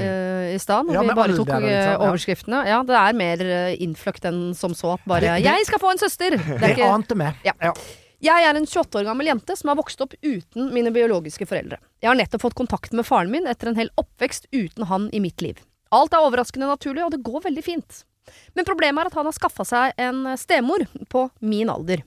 eh, 0.00 0.54
i 0.54 0.58
stad, 0.62 0.86
når 0.88 0.94
Ja, 0.94 1.02
vi 1.04 1.16
bare 1.18 1.34
tok 1.36 1.50
litt 1.60 1.68
eh, 1.68 2.00
overskriftene. 2.00 2.62
Ja, 2.70 2.78
det 2.86 2.96
er 2.96 3.16
mer 3.18 3.42
eh, 3.44 3.74
innfløkt 3.84 4.24
enn 4.30 4.54
som 4.56 4.72
så 4.78 4.94
bare 5.04 5.20
Det- 5.20 5.42
det- 5.42 5.50
'Jeg 5.50 5.66
skal 5.66 5.78
få 5.82 5.90
en 5.92 5.98
søster'! 6.00 6.36
Det 6.48 6.60
Det 6.60 6.70
ikke 6.78 6.88
ante 6.94 7.14
meg. 7.14 7.34
Ja. 7.44 7.52
Ja. 7.60 7.74
Jeg 8.20 8.42
er 8.48 8.56
en 8.56 8.66
28 8.66 8.98
år 8.98 9.04
gammel 9.04 9.26
jente 9.28 9.54
som 9.56 9.68
har 9.68 9.76
vokst 9.76 10.00
opp 10.00 10.14
uten 10.24 10.72
mine 10.72 10.90
biologiske 10.90 11.46
foreldre. 11.46 11.76
Jeg 12.02 12.08
har 12.08 12.16
nettopp 12.16 12.40
fått 12.40 12.54
kontakt 12.56 12.92
med 12.92 13.04
faren 13.06 13.30
min 13.30 13.46
etter 13.46 13.68
en 13.68 13.76
hel 13.76 13.90
oppvekst 13.96 14.46
uten 14.50 14.86
han 14.86 15.10
i 15.12 15.20
mitt 15.20 15.40
liv. 15.42 15.60
Alt 15.92 16.12
er 16.14 16.24
overraskende 16.24 16.66
naturlig, 16.66 17.04
og 17.04 17.12
det 17.12 17.22
går 17.22 17.42
veldig 17.44 17.62
fint. 17.62 18.04
Men 18.56 18.64
problemet 18.64 19.00
er 19.02 19.06
at 19.06 19.14
han 19.14 19.24
har 19.26 19.32
skaffa 19.32 19.64
seg 19.64 19.92
en 19.98 20.24
stemor 20.36 20.82
på 21.08 21.30
min 21.40 21.68
alder. 21.70 22.02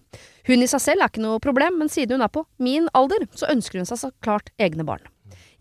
Hun 0.47 0.63
i 0.63 0.69
seg 0.69 0.81
selv 0.83 1.03
er 1.03 1.11
ikke 1.11 1.23
noe 1.23 1.41
problem, 1.43 1.77
men 1.81 1.91
siden 1.91 2.17
hun 2.17 2.25
er 2.25 2.31
på 2.33 2.45
min 2.63 2.87
alder, 2.97 3.27
så 3.37 3.49
ønsker 3.53 3.81
hun 3.81 3.89
seg 3.89 3.99
så 4.01 4.11
klart 4.25 4.49
egne 4.61 4.85
barn. 4.87 5.03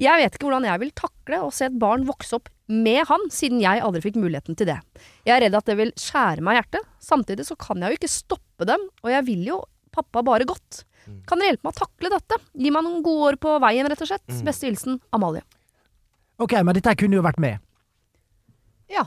Jeg 0.00 0.16
vet 0.16 0.36
ikke 0.36 0.46
hvordan 0.48 0.64
jeg 0.64 0.80
vil 0.80 0.92
takle 0.96 1.42
å 1.44 1.50
se 1.52 1.66
et 1.68 1.76
barn 1.80 2.06
vokse 2.08 2.38
opp 2.38 2.48
med 2.72 3.02
han, 3.10 3.26
siden 3.34 3.60
jeg 3.60 3.82
aldri 3.84 4.00
fikk 4.06 4.16
muligheten 4.22 4.56
til 4.56 4.70
det. 4.70 4.78
Jeg 5.26 5.34
er 5.36 5.44
redd 5.44 5.58
at 5.58 5.68
det 5.68 5.76
vil 5.76 5.90
skjære 6.00 6.44
meg 6.46 6.56
i 6.56 6.60
hjertet. 6.60 6.86
Samtidig 7.04 7.44
så 7.50 7.56
kan 7.60 7.82
jeg 7.82 7.92
jo 7.92 8.00
ikke 8.00 8.12
stoppe 8.12 8.68
dem, 8.68 8.86
og 9.04 9.12
jeg 9.12 9.26
vil 9.28 9.42
jo 9.50 9.58
pappa 9.92 10.22
bare 10.24 10.46
godt. 10.48 10.84
Kan 11.28 11.40
dere 11.40 11.52
hjelpe 11.52 11.66
meg 11.66 11.74
å 11.74 11.80
takle 11.82 12.12
dette? 12.14 12.38
Gi 12.56 12.72
meg 12.72 12.86
noen 12.86 13.02
gode 13.04 13.32
år 13.32 13.38
på 13.42 13.56
veien, 13.62 13.88
rett 13.90 14.04
og 14.04 14.08
slett. 14.08 14.36
Beste 14.46 14.68
hilsen 14.68 15.00
Amalie. 15.16 15.42
Ok, 16.40 16.54
men 16.64 16.76
dette 16.76 16.94
kunne 16.96 17.18
jo 17.18 17.24
vært 17.26 17.40
med. 17.42 17.60
Ja. 18.90 19.04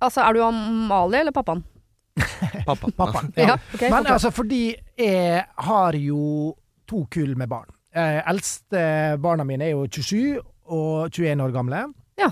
Altså, 0.00 0.22
er 0.24 0.36
du 0.36 0.40
Amalie 0.46 1.20
eller 1.20 1.34
pappaen? 1.36 1.64
Pappa. 2.66 2.90
Pappa. 3.00 3.22
Ja, 3.36 3.56
Okay, 3.74 3.90
Men 3.90 4.06
altså, 4.06 4.30
fordi 4.30 4.74
jeg 4.98 5.44
har 5.58 5.96
jo 5.96 6.54
to 6.88 7.04
kull 7.10 7.36
med 7.38 7.48
barn. 7.48 7.68
Eh, 7.94 8.20
eldste 8.30 9.16
barna 9.22 9.44
mine 9.44 9.64
er 9.64 9.70
jo 9.74 9.86
27 9.86 10.40
og 10.70 11.10
21 11.10 11.42
år 11.42 11.52
gamle. 11.54 11.84
Ja. 12.18 12.30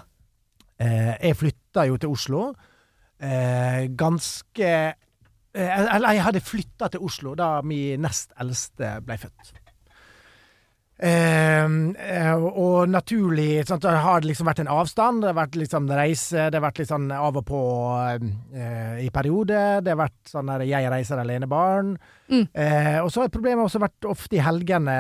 Eh, 0.78 1.14
jeg 1.28 1.36
flytta 1.36 1.86
jo 1.88 1.96
til 1.98 2.08
Oslo 2.14 2.42
eh, 3.18 3.88
ganske 3.98 4.68
eh, 4.94 5.80
Eller 5.94 6.12
jeg 6.14 6.22
hadde 6.22 6.40
flytta 6.46 6.88
til 6.92 7.02
Oslo 7.02 7.32
da 7.34 7.48
min 7.66 8.00
nest 8.06 8.30
eldste 8.40 9.00
ble 9.02 9.16
født. 9.18 9.52
Eh, 10.98 11.64
eh, 11.64 12.32
og 12.34 12.88
naturlig 12.90 13.62
sant, 13.68 13.84
Det 13.86 14.00
har 14.02 14.24
liksom 14.26 14.48
vært 14.50 14.64
en 14.64 14.70
avstand, 14.74 15.22
det 15.22 15.30
har 15.30 15.36
vært 15.38 15.58
liksom 15.60 15.86
reise, 15.94 16.48
det 16.50 16.58
har 16.58 16.64
vært 16.64 16.80
litt 16.82 16.90
sånn 16.90 17.06
av 17.14 17.38
og 17.38 17.46
på 17.46 17.60
eh, 18.50 18.98
i 19.04 19.10
perioder. 19.14 19.84
Det 19.84 19.94
har 19.94 20.00
vært 20.02 20.32
sånn 20.32 20.50
der 20.50 20.66
jeg 20.66 20.90
reiser 20.90 21.22
alenebarn. 21.22 21.94
Mm. 22.32 22.44
Eh, 22.50 22.98
og 23.04 23.12
så 23.14 23.22
har 23.22 23.32
problemet 23.34 23.68
også 23.68 23.82
vært 23.84 24.10
ofte 24.10 24.40
i 24.40 24.42
helgene, 24.42 24.98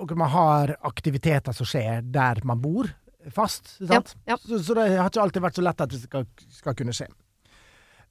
og 0.00 0.12
man 0.16 0.32
har 0.32 0.76
aktiviteter 0.88 1.56
som 1.56 1.68
skjer 1.68 2.04
der 2.04 2.44
man 2.44 2.60
bor 2.60 2.92
fast. 3.32 3.78
Sant? 3.80 4.14
Ja, 4.26 4.34
ja. 4.34 4.40
Så, 4.44 4.60
så 4.64 4.76
det 4.76 4.90
har 4.92 5.08
ikke 5.08 5.24
alltid 5.24 5.44
vært 5.44 5.60
så 5.60 5.64
lett 5.64 5.84
at 5.84 5.92
det 5.92 6.04
skal, 6.04 6.28
skal 6.52 6.76
kunne 6.76 6.96
skje. 6.96 7.08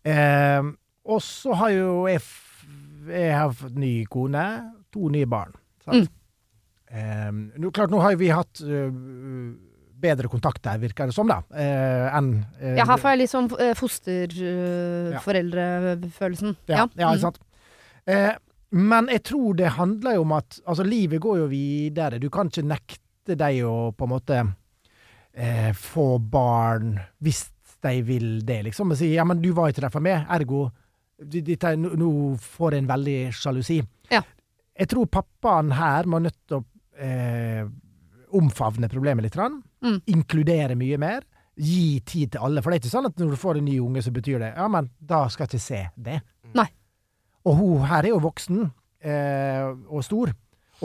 Eh, 0.10 0.62
og 1.10 1.22
så 1.26 1.56
har 1.62 1.74
jo 1.74 1.92
jeg, 2.10 2.22
jeg 3.10 3.34
har 3.38 3.54
fått 3.58 3.78
ny 3.78 3.94
kone, 4.10 4.46
to 4.94 5.10
nye 5.14 5.30
barn. 5.30 5.54
Sant? 5.86 6.10
Mm. 6.10 6.16
Eh, 6.90 7.30
nå, 7.32 7.70
klart, 7.72 7.92
nå 7.94 8.00
har 8.02 8.16
vi 8.18 8.30
hatt 8.34 8.62
øh, 8.66 8.90
bedre 10.00 10.28
kontakt 10.32 10.64
der, 10.66 10.80
virker 10.82 11.06
det 11.10 11.14
som, 11.16 11.28
da, 11.30 11.42
eh, 11.54 12.18
enn 12.18 12.30
eh, 12.60 12.76
Ja, 12.80 12.86
her 12.90 12.98
får 12.98 13.10
jeg 13.14 13.20
litt 13.22 13.34
sånn 13.34 13.50
eh, 13.60 13.74
fosterforeldrefølelsen. 13.78 16.56
Ja, 16.72 16.88
ja, 16.96 17.08
ikke 17.12 17.26
sant. 17.28 17.40
Eh, 18.10 18.34
men 18.70 19.08
jeg 19.10 19.24
tror 19.30 19.54
det 19.58 19.70
handler 19.78 20.16
jo 20.18 20.22
om 20.26 20.34
at 20.38 20.50
altså, 20.66 20.84
livet 20.86 21.22
går 21.22 21.38
jo 21.44 21.48
videre. 21.52 22.20
Du 22.22 22.30
kan 22.34 22.48
ikke 22.50 22.66
nekte 22.70 23.36
deg 23.38 23.54
å 23.66 23.92
på 23.98 24.04
en 24.08 24.14
måte 24.14 24.38
eh, 25.34 25.72
få 25.78 26.18
barn 26.22 27.00
hvis 27.22 27.48
de 27.86 28.02
vil 28.06 28.46
det, 28.46 28.64
liksom. 28.70 28.92
Og 28.94 28.98
si 29.00 29.08
ja, 29.14 29.24
men 29.28 29.42
du 29.42 29.52
var 29.56 29.70
ikke 29.72 29.86
der 29.86 29.94
for 29.94 30.02
meg, 30.06 30.18
ergo 30.30 30.62
dette, 31.20 31.76
nå 31.76 32.10
får 32.40 32.72
jeg 32.74 32.82
en 32.84 32.94
veldig 32.94 33.20
sjalusi. 33.36 33.80
Ja. 34.12 34.22
Jeg 34.80 34.88
tror 34.94 35.06
pappaen 35.12 35.70
her 35.76 36.04
må 36.08 36.20
nødt 36.24 36.40
til 36.48 36.56
å 36.62 36.66
eh, 37.00 37.64
omfavne 38.38 38.90
problemet 38.92 39.26
litt. 39.26 39.38
Mm. 39.82 40.02
Inkludere 40.14 40.76
mye 40.78 40.98
mer. 41.02 41.24
Gi 41.60 42.00
tid 42.08 42.32
til 42.36 42.44
alle. 42.46 42.62
For 42.62 42.72
det 42.72 42.78
er 42.78 42.84
ikke 42.86 42.92
sånn 42.94 43.10
at 43.10 43.18
når 43.20 43.32
du 43.34 43.40
får 43.42 43.58
en 43.60 43.66
ny 43.68 43.80
unge, 43.84 44.04
så 44.06 44.12
betyr 44.16 44.40
det 44.44 44.52
ja, 44.56 44.68
men 44.72 44.92
da 45.00 45.24
skal 45.32 45.48
jeg 45.48 45.56
ikke 45.58 45.66
se 45.66 45.82
det. 46.10 46.20
Nei. 46.56 46.68
Og 47.50 47.58
hun 47.60 47.88
her 47.90 48.06
er 48.06 48.14
jo 48.14 48.22
voksen 48.24 48.62
eh, 49.02 49.66
og 49.90 50.04
stor, 50.06 50.32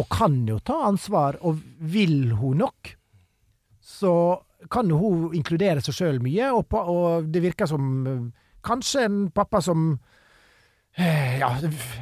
og 0.00 0.08
kan 0.10 0.40
jo 0.48 0.56
ta 0.66 0.80
ansvar. 0.88 1.38
Og 1.46 1.60
vil 1.78 2.32
hun 2.40 2.62
nok, 2.64 2.94
så 3.84 4.14
kan 4.72 4.88
jo 4.88 4.96
hun 5.02 5.34
inkludere 5.36 5.82
seg 5.84 5.94
sjøl 5.98 6.22
mye, 6.24 6.48
og, 6.56 6.64
på, 6.72 6.80
og 6.80 7.26
det 7.30 7.42
virker 7.44 7.68
som 7.68 7.90
eh, 8.08 8.20
kanskje 8.64 9.02
en 9.06 9.18
pappa 9.34 9.60
som 9.62 9.90
eh, 10.96 11.36
Ja, 11.42 11.50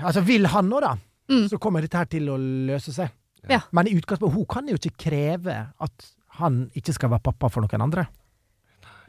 altså 0.07 0.23
vil 0.29 0.47
han 0.53 0.71
nå, 0.71 0.81
da, 0.85 0.97
Mm. 1.31 1.45
så 1.49 1.57
kommer 1.63 1.81
dette 1.81 1.97
her 1.97 2.09
til 2.11 2.27
å 2.29 2.35
løse 2.37 2.93
seg. 2.93 3.09
Ja. 3.51 3.63
Men 3.75 3.89
i 3.91 3.95
utgangspunktet, 3.99 4.37
hun 4.37 4.49
kan 4.51 4.69
jo 4.71 4.79
ikke 4.79 5.09
kreve 5.09 5.57
at 5.83 6.11
han 6.39 6.67
ikke 6.79 6.95
skal 6.97 7.13
være 7.13 7.27
pappa 7.27 7.51
for 7.53 7.65
noen 7.65 7.87
andre. 7.89 8.07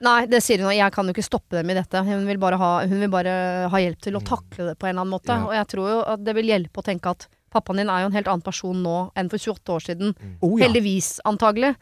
Nei, 0.04 0.26
det 0.28 0.42
sier 0.44 0.60
hun, 0.60 0.72
og 0.72 0.76
jeg 0.76 0.92
kan 0.96 1.08
jo 1.08 1.14
ikke 1.16 1.26
stoppe 1.26 1.60
dem 1.60 1.70
i 1.72 1.78
dette. 1.78 2.02
Hun 2.04 2.26
vil 2.28 2.40
bare 2.42 2.58
ha, 2.60 2.72
hun 2.90 3.00
vil 3.06 3.12
bare 3.14 3.34
ha 3.72 3.82
hjelp 3.86 4.02
til 4.04 4.18
å 4.20 4.24
takle 4.26 4.72
det 4.72 4.76
på 4.80 4.90
en 4.90 4.96
eller 4.96 5.06
annen 5.06 5.16
måte. 5.16 5.32
Ja. 5.32 5.48
Og 5.48 5.56
jeg 5.56 5.70
tror 5.72 5.92
jo 5.92 5.98
at 6.16 6.24
det 6.26 6.36
vil 6.36 6.52
hjelpe 6.52 6.82
å 6.82 6.86
tenke 6.86 7.14
at 7.14 7.28
pappaen 7.54 7.80
din 7.80 7.92
er 7.94 8.04
jo 8.04 8.10
en 8.10 8.18
helt 8.18 8.32
annen 8.32 8.44
person 8.44 8.80
nå 8.84 8.96
enn 9.20 9.30
for 9.32 9.40
28 9.40 9.76
år 9.76 9.86
siden. 9.86 10.16
Oh, 10.42 10.58
ja. 10.58 10.66
Heldigvis, 10.66 11.16
antagelig. 11.30 11.76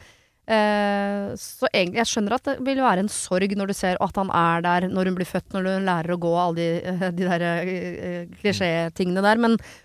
Eh, 0.51 1.31
så 1.39 1.69
egentlig, 1.71 2.01
jeg 2.01 2.11
skjønner 2.11 2.35
at 2.35 2.49
det 2.49 2.57
vil 2.65 2.81
være 2.83 3.05
en 3.05 3.11
sorg 3.13 3.53
når 3.55 3.71
du 3.71 3.75
ser 3.77 3.99
at 4.03 4.17
han 4.19 4.33
er 4.35 4.65
der 4.65 4.87
når 4.91 5.09
hun 5.09 5.17
blir 5.19 5.29
født, 5.29 5.53
når 5.55 5.69
hun 5.69 5.87
lærer 5.87 6.15
å 6.15 6.19
gå, 6.21 6.33
alle 6.43 6.57
de, 6.59 6.67
eh, 6.91 7.05
de 7.15 7.29
der 7.29 7.45
eh, 7.47 8.25
klisjétingene 8.41 9.23
der. 9.25 9.41
Men 9.41 9.57
eh, 9.57 9.79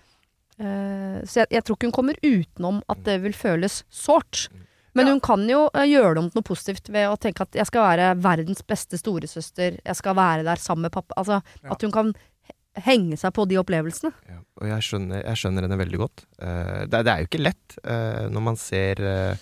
Så 0.57 1.41
jeg, 1.43 1.47
jeg 1.53 1.63
tror 1.63 1.75
ikke 1.77 1.87
hun 1.89 1.93
kommer 1.93 2.17
utenom 2.25 2.79
at 2.89 3.03
det 3.05 3.19
vil 3.21 3.33
føles 3.37 3.83
sårt. 3.93 4.47
Men 4.97 5.05
Ja. 5.05 5.11
hun 5.13 5.19
kan 5.21 5.43
jo 5.49 5.67
eh, 5.75 5.85
gjøre 5.85 6.15
det 6.15 6.21
om 6.23 6.29
til 6.31 6.39
noe 6.39 6.47
positivt 6.47 6.89
ved 6.89 7.05
å 7.11 7.17
tenke 7.21 7.41
at 7.45 7.53
jeg 7.53 7.67
skal 7.69 7.83
være 7.85 8.07
verdens 8.23 8.63
beste 8.65 8.97
storesøster, 8.97 9.77
jeg 9.85 9.95
skal 9.99 10.15
være 10.17 10.43
der 10.47 10.55
sammen 10.57 10.87
med 10.87 10.91
pappa. 10.95 11.13
Altså 11.17 11.43
Ja. 11.63 11.71
at 11.75 11.81
hun 11.85 11.91
kan 11.93 12.13
henge 12.77 13.17
seg 13.17 13.33
på 13.33 13.45
de 13.49 13.57
opplevelsene. 13.61 14.11
Ja, 14.29 14.39
og 14.61 14.67
jeg 14.67 14.81
skjønner, 14.85 15.21
jeg 15.23 15.35
skjønner 15.37 15.61
henne 15.67 15.77
veldig 15.77 15.97
godt. 16.01 16.25
Uh, 16.41 16.85
det, 16.89 17.03
det 17.05 17.13
er 17.13 17.21
jo 17.21 17.29
ikke 17.29 17.43
lett 17.45 17.77
uh, 17.85 18.25
når 18.29 18.41
man 18.49 18.55
ser 18.57 19.01
uh, 19.01 19.35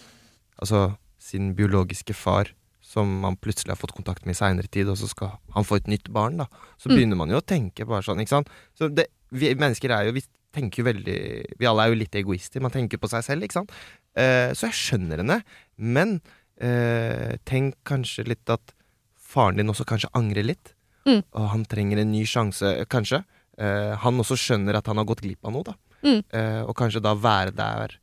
altså 0.60 0.98
sin 1.20 1.54
biologiske 1.56 2.14
far 2.16 2.52
som 2.86 3.08
man 3.24 3.36
plutselig 3.36 3.72
har 3.74 3.80
fått 3.80 3.96
kontakt 3.96 4.26
med 4.26 4.36
i 4.36 4.40
seinere 4.40 4.68
tid, 4.72 4.88
og 4.92 4.96
så 5.00 5.08
skal 5.10 5.34
han 5.56 5.64
få 5.68 5.80
et 5.82 5.88
nytt 5.88 6.12
barn, 6.14 6.38
da. 6.38 6.46
Så 6.78 6.88
Mm. 6.92 6.96
begynner 6.96 7.18
man 7.18 7.30
jo 7.34 7.40
å 7.42 7.44
tenke 7.46 7.84
bare 7.88 8.04
sånn, 8.04 8.20
ikke 8.22 8.30
sant. 8.36 8.48
Så 8.78 8.88
det, 8.94 9.08
vi 9.32 9.54
mennesker 9.56 9.90
er 9.92 10.06
jo 10.06 10.12
Vi 10.14 10.22
tenker 10.56 10.88
veldig 10.88 11.20
Vi 11.60 11.68
alle 11.70 11.86
er 11.86 11.92
jo 11.92 12.00
litt 12.00 12.16
egoister. 12.16 12.64
Man 12.64 12.74
tenker 12.74 13.02
på 13.02 13.10
seg 13.12 13.26
selv, 13.28 13.46
ikke 13.46 13.60
sant. 13.60 13.76
Eh, 14.16 14.52
så 14.56 14.70
jeg 14.70 14.80
skjønner 14.80 15.22
henne. 15.22 15.42
Men 15.76 16.18
eh, 16.58 17.36
tenk 17.48 17.78
kanskje 17.88 18.28
litt 18.32 18.50
at 18.54 18.74
faren 19.36 19.60
din 19.60 19.72
også 19.72 19.88
kanskje 19.88 20.12
angrer 20.18 20.48
litt. 20.48 20.74
Mm. 21.06 21.22
Og 21.22 21.50
han 21.52 21.66
trenger 21.70 22.02
en 22.02 22.14
ny 22.14 22.24
sjanse, 22.30 22.72
kanskje. 22.92 23.22
Eh, 23.62 23.94
han 24.02 24.24
også 24.24 24.38
skjønner 24.40 24.80
at 24.80 24.88
han 24.90 25.00
har 25.00 25.08
gått 25.08 25.24
glipp 25.26 25.46
av 25.46 25.56
noe, 25.56 25.68
da. 25.68 25.76
Mm. 26.06 26.20
Eh, 26.22 26.62
og 26.66 26.76
kanskje 26.78 27.04
da 27.04 27.16
være 27.18 27.54
der 27.56 27.98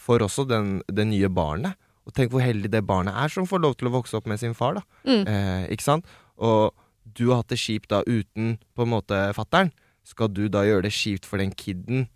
for 0.00 0.22
også 0.24 0.46
den, 0.48 0.78
det 0.88 1.06
nye 1.08 1.30
barnet. 1.32 1.78
Og 2.08 2.14
tenk 2.16 2.32
hvor 2.32 2.42
heldig 2.42 2.70
det 2.72 2.82
barnet 2.88 3.14
er 3.14 3.32
som 3.32 3.46
får 3.48 3.62
lov 3.62 3.76
til 3.78 3.90
å 3.90 3.94
vokse 3.98 4.16
opp 4.18 4.28
med 4.30 4.40
sin 4.40 4.56
far, 4.56 4.80
da. 4.80 4.84
Mm. 5.04 5.22
Eh, 5.28 5.66
ikke 5.76 5.86
sant? 5.86 6.08
Og 6.40 6.72
du 7.04 7.28
har 7.30 7.42
hatt 7.42 7.52
det 7.52 7.60
kjipt 7.60 7.90
da 7.92 8.02
uten 8.06 8.56
på 8.74 8.86
en 8.86 8.92
måte 8.94 9.18
fattern. 9.36 9.72
Skal 10.10 10.30
du 10.34 10.44
da 10.50 10.64
gjøre 10.66 10.82
det 10.88 10.92
kjipt 10.96 11.28
for 11.28 11.38
den 11.42 11.52
kiden 11.54 12.08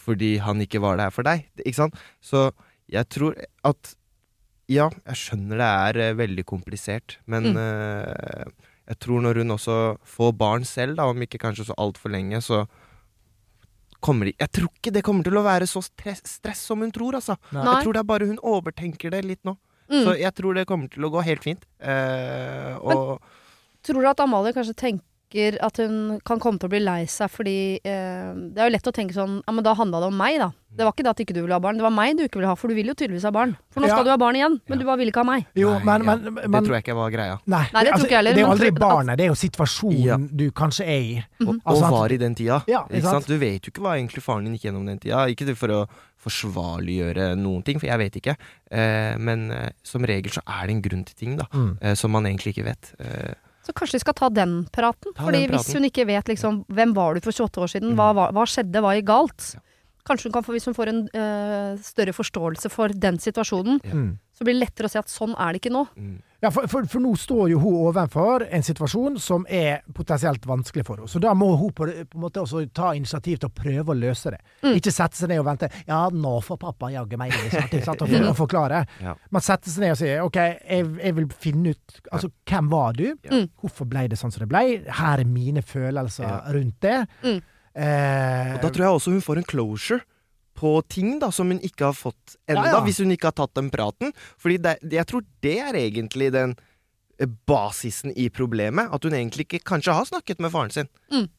fordi 0.00 0.36
han 0.40 0.62
ikke 0.64 0.80
var 0.80 0.96
der 1.00 1.10
for 1.12 1.26
deg? 1.26 1.42
Ikke 1.60 1.76
sant? 1.82 1.98
Så 2.24 2.50
jeg 2.90 3.08
tror 3.12 3.34
at 3.66 3.96
Ja, 4.70 4.86
jeg 5.10 5.18
skjønner 5.18 5.58
det 5.58 5.66
er 5.68 5.96
eh, 6.04 6.14
veldig 6.14 6.44
komplisert, 6.46 7.16
men 7.26 7.48
Mm. 7.50 7.56
uh, 7.58 8.44
jeg 8.86 8.98
tror 9.02 9.20
når 9.24 9.40
hun 9.42 9.50
også 9.56 9.76
får 10.06 10.30
barn 10.38 10.64
selv, 10.64 10.94
da, 10.98 11.08
om 11.10 11.18
ikke 11.26 11.40
kanskje 11.42 11.66
så 11.66 11.74
altfor 11.78 12.10
lenge, 12.14 12.38
så 12.42 12.60
kommer 14.00 14.26
de 14.30 14.34
Jeg 14.38 14.50
tror 14.56 14.68
ikke 14.70 14.92
det 14.94 15.02
kommer 15.04 15.26
til 15.26 15.36
å 15.40 15.42
være 15.44 15.66
så 15.68 15.82
stress, 15.84 16.22
stress 16.38 16.62
som 16.70 16.80
hun 16.84 16.92
tror, 16.94 17.18
altså. 17.18 17.36
Nei. 17.52 17.64
Jeg 17.66 17.84
tror 17.84 17.92
det 17.98 18.00
er 18.04 18.08
bare 18.12 18.26
hun 18.30 18.38
overtenker 18.46 19.10
det 19.10 19.24
litt 19.26 19.42
nå. 19.44 19.56
Mm. 19.90 20.04
Så 20.06 20.14
jeg 20.20 20.32
tror 20.38 20.54
det 20.54 20.66
kommer 20.70 20.88
til 20.88 21.04
å 21.04 21.10
gå 21.10 21.22
helt 21.26 21.42
fint. 21.44 21.66
Uh, 21.82 22.78
og 22.78 23.20
Tror 23.82 24.02
du 24.04 24.08
at 24.10 24.20
Amalie 24.20 24.52
kanskje 24.52 24.74
tenker 24.76 25.06
at 25.62 25.76
hun 25.78 26.20
kan 26.26 26.40
komme 26.42 26.58
til 26.58 26.66
å 26.66 26.72
bli 26.72 26.80
lei 26.82 27.04
seg 27.06 27.30
fordi 27.30 27.78
eh, 27.86 28.30
Det 28.50 28.58
er 28.58 28.66
jo 28.66 28.72
lett 28.74 28.88
å 28.90 28.92
tenke 28.92 29.14
sånn 29.14 29.36
Ja, 29.46 29.52
men 29.54 29.62
da 29.62 29.74
handla 29.78 30.00
det 30.02 30.08
om 30.10 30.16
meg, 30.18 30.38
da. 30.42 30.50
Det 30.70 30.84
var 30.86 30.92
ikke 30.94 31.02
det 31.06 31.10
at 31.10 31.20
ikke 31.22 31.34
du 31.34 31.40
ville 31.42 31.54
ha 31.54 31.60
barn, 31.62 31.76
det 31.78 31.82
var 31.82 31.90
meg 31.94 32.16
du 32.18 32.22
ikke 32.24 32.38
ville 32.38 32.46
ha, 32.50 32.54
for 32.58 32.70
du 32.70 32.74
vil 32.74 32.86
jo 32.86 32.94
tydeligvis 32.94 33.24
ha 33.26 33.30
barn. 33.34 33.56
For 33.74 33.80
nå 33.82 33.88
Ja. 33.88 33.94
skal 33.96 34.04
du 34.06 34.10
ha 34.10 34.16
barn 34.16 34.36
igjen, 34.38 34.60
men 34.68 34.78
Ja. 34.78 34.80
du 34.82 34.84
bare 34.86 34.98
ville 34.98 35.10
ikke 35.10 35.22
ha 35.24 35.28
meg. 35.30 35.46
Jo, 35.58 35.72
Nei, 35.78 35.98
men, 35.98 36.22
ja. 36.24 36.30
men, 36.30 36.50
det 36.50 36.60
tror 36.66 36.74
jeg 36.78 36.84
ikke 36.84 36.94
var 36.94 37.10
greia. 37.10 37.38
Nei, 37.46 37.64
Nei, 37.74 37.82
det 37.84 37.92
tror 37.94 38.04
ikke 38.06 38.10
jeg 38.10 38.20
heller, 38.20 38.34
Det 38.34 38.38
er 38.42 38.46
jo 38.46 38.52
aldri 38.54 38.70
tror- 38.70 38.78
barnet, 38.86 39.16
det 39.18 39.24
er 39.24 39.32
jo 39.32 39.38
situasjonen 39.40 40.04
Ja. 40.04 40.16
du 40.16 40.50
kanskje 40.52 40.84
er 40.86 41.00
i. 41.00 41.24
Og, 41.46 41.54
Altså, 41.66 41.84
og 41.84 41.90
var 41.90 42.12
i 42.12 42.16
den 42.18 42.34
tida. 42.34 42.62
Ja, 42.68 42.84
ikke 42.86 43.02
sant? 43.02 43.26
Du 43.26 43.36
vet 43.38 43.62
jo 43.66 43.70
ikke 43.72 43.82
hva 43.82 43.96
egentlig 43.98 44.22
faren 44.22 44.44
din 44.44 44.54
gikk 44.54 44.70
gjennom 44.70 44.86
den 44.86 44.98
tida. 44.98 45.26
Ikke 45.26 45.56
for 45.56 45.68
å 45.68 45.88
forsvarliggjøre 46.20 47.34
noen 47.40 47.62
ting, 47.64 47.78
for 47.80 47.86
jeg 47.90 47.98
vet 47.98 48.16
ikke. 48.20 48.36
Eh, 48.70 49.16
men 49.18 49.50
eh, 49.50 49.70
som 49.82 50.02
regel 50.06 50.30
så 50.34 50.42
er 50.46 50.66
det 50.66 50.76
en 50.76 50.82
grunn 50.82 51.04
til 51.06 51.16
ting, 51.16 51.36
da. 51.40 51.46
Mm. 51.52 51.78
Eh, 51.82 51.94
som 51.98 52.10
man 52.14 52.24
egentlig 52.28 52.54
ikke 52.54 52.66
vet. 52.70 52.92
Eh, 53.00 53.34
Så 53.70 53.76
kanskje 53.78 53.98
vi 54.00 54.02
skal 54.02 54.16
ta 54.18 54.28
den 54.34 54.54
praten. 54.74 55.14
Ta 55.14 55.22
Fordi 55.28 55.46
den 55.46 55.54
hvis 55.54 55.72
hun 55.76 55.86
ikke 55.86 56.06
vet 56.10 56.26
liksom 56.32 56.64
hvem 56.66 56.94
var 56.96 57.14
du 57.14 57.20
for 57.22 57.30
28 57.30 57.62
år 57.62 57.70
siden, 57.70 57.92
Mm. 57.94 58.00
hva, 58.00 58.30
hva 58.34 58.46
skjedde, 58.50 58.82
hva 58.82 58.94
gikk 58.98 59.06
galt? 59.06 59.52
Ja. 59.54 59.60
Kanskje 60.08 60.26
hun 60.26 60.32
kan 60.32 60.42
få, 60.42 60.52
hvis 60.56 60.64
hun 60.66 60.74
får 60.74 60.88
en 60.90 61.00
eh, 61.14 61.76
større 61.84 62.12
forståelse 62.16 62.70
for 62.72 62.88
den 62.88 63.18
situasjonen. 63.22 63.78
Mm. 63.84 64.18
Så 64.40 64.44
blir 64.48 64.56
det 64.56 64.62
lettere 64.64 64.88
å 64.88 64.90
si 64.90 64.96
at 64.98 65.10
sånn 65.12 65.34
er 65.36 65.52
det 65.52 65.60
ikke 65.60 65.72
nå. 65.76 65.84
mm. 66.00 66.18
Ja, 66.40 66.48
for, 66.48 66.64
for, 66.72 66.86
for 66.88 67.02
nå 67.04 67.10
står 67.20 67.50
jo 67.52 67.58
hun 67.60 67.74
overfor 67.90 68.46
en 68.48 68.62
situasjon 68.64 69.18
som 69.20 69.42
er 69.52 69.82
potensielt 69.92 70.46
vanskelig 70.48 70.86
for 70.88 70.96
henne. 70.96 71.10
Så 71.12 71.20
da 71.20 71.34
må 71.36 71.50
hun 71.60 71.68
på, 71.76 71.84
på 71.84 72.16
en 72.16 72.22
måte 72.22 72.40
også 72.40 72.62
ta 72.72 72.94
initiativ 72.96 73.42
til 73.42 73.50
å 73.50 73.52
prøve 73.52 73.92
å 73.92 73.96
løse 73.98 74.32
det. 74.32 74.38
Mm. 74.64 74.78
Ikke 74.78 74.94
sette 74.96 75.20
seg 75.20 75.28
ned 75.28 75.42
og 75.42 75.44
vente. 75.50 75.68
Ja, 75.84 75.98
nå 76.08 76.32
får 76.46 76.56
pappa 76.62 76.88
jaggu 76.94 77.18
meg 77.20 77.36
inn 77.36 77.52
snart, 77.52 78.00
og, 78.00 78.08
for, 78.08 78.24
og 78.30 78.38
forklare. 78.38 78.80
Ja. 79.04 79.12
Men 79.28 79.44
sette 79.44 79.68
seg 79.68 79.84
ned 79.84 79.92
og 79.92 80.00
si 80.00 80.08
OK, 80.24 80.40
jeg, 80.40 80.88
jeg 81.04 81.18
vil 81.20 81.28
finne 81.44 81.74
ut 81.76 82.00
Altså, 82.08 82.32
hvem 82.48 82.72
var 82.72 82.96
du? 82.96 83.04
Ja. 83.12 83.34
Mm. 83.36 83.50
Hvorfor 83.60 83.90
ble 83.92 84.06
det 84.08 84.16
sånn 84.22 84.32
som 84.32 84.46
det 84.46 84.48
ble? 84.54 84.64
Her 85.02 85.20
er 85.20 85.28
mine 85.28 85.60
følelser 85.60 86.24
Ja. 86.24 86.38
rundt 86.56 86.80
det. 86.88 86.96
Mm. 87.20 87.42
Eh, 87.84 88.54
Og 88.56 88.64
da 88.64 88.72
tror 88.72 88.86
jeg 88.88 88.96
også 88.96 89.12
hun 89.12 89.20
får 89.28 89.42
en 89.44 89.50
closure 89.52 90.00
på 90.60 90.74
ting 90.92 91.14
da 91.22 91.30
som 91.32 91.48
hun 91.52 91.60
ikke 91.64 91.88
har 91.88 91.96
fått 91.96 92.36
ennå, 92.46 92.66
Ja, 92.68 92.76
ja. 92.76 92.80
hvis 92.84 93.00
hun 93.00 93.12
ikke 93.14 93.30
har 93.30 93.36
tatt 93.40 93.54
den 93.56 93.70
praten. 93.72 94.12
Fordi 94.40 94.58
det, 94.60 94.76
jeg 94.92 95.06
tror 95.08 95.24
det 95.46 95.54
er 95.64 95.78
egentlig 95.80 96.28
den 96.36 96.52
eh, 97.18 97.28
basisen 97.48 98.12
i 98.16 98.28
problemet. 98.28 98.92
At 98.92 99.04
hun 99.08 99.16
egentlig 99.16 99.46
ikke 99.48 99.62
kanskje 99.72 99.96
har 99.96 100.04
snakket 100.10 100.42
med 100.44 100.52
faren 100.52 100.74
sin. 100.74 100.90
Mm. 101.12 101.30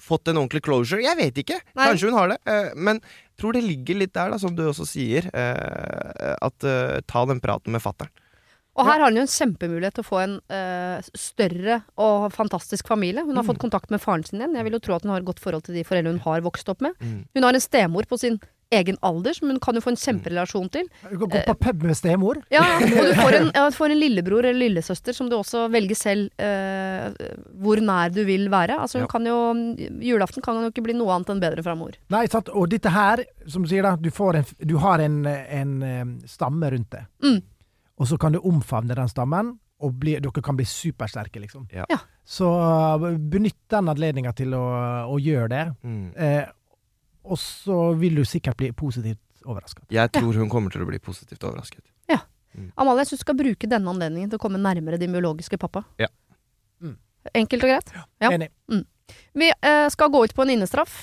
Fått 0.00 0.30
en 0.32 0.40
ordentlig 0.40 0.62
closure. 0.64 1.02
Jeg 1.04 1.18
vet 1.18 1.42
ikke. 1.44 1.58
Nei. 1.76 1.90
Kanskje 1.90 2.08
hun 2.08 2.16
har 2.16 2.32
det. 2.32 2.38
eh, 2.48 2.70
Men 2.74 3.02
jeg 3.04 3.36
tror 3.42 3.52
det 3.58 3.64
ligger 3.68 4.00
litt 4.00 4.14
der, 4.16 4.32
da, 4.32 4.38
som 4.40 4.56
du 4.56 4.62
også 4.70 4.88
sier. 4.88 5.28
eh, 5.36 6.36
At 6.40 6.56
ta 7.06 7.26
den 7.28 7.40
praten 7.44 7.72
med 7.76 7.84
fattern. 7.84 8.08
Og 8.80 8.86
her 8.88 8.98
har 9.04 9.10
hun 9.10 9.20
jo 9.20 9.26
en 9.26 9.32
kjempemulighet 9.34 9.94
til 9.98 10.04
å 10.04 10.08
få 10.10 10.20
en 10.24 10.36
uh, 10.50 11.10
større 11.16 11.80
og 12.00 12.30
fantastisk 12.34 12.88
familie. 12.88 13.22
Hun 13.26 13.36
har 13.36 13.44
Mm. 13.44 13.50
fått 13.52 13.60
kontakt 13.62 13.90
med 13.90 14.00
faren 14.00 14.24
sin 14.26 14.40
igjen. 14.40 14.56
Jeg 14.56 14.64
vil 14.64 14.78
jo 14.78 14.84
tro 14.88 14.94
at 14.96 15.02
hun 15.04 15.12
har 15.14 15.20
et 15.20 15.28
godt 15.28 15.40
forhold 15.42 15.64
til 15.68 15.74
de 15.76 15.84
foreldrene 15.84 16.16
hun 16.18 16.24
har 16.26 16.40
vokst 16.40 16.68
opp 16.72 16.80
med. 16.80 16.96
Mm. 17.00 17.20
Hun 17.36 17.42
har 17.46 17.54
en 17.54 17.60
stemor 17.60 18.08
på 18.08 18.18
sin 18.18 18.40
egen 18.72 18.94
alder 19.02 19.34
som 19.34 19.48
hun 19.50 19.58
kan 19.58 19.74
jo 19.74 19.80
få 19.82 19.90
en 19.90 19.96
kjemperelasjon 19.98 20.68
til. 20.70 20.84
Du 21.10 21.18
kan 21.18 21.30
gå 21.32 21.40
på 21.48 21.54
pub 21.58 21.82
med 21.82 21.96
stemor. 21.98 22.38
Ja, 22.54 22.60
og 22.78 22.86
du 22.86 23.14
får 23.24 23.34
en, 23.34 23.48
ja, 23.56 23.64
får 23.74 23.90
en 23.90 23.98
lillebror 23.98 24.46
eller 24.46 24.60
lillesøster 24.62 25.12
som 25.16 25.26
du 25.28 25.34
også 25.34 25.64
velger 25.74 25.98
selv 25.98 26.30
eh, 26.38 27.10
hvor 27.58 27.82
nær 27.82 28.14
du 28.14 28.22
vil 28.28 28.46
være. 28.52 28.78
Altså 28.78 29.00
hun 29.00 29.08
Ja. 29.08 29.10
kan 29.10 29.26
jo 29.26 29.40
Julaften 30.06 30.40
kan 30.46 30.62
jo 30.62 30.70
ikke 30.70 30.84
bli 30.86 30.94
noe 30.94 31.10
annet 31.16 31.32
enn 31.34 31.40
bedre 31.42 31.64
fra 31.66 31.74
mor. 31.74 31.98
Nei, 32.14 32.26
sant? 32.30 32.48
Og 32.54 32.68
dette 32.70 32.92
her, 32.94 33.24
som 33.50 33.62
du 33.66 33.68
sier 33.72 33.82
da, 33.82 33.96
du, 33.98 34.08
får 34.14 34.36
en, 34.38 34.46
du 34.62 34.76
har 34.78 35.00
en, 35.02 35.18
en, 35.26 35.82
eh, 35.82 36.04
stamme 36.30 36.70
rundt 36.70 36.90
det. 36.94 37.02
Mm. 37.26 37.40
Og 38.00 38.08
så 38.08 38.16
kan 38.20 38.32
du 38.32 38.40
omfavne 38.48 38.96
den 38.96 39.10
stammen, 39.12 39.54
og 39.80 39.96
bli, 40.00 40.16
dere 40.20 40.42
kan 40.44 40.56
bli 40.56 40.66
supersterke, 40.68 41.40
liksom. 41.40 41.66
Ja. 41.72 41.84
Ja. 41.88 41.98
Så 42.24 42.48
uh, 42.48 43.06
benytt 43.32 43.58
den 43.72 43.88
anledninga 43.92 44.32
til 44.36 44.54
å, 44.56 44.64
å 45.08 45.18
gjøre 45.20 45.48
det. 45.52 45.64
Mm. 45.84 46.06
Eh, 46.16 46.48
og 47.24 47.40
så 47.40 47.78
vil 48.00 48.20
du 48.20 48.24
sikkert 48.28 48.56
bli 48.60 48.70
positivt 48.76 49.44
overrasket. 49.44 49.86
Jeg 49.92 50.12
tror 50.12 50.36
hun 50.36 50.52
kommer 50.52 50.72
til 50.72 50.84
å 50.84 50.88
bli 50.88 51.00
positivt 51.02 51.44
overrasket. 51.44 51.84
Ja. 52.12 52.20
Amalie, 52.80 53.04
jeg 53.04 53.12
syns 53.12 53.22
du 53.22 53.26
skal 53.28 53.38
bruke 53.38 53.70
denne 53.70 53.92
anledningen 53.92 54.32
til 54.32 54.40
å 54.40 54.42
komme 54.42 54.60
nærmere 54.60 54.98
din 55.00 55.12
biologiske 55.14 55.60
pappa. 55.60 55.84
Ja. 56.00 56.10
Mm. 56.82 56.96
Enkelt 57.44 57.64
og 57.64 57.72
greit. 57.72 57.94
Ja. 58.20 58.32
Enig. 58.32 58.50
Vi 59.32 59.52
eh, 59.52 59.86
skal 59.92 60.12
gå 60.12 60.24
ut 60.24 60.36
på 60.36 60.46
en 60.46 60.56
innestraff. 60.56 61.02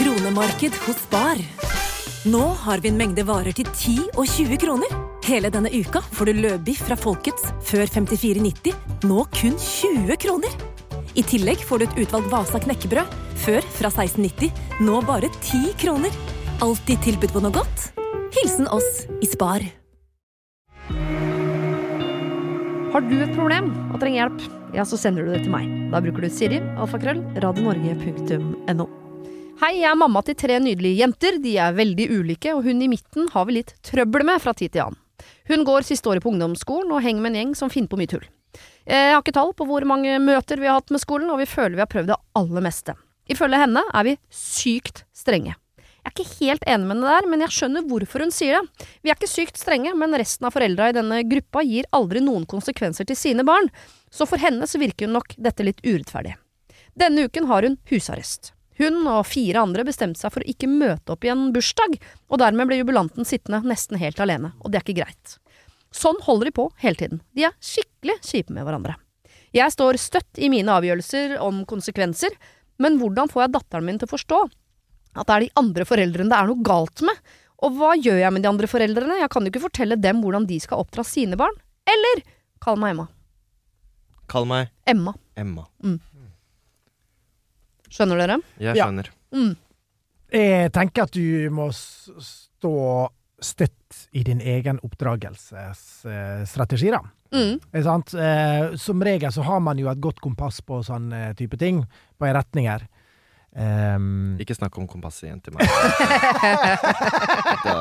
Kronemarked 0.00 0.72
hos 0.86 1.00
Bar. 1.10 1.36
Nå 2.24 2.40
har 2.62 2.80
vi 2.80 2.88
en 2.88 2.96
mengde 2.96 3.20
varer 3.28 3.52
til 3.52 3.66
10 3.68 3.96
og 4.14 4.22
20 4.24 4.56
kroner. 4.62 4.92
Hele 5.26 5.50
denne 5.52 5.68
uka 5.74 6.00
får 6.00 6.30
du 6.30 6.38
løbiff 6.38 6.86
fra 6.86 6.96
Folkets 6.96 7.50
før 7.68 7.84
54,90, 7.84 8.72
nå 9.04 9.26
kun 9.34 9.58
20 9.60 10.16
kroner. 10.22 10.54
I 11.20 11.24
tillegg 11.28 11.60
får 11.68 11.82
du 11.82 11.84
et 11.84 11.98
utvalgt 12.00 12.30
Vasa 12.32 12.62
knekkebrød, 12.64 13.12
før 13.42 13.66
fra 13.76 13.90
16,90, 13.92 14.62
nå 14.86 15.02
bare 15.04 15.28
10 15.42 15.74
kroner. 15.82 16.16
Alltid 16.64 17.04
tilbud 17.04 17.34
på 17.36 17.44
noe 17.44 17.58
godt. 17.58 17.90
Hilsen 18.38 18.70
oss 18.72 19.04
i 19.20 19.28
Spar. 19.28 19.66
Har 22.94 23.04
du 23.04 23.18
et 23.20 23.36
problem 23.36 23.68
og 23.90 24.00
trenger 24.00 24.22
hjelp, 24.22 24.48
ja, 24.80 24.88
så 24.88 24.96
sender 24.96 25.28
du 25.28 25.34
det 25.34 25.44
til 25.44 25.52
meg. 25.52 25.68
Da 25.92 26.00
bruker 26.00 26.24
du 26.24 26.32
Siri, 26.32 26.64
alfakrøll, 26.80 27.20
radionorge.no. 27.44 28.88
Hei, 29.60 29.74
jeg 29.82 29.90
er 29.90 29.96
mamma 30.00 30.22
til 30.24 30.32
tre 30.40 30.54
nydelige 30.56 31.02
jenter. 31.02 31.34
De 31.44 31.50
er 31.60 31.74
veldig 31.76 32.06
ulike, 32.14 32.54
og 32.56 32.64
hun 32.64 32.78
i 32.80 32.86
midten 32.88 33.26
har 33.34 33.44
vi 33.44 33.58
litt 33.58 33.74
trøbbel 33.84 34.22
med 34.24 34.40
fra 34.40 34.54
tid 34.56 34.72
til 34.72 34.86
annen. 34.86 34.96
Hun 35.50 35.66
går 35.68 35.84
siste 35.84 36.08
året 36.08 36.24
på 36.24 36.30
ungdomsskolen 36.30 36.88
og 36.96 37.02
henger 37.04 37.20
med 37.20 37.34
en 37.34 37.36
gjeng 37.36 37.50
som 37.58 37.68
finner 37.68 37.90
på 37.92 37.98
mye 38.00 38.08
tull. 38.08 38.22
Jeg 38.88 39.10
har 39.12 39.18
ikke 39.20 39.34
tall 39.36 39.50
på 39.52 39.66
hvor 39.68 39.84
mange 39.84 40.14
møter 40.24 40.62
vi 40.62 40.64
har 40.70 40.78
hatt 40.78 40.88
med 40.88 41.02
skolen, 41.02 41.28
og 41.28 41.42
vi 41.42 41.48
føler 41.50 41.74
vi 41.76 41.82
har 41.84 41.90
prøvd 41.92 42.08
det 42.08 42.16
aller 42.40 42.64
meste. 42.64 42.94
Ifølge 43.28 43.58
henne 43.60 43.82
er 43.84 44.06
vi 44.08 44.14
sykt 44.32 45.02
strenge. 45.12 45.52
Jeg 45.76 46.08
er 46.08 46.14
ikke 46.14 46.38
helt 46.38 46.64
enig 46.64 46.88
med 46.88 46.96
henne 46.96 47.10
der, 47.18 47.28
men 47.28 47.44
jeg 47.44 47.54
skjønner 47.58 47.84
hvorfor 47.90 48.24
hun 48.24 48.32
sier 48.32 48.56
det. 48.56 48.86
Vi 49.04 49.12
er 49.12 49.18
ikke 49.18 49.28
sykt 49.28 49.60
strenge, 49.60 49.92
men 49.92 50.16
resten 50.16 50.48
av 50.48 50.54
foreldra 50.56 50.88
i 50.88 50.94
denne 50.96 51.18
gruppa 51.28 51.66
gir 51.68 51.90
aldri 51.98 52.24
noen 52.24 52.48
konsekvenser 52.48 53.04
til 53.12 53.20
sine 53.26 53.44
barn, 53.44 53.68
så 54.08 54.24
for 54.24 54.40
henne 54.40 54.64
så 54.64 54.80
virker 54.80 55.04
hun 55.04 55.18
nok 55.18 55.36
dette 55.36 55.68
litt 55.68 55.84
urettferdig. 55.84 56.32
Denne 56.96 57.28
uken 57.28 57.50
har 57.52 57.68
hun 57.68 57.76
husarrest. 57.92 58.54
Hun 58.80 59.02
og 59.10 59.26
fire 59.28 59.60
andre 59.60 59.84
bestemte 59.84 60.22
seg 60.22 60.32
for 60.32 60.40
å 60.40 60.48
ikke 60.48 60.70
møte 60.70 61.12
opp 61.12 61.26
i 61.26 61.32
en 61.32 61.50
bursdag, 61.52 61.98
og 62.32 62.40
dermed 62.40 62.70
ble 62.70 62.80
jubilanten 62.80 63.28
sittende 63.28 63.60
nesten 63.68 64.00
helt 64.00 64.20
alene, 64.24 64.54
og 64.64 64.72
det 64.72 64.80
er 64.80 64.86
ikke 64.86 65.02
greit. 65.02 65.36
Sånn 65.92 66.20
holder 66.24 66.48
de 66.48 66.54
på 66.56 66.68
hele 66.80 66.96
tiden. 66.96 67.20
De 67.36 67.44
er 67.48 67.56
skikkelig 67.60 68.20
kjipe 68.24 68.54
med 68.56 68.64
hverandre. 68.64 68.96
Jeg 69.52 69.74
står 69.74 69.98
støtt 69.98 70.38
i 70.38 70.48
mine 70.48 70.72
avgjørelser 70.78 71.36
om 71.42 71.64
konsekvenser, 71.68 72.32
men 72.80 72.96
hvordan 73.00 73.28
får 73.28 73.44
jeg 73.44 73.54
datteren 73.58 73.86
min 73.88 73.98
til 74.00 74.08
å 74.08 74.14
forstå 74.14 74.40
at 75.18 75.26
det 75.26 75.34
er 75.34 75.44
de 75.44 75.54
andre 75.58 75.84
foreldrene 75.88 76.30
det 76.30 76.38
er 76.38 76.48
noe 76.48 76.64
galt 76.64 77.02
med? 77.04 77.18
Og 77.60 77.76
hva 77.76 77.92
gjør 77.98 78.20
jeg 78.22 78.32
med 78.32 78.46
de 78.46 78.48
andre 78.48 78.70
foreldrene? 78.70 79.18
Jeg 79.20 79.32
kan 79.34 79.44
jo 79.44 79.52
ikke 79.52 79.66
fortelle 79.66 79.98
dem 80.00 80.22
hvordan 80.24 80.46
de 80.48 80.60
skal 80.62 80.80
oppdra 80.80 81.04
sine 81.04 81.36
barn. 81.36 81.58
Eller 81.90 82.22
kall 82.62 82.78
meg 82.80 82.94
Emma. 82.94 83.10
Kall 84.30 84.46
meg 84.48 84.70
Emma. 84.88 85.16
Emma. 85.36 85.66
Skjønner 87.90 88.16
dere? 88.22 88.36
Jeg 88.58 88.76
Ja. 88.76 88.84
skjønner. 88.86 89.08
Mm. 89.34 89.56
Jeg 90.32 90.72
tenker 90.72 91.02
at 91.02 91.10
du 91.12 91.50
må 91.50 91.68
s- 91.72 92.10
stå 92.20 93.08
støtt 93.42 94.06
i 94.12 94.22
din 94.22 94.40
egen 94.40 94.78
oppdragelsesstrategi, 94.84 96.90
da. 96.92 97.00
Mm. 97.32 97.56
Ikke 97.72 97.82
sant? 97.86 98.12
Eh, 98.14 98.74
som 98.76 99.02
regel 99.06 99.30
så 99.32 99.42
har 99.46 99.60
man 99.60 99.78
jo 99.78 99.88
et 99.90 100.00
godt 100.02 100.20
kompass 100.20 100.60
på 100.66 100.80
sånn 100.86 101.12
eh, 101.14 101.32
type 101.38 101.56
ting, 101.58 101.84
på 102.18 102.26
en 102.26 102.34
retning 102.36 102.66
her. 102.68 102.86
Um, 103.50 104.36
Ikke 104.38 104.54
snakk 104.54 104.76
om 104.78 104.86
kompasset 104.86 105.24
igjen 105.26 105.40
til 105.42 105.50
meg. 105.56 105.66
da 107.64 107.72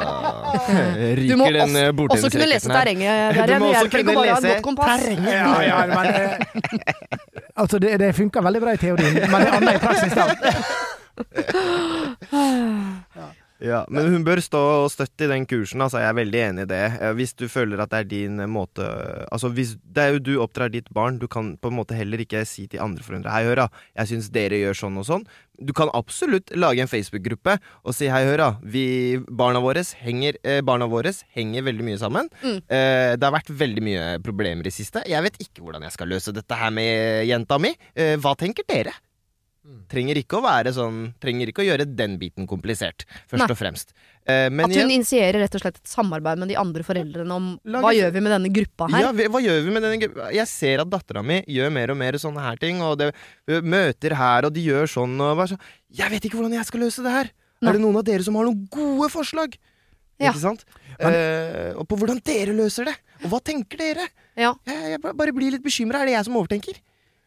Du 1.13 1.35
må 1.37 1.45
ryker 1.45 1.59
den 1.59 1.75
eh, 1.77 1.91
også, 1.93 2.15
også 2.15 2.29
kunne 2.33 2.47
lese 2.49 2.69
terrenget. 2.71 3.13
Du 3.35 3.41
Der, 3.45 3.59
må 3.59 3.65
også 3.69 3.75
hjelper 3.77 3.97
ikke 3.99 4.07
kunne 4.07 4.17
å 4.17 4.19
ha 4.19 4.25
lese 4.31 4.47
et 4.49 4.53
godt 4.55 4.63
kompass. 4.65 5.03
ja, 5.29 5.61
ja, 5.61 5.77
men, 5.93 6.05
eh, 6.09 6.33
altså, 7.61 7.75
det, 7.85 7.99
det 8.01 8.09
funker 8.17 8.41
veldig 8.49 8.61
bra 8.65 8.71
i 8.73 8.81
teorien, 8.81 9.13
men 9.13 9.29
det 9.29 9.29
er 9.29 9.53
annet 9.59 9.75
i 9.75 9.79
praksis, 9.85 10.13
da. 10.17 10.25
Ja, 13.19 13.25
men 13.91 14.07
hun 14.13 14.23
bør 14.23 14.39
stå 14.39 14.59
og 14.85 14.91
støtte 14.93 15.25
i 15.27 15.31
den 15.31 15.45
kursen, 15.49 15.81
altså. 15.83 15.99
Jeg 15.99 16.09
er 16.13 16.15
veldig 16.19 16.41
enig 16.45 16.63
i 16.63 16.69
det. 16.71 16.83
Eh, 17.01 17.11
Hvis 17.17 17.33
du 17.35 17.47
føler 17.51 17.81
at 17.83 17.91
det 17.91 17.99
er 17.99 18.07
din 18.07 18.39
eh, 18.39 18.47
måte 18.47 18.85
Altså, 19.31 19.49
hvis 19.51 19.75
Det 19.83 20.03
er 20.03 20.13
jo 20.15 20.21
du 20.23 20.31
oppdrar 20.39 20.71
ditt 20.71 20.87
barn, 20.95 21.19
du 21.19 21.27
kan 21.27 21.57
på 21.59 21.67
en 21.71 21.75
måte 21.75 21.97
heller 21.97 22.23
ikke 22.23 22.45
si 22.47 22.67
til 22.71 22.79
andre 22.83 23.03
foreldre 23.03 23.33
Hei, 23.33 23.43
hør 23.49 23.65
da, 23.65 23.67
jeg 23.99 24.13
syns 24.13 24.29
dere 24.31 24.61
gjør 24.61 24.79
sånn 24.79 24.99
og 25.01 25.07
sånn. 25.09 25.25
Du 25.59 25.73
kan 25.75 25.91
absolutt 25.93 26.53
lage 26.55 26.79
en 26.79 26.87
Facebook-gruppe 26.87 27.57
og 27.83 27.95
si 27.95 28.07
hei, 28.07 28.23
hør 28.29 28.39
da, 28.39 28.49
vi, 28.63 28.85
barna 29.27 29.59
våre 29.59 29.83
henger, 29.99 30.39
eh, 30.43 30.61
barna 30.63 30.87
våre 30.87 31.11
henger 31.35 31.67
veldig 31.67 31.87
mye 31.89 31.99
sammen. 31.99 32.31
Mm. 32.39 32.61
Eh, 32.63 33.11
det 33.19 33.27
har 33.27 33.35
vært 33.35 33.51
veldig 33.51 33.83
mye 33.83 34.07
problemer 34.23 34.67
i 34.67 34.73
siste. 34.73 35.03
Jeg 35.09 35.25
vet 35.25 35.35
ikke 35.43 35.65
hvordan 35.65 35.83
jeg 35.83 35.97
skal 35.97 36.11
løse 36.15 36.35
dette 36.35 36.55
her 36.63 36.71
med 36.71 37.27
jenta 37.27 37.59
mi. 37.59 37.75
Eh, 37.95 38.15
hva 38.23 38.37
tenker 38.39 38.63
dere? 38.71 38.95
Trenger 39.91 40.15
ikke 40.21 40.37
å 40.39 40.41
være 40.41 40.71
sånn 40.73 41.13
Trenger 41.21 41.49
ikke 41.51 41.61
å 41.61 41.65
gjøre 41.67 41.85
den 41.95 42.15
biten 42.17 42.47
komplisert, 42.47 43.03
først 43.29 43.43
Nei. 43.43 43.49
og 43.51 43.57
fremst. 43.59 43.91
Eh, 44.25 44.47
men 44.49 44.65
At 44.65 44.71
hun 44.71 44.77
igjen, 44.79 44.93
initierer 45.01 45.39
rett 45.43 45.55
og 45.57 45.61
slett 45.61 45.77
et 45.81 45.91
samarbeid 45.91 46.39
med 46.39 46.47
de 46.49 46.55
andre 46.57 46.81
foreldrene 46.87 47.31
om 47.35 47.49
Lager- 47.65 47.83
hva 47.83 47.91
gjør 47.93 48.13
vi 48.15 48.19
med 48.23 48.31
denne 48.31 48.51
gruppa 48.55 48.87
her. 48.89 49.01
ja, 49.03 49.11
vi- 49.11 49.27
hva 49.27 49.41
gjør 49.43 49.63
vi 49.65 49.71
med 49.75 49.83
denne 49.83 49.99
gruppa? 50.01 50.31
Jeg 50.33 50.47
ser 50.47 50.79
at 50.81 50.89
dattera 50.89 51.23
mi 51.23 51.41
gjør 51.43 51.71
mer 51.71 51.91
og 51.91 51.97
mer 51.97 52.13
sånne 52.13 52.39
her 52.41 52.55
ting, 52.55 52.81
og 52.81 52.97
det, 52.97 53.13
møter 53.47 54.15
her, 54.15 54.45
og 54.45 54.53
de 54.53 54.63
gjør 54.65 54.87
sånn, 54.87 55.19
og 55.19 55.37
bare 55.37 55.47
sånn 55.53 55.59
Jeg 55.93 56.09
vet 56.09 56.23
ikke 56.23 56.37
hvordan 56.39 56.53
jeg 56.53 56.65
skal 56.65 56.79
løse 56.79 57.03
det 57.03 57.11
her! 57.11 57.29
Nei. 57.61 57.69
Er 57.69 57.73
det 57.73 57.81
noen 57.81 57.97
av 57.97 58.03
dere 58.05 58.23
som 58.23 58.35
har 58.35 58.45
noen 58.45 58.69
gode 58.71 59.09
forslag? 59.11 59.57
Ja. 60.19 60.31
Ikke 60.31 60.39
sant? 60.39 60.63
Eh, 60.99 61.73
og 61.75 61.87
på 61.87 61.95
hvordan 61.99 62.23
dere 62.23 62.53
løser 62.55 62.85
det! 62.85 62.95
Og 63.23 63.29
hva 63.31 63.39
tenker 63.43 63.77
dere? 63.77 64.07
Ja. 64.37 64.53
Jeg, 64.65 64.95
jeg 64.95 65.01
bare 65.01 65.31
blir 65.33 65.51
litt 65.51 65.63
bekymra. 65.63 66.01
Er 66.01 66.05
det 66.05 66.13
jeg 66.15 66.25
som 66.25 66.35
overtenker? 66.39 66.79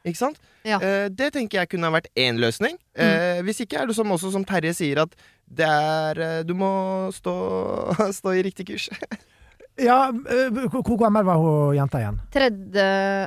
Ikke 0.04 0.18
sant? 0.18 0.40
Ja. 0.66 0.78
Mm. 0.78 0.86
Eh, 0.86 1.08
det 1.14 1.32
tenker 1.34 1.62
jeg 1.62 1.72
kunne 1.74 1.90
ha 1.90 1.94
vært 1.94 2.10
én 2.18 2.40
løsning. 2.42 2.78
Eh, 2.94 3.42
Hvis 3.46 3.62
ikke 3.64 3.82
er 3.82 3.90
det 3.90 3.96
som, 3.98 4.10
også 4.10 4.32
som 4.34 4.46
Terje 4.46 4.74
sier, 4.78 5.02
at 5.04 5.14
det 5.46 5.68
er 5.68 6.18
eh, 6.22 6.40
Du 6.46 6.54
må 6.58 6.72
stå, 7.14 7.34
stå 8.18 8.34
i 8.38 8.42
riktig 8.48 8.68
kurs. 8.72 8.88
Ja, 9.80 10.10
eh, 10.28 10.52
hvor 10.68 10.98
gammel 11.00 11.24
var 11.24 11.38
hun 11.40 11.72
jenta 11.72 11.96
igjen? 12.02 12.18
Tredje, 12.32 12.82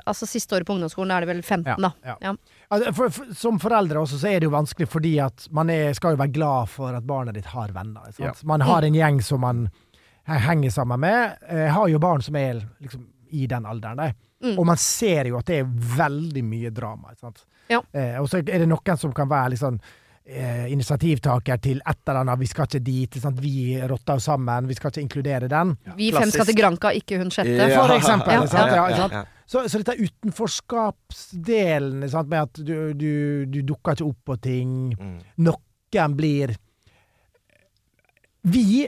altså 0.05 0.28
siste 0.30 0.53
året 0.53 0.67
på 0.67 0.76
ungdomsskolen 0.76 1.09
er 1.15 1.26
det 1.26 1.30
vel 1.32 1.39
15, 1.41 1.71
da. 1.82 1.89
Ja. 2.05 2.13
Ja. 2.21 2.34
Altså, 2.69 2.91
For, 2.93 3.09
for, 3.15 3.32
som 3.34 3.57
foreldre 3.59 4.03
også 4.03 4.19
så 4.21 4.30
er 4.30 4.43
det 4.43 4.45
jo 4.45 4.53
vanskelig 4.53 4.88
fordi 4.91 5.15
at 5.26 5.47
man 5.49 5.71
er, 5.73 5.89
skal 5.97 6.13
jo 6.13 6.21
være 6.21 6.36
glad 6.36 6.69
for 6.69 6.93
at 6.93 7.07
barnet 7.09 7.39
ditt 7.39 7.49
har 7.49 7.73
venner. 7.73 8.13
Man 8.45 8.61
har 8.61 8.86
en 8.86 8.93
gjeng 8.99 9.23
som 9.26 9.41
man 9.41 9.65
henger 10.30 10.69
sammen 10.73 11.01
med. 11.01 11.36
Jeg 11.49 11.73
har 11.73 11.89
jo 11.89 12.03
barn 12.05 12.21
som 12.26 12.38
er 12.38 12.61
liksom 12.78 13.07
i 13.34 13.47
den 13.49 13.65
alderen. 13.65 13.97
De. 14.05 14.13
Mm. 14.43 14.57
Og 14.59 14.65
man 14.67 14.77
ser 14.77 15.25
jo 15.31 15.38
at 15.39 15.45
det 15.47 15.59
er 15.61 15.65
veldig 15.97 16.43
mye 16.43 16.69
drama. 16.75 17.11
Ikke 17.13 17.19
sant? 17.29 17.45
Ja. 17.71 17.79
Eh, 17.93 18.19
og 18.21 18.27
så 18.29 18.38
er 18.43 18.59
det 18.59 18.67
noen 18.69 18.97
som 18.99 19.13
kan 19.15 19.29
være 19.31 19.49
litt 19.53 19.59
sånn 19.61 19.79
eh, 20.25 20.65
initiativtaker 20.73 21.57
til 21.63 21.79
et 21.88 21.97
eller 22.07 22.19
annet. 22.23 22.39
Vi 22.41 22.45
skal 22.51 22.65
ikke 22.67 22.83
dit. 22.83 23.09
ikke 23.09 23.21
Sant? 23.23 23.39
Vi 23.41 23.53
rotter 23.88 24.13
oss 24.19 24.23
sammen. 24.27 24.67
Vi 24.67 24.73
skal 24.77 24.89
ikke 24.91 25.01
inkludere 25.05 25.47
den. 25.49 25.75
Vi 25.97 26.11
fem 26.13 26.29
skal 26.33 26.45
til 26.49 26.55
Granca, 26.59 26.89
ikke 26.97 27.17
hun 27.21 27.31
sjette. 27.33 27.69
For 27.73 27.89
eksempel, 27.95 28.33
Ja, 28.33 28.39
sant? 28.47 28.71
ja, 28.71 28.75
Ja, 28.75 28.83
ikke 28.89 29.01
sant? 29.05 29.13
Så, 29.47 29.61
så 29.69 29.77
dette 29.77 29.93
utenforskapsdelen 30.01 32.09
sant? 32.09 32.29
med 32.29 32.39
at 32.41 32.53
du, 32.65 32.93
du, 32.97 33.45
du 33.45 33.59
dukker 33.61 33.91
ikke 33.95 34.05
opp 34.09 34.17
på 34.25 34.36
ting, 34.41 34.95
Mm. 34.99 35.19
noen 35.45 36.15
blir 36.17 36.55
Vi 38.45 38.88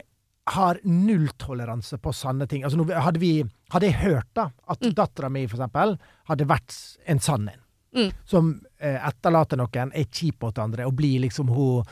har 0.54 0.78
nulltoleranse 0.84 1.98
på 2.02 2.12
sanne 2.14 2.46
ting. 2.48 2.64
Altså, 2.64 2.84
hadde, 3.00 3.20
vi, 3.22 3.42
hadde 3.72 3.86
jeg 3.90 4.00
hørt 4.02 4.28
da 4.34 4.50
at 4.68 4.80
Mm. 4.80 4.94
dattera 4.94 5.28
mi, 5.30 5.46
for 5.46 5.56
eksempel, 5.58 5.96
hadde 6.28 6.46
vært 6.48 6.74
en 7.06 7.18
sann 7.20 7.48
en, 7.48 7.60
Mm. 7.94 8.12
som 8.24 8.60
eh, 8.80 8.98
etterlater 9.08 9.56
noen, 9.56 9.92
er 9.94 10.04
kjip 10.12 10.42
mot 10.42 10.58
andre 10.58 10.84
og 10.86 10.94
blir 10.96 11.20
liksom 11.24 11.48
hun 11.48 11.84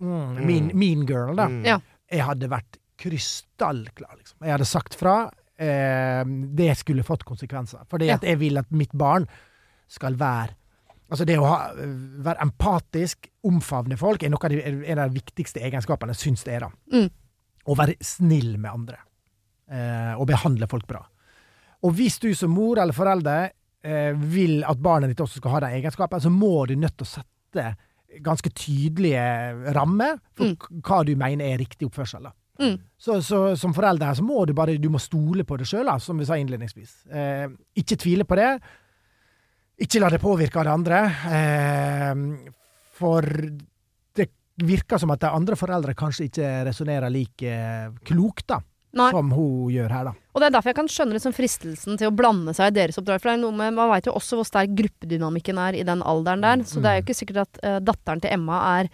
mm, 0.00 0.46
mean, 0.46 0.70
mean 0.74 1.06
girl, 1.06 1.34
da. 1.36 1.46
Mm. 1.48 1.64
Ja. 1.66 1.80
Jeg 2.10 2.22
hadde 2.24 2.48
vært 2.48 2.78
krystallklar, 2.98 4.16
liksom. 4.18 4.38
Jeg 4.44 4.52
hadde 4.54 4.66
sagt 4.68 4.94
fra. 4.98 5.30
Eh, 5.60 6.24
det 6.56 6.76
skulle 6.78 7.02
fått 7.04 7.24
konsekvenser. 7.28 7.84
Fordi 7.90 8.06
Ja. 8.06 8.14
at 8.14 8.22
jeg 8.22 8.38
vil 8.38 8.58
at 8.58 8.70
mitt 8.70 8.92
barn 8.92 9.26
skal 9.88 10.14
være 10.14 10.54
Altså 11.10 11.24
det 11.26 11.38
å 11.40 11.44
ha, 11.44 11.72
være 11.74 12.38
empatisk, 12.40 13.26
omfavne 13.42 13.96
folk, 13.98 14.22
er 14.22 14.28
noe 14.30 14.38
av 14.44 14.50
de, 14.52 14.60
en 14.62 14.98
av 15.02 15.10
de 15.10 15.18
viktigste 15.20 15.58
egenskapene, 15.60 16.14
syns 16.14 16.44
det 16.44 16.54
er. 16.54 16.60
da. 16.60 16.68
Mm. 16.92 17.10
Å 17.68 17.76
være 17.76 17.96
snill 18.00 18.54
med 18.58 18.70
andre. 18.72 18.98
Eh, 19.70 20.14
og 20.18 20.26
behandle 20.30 20.66
folk 20.70 20.86
bra. 20.88 21.02
Og 21.84 21.92
hvis 21.96 22.18
du 22.20 22.30
som 22.34 22.50
mor 22.52 22.78
eller 22.80 22.92
forelder 22.96 23.50
eh, 23.84 24.12
vil 24.16 24.64
at 24.68 24.80
barnet 24.82 25.12
ditt 25.12 25.20
også 25.24 25.38
skal 25.40 25.50
ha 25.56 25.60
den 25.66 25.76
egenskapen, 25.78 26.20
så 26.20 26.30
må 26.32 26.66
du 26.68 26.74
nødt 26.76 26.96
til 26.98 27.06
å 27.06 27.12
sette 27.20 27.70
ganske 28.24 28.50
tydelige 28.50 29.72
rammer 29.76 30.18
for 30.34 30.46
Mm. 30.50 30.82
hva 30.82 31.04
du 31.06 31.14
mener 31.16 31.44
er 31.46 31.58
riktig 31.62 31.86
oppførsel. 31.86 32.22
da. 32.26 32.32
Mm. 32.60 32.74
Så, 32.98 33.20
så 33.24 33.56
som 33.56 33.72
forelder 33.72 34.06
her, 34.10 34.14
så 34.18 34.22
må 34.26 34.44
du 34.46 34.52
bare 34.52 34.74
du 34.76 34.88
må 34.90 34.98
stole 35.00 35.44
på 35.44 35.56
det 35.56 35.66
sjøl, 35.70 35.88
som 36.00 36.18
vi 36.18 36.26
sa 36.28 36.34
innledningsvis. 36.36 37.06
Eh, 37.08 37.48
ikke 37.80 37.96
tvile 37.96 38.24
på 38.28 38.36
det. 38.36 38.50
Ikke 39.80 40.00
la 40.02 40.10
det 40.12 40.20
påvirke 40.20 40.58
av 40.60 40.66
det 40.66 40.74
andre. 40.74 40.98
Eh, 41.38 42.50
for 43.00 43.22
virker 44.66 45.00
som 45.00 45.12
at 45.14 45.22
de 45.22 45.30
andre 45.30 45.56
foreldre 45.58 45.94
kanskje 45.98 46.28
ikke 46.28 46.50
resonnerer 46.68 47.12
like 47.12 47.54
klokt 48.06 48.46
da, 48.50 48.60
Nei. 48.96 49.10
som 49.14 49.30
hun 49.34 49.70
gjør 49.72 49.92
her. 49.94 50.08
da. 50.10 50.14
Og 50.34 50.42
det 50.42 50.48
er 50.48 50.54
derfor 50.56 50.72
jeg 50.72 50.78
kan 50.80 50.90
skjønne 50.90 51.16
liksom 51.16 51.36
fristelsen 51.36 52.00
til 52.00 52.10
å 52.10 52.14
blande 52.14 52.54
seg 52.56 52.72
i 52.72 52.76
deres 52.80 52.98
oppdrag. 53.00 53.22
For 53.22 53.30
det 53.30 53.36
er 53.38 53.44
noe 53.44 53.56
med, 53.56 53.76
man 53.76 53.90
veit 53.92 54.08
jo 54.08 54.16
også 54.18 54.40
hvor 54.40 54.48
sterk 54.48 54.74
gruppedynamikken 54.78 55.60
er 55.62 55.78
i 55.78 55.86
den 55.86 56.02
alderen 56.06 56.44
der. 56.46 56.64
Så 56.68 56.82
det 56.82 56.90
er 56.90 56.98
jo 56.98 57.06
ikke 57.06 57.18
sikkert 57.20 57.44
at 57.46 57.62
uh, 57.64 57.78
datteren 57.84 58.22
til 58.22 58.34
Emma 58.34 58.62
er 58.78 58.90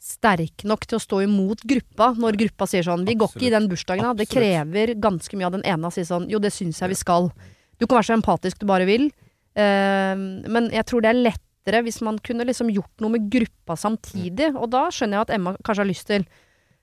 sterk 0.00 0.64
nok 0.64 0.86
til 0.88 0.96
å 0.96 1.02
stå 1.02 1.18
imot 1.26 1.62
gruppa 1.68 2.14
når 2.16 2.38
gruppa 2.40 2.64
sier 2.70 2.86
sånn 2.86 3.02
Vi 3.04 3.18
går 3.20 3.34
ikke 3.34 3.50
i 3.50 3.52
den 3.52 3.66
bursdagen, 3.68 4.06
da. 4.08 4.14
Det 4.16 4.30
krever 4.30 4.94
ganske 4.96 5.36
mye 5.36 5.50
av 5.50 5.58
den 5.58 5.66
ene 5.68 5.90
å 5.90 5.92
si 5.92 6.06
sånn 6.08 6.24
Jo, 6.32 6.40
det 6.40 6.54
syns 6.54 6.80
jeg 6.80 6.94
vi 6.94 6.96
skal. 6.96 7.28
Du 7.76 7.84
kan 7.84 7.98
være 7.98 8.08
så 8.08 8.16
empatisk 8.16 8.62
du 8.62 8.68
bare 8.70 8.88
vil. 8.88 9.10
Uh, 9.58 10.16
men 10.48 10.70
jeg 10.72 10.88
tror 10.88 11.04
det 11.04 11.12
er 11.12 11.24
lettere 11.60 11.82
hvis 11.84 12.00
man 12.02 12.18
kunne 12.24 12.44
liksom 12.46 12.70
gjort 12.72 13.00
noe 13.00 13.10
med 13.10 13.30
gruppa 13.30 13.76
samtidig. 13.76 14.54
Og 14.56 14.70
da 14.70 14.86
skjønner 14.90 15.18
jeg 15.18 15.26
at 15.28 15.30
Emma 15.36 15.56
kanskje 15.62 15.82
har 15.84 15.90
lyst 15.92 16.06
til 16.06 16.26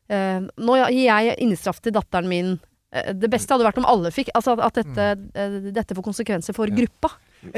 Uh, 0.09 0.39
Nå 0.55 0.77
gir 0.87 1.03
jeg 1.03 1.33
innstraff 1.43 1.81
til 1.83 1.91
datteren 1.91 2.29
min. 2.31 2.53
Uh, 2.95 3.11
Det 3.11 3.27
beste 3.29 3.51
hadde 3.51 3.65
vært 3.67 3.77
om 3.81 3.83
alle 3.85 4.07
fikk 4.15 4.29
Altså 4.33 4.53
at- 4.53 4.61
at 4.63 4.73
dette, 4.85 5.07
uh, 5.35 5.71
dette 5.75 5.93
får 5.93 6.01
konsekvenser 6.05 6.55
for 6.55 6.65
gruppa. 6.71 7.09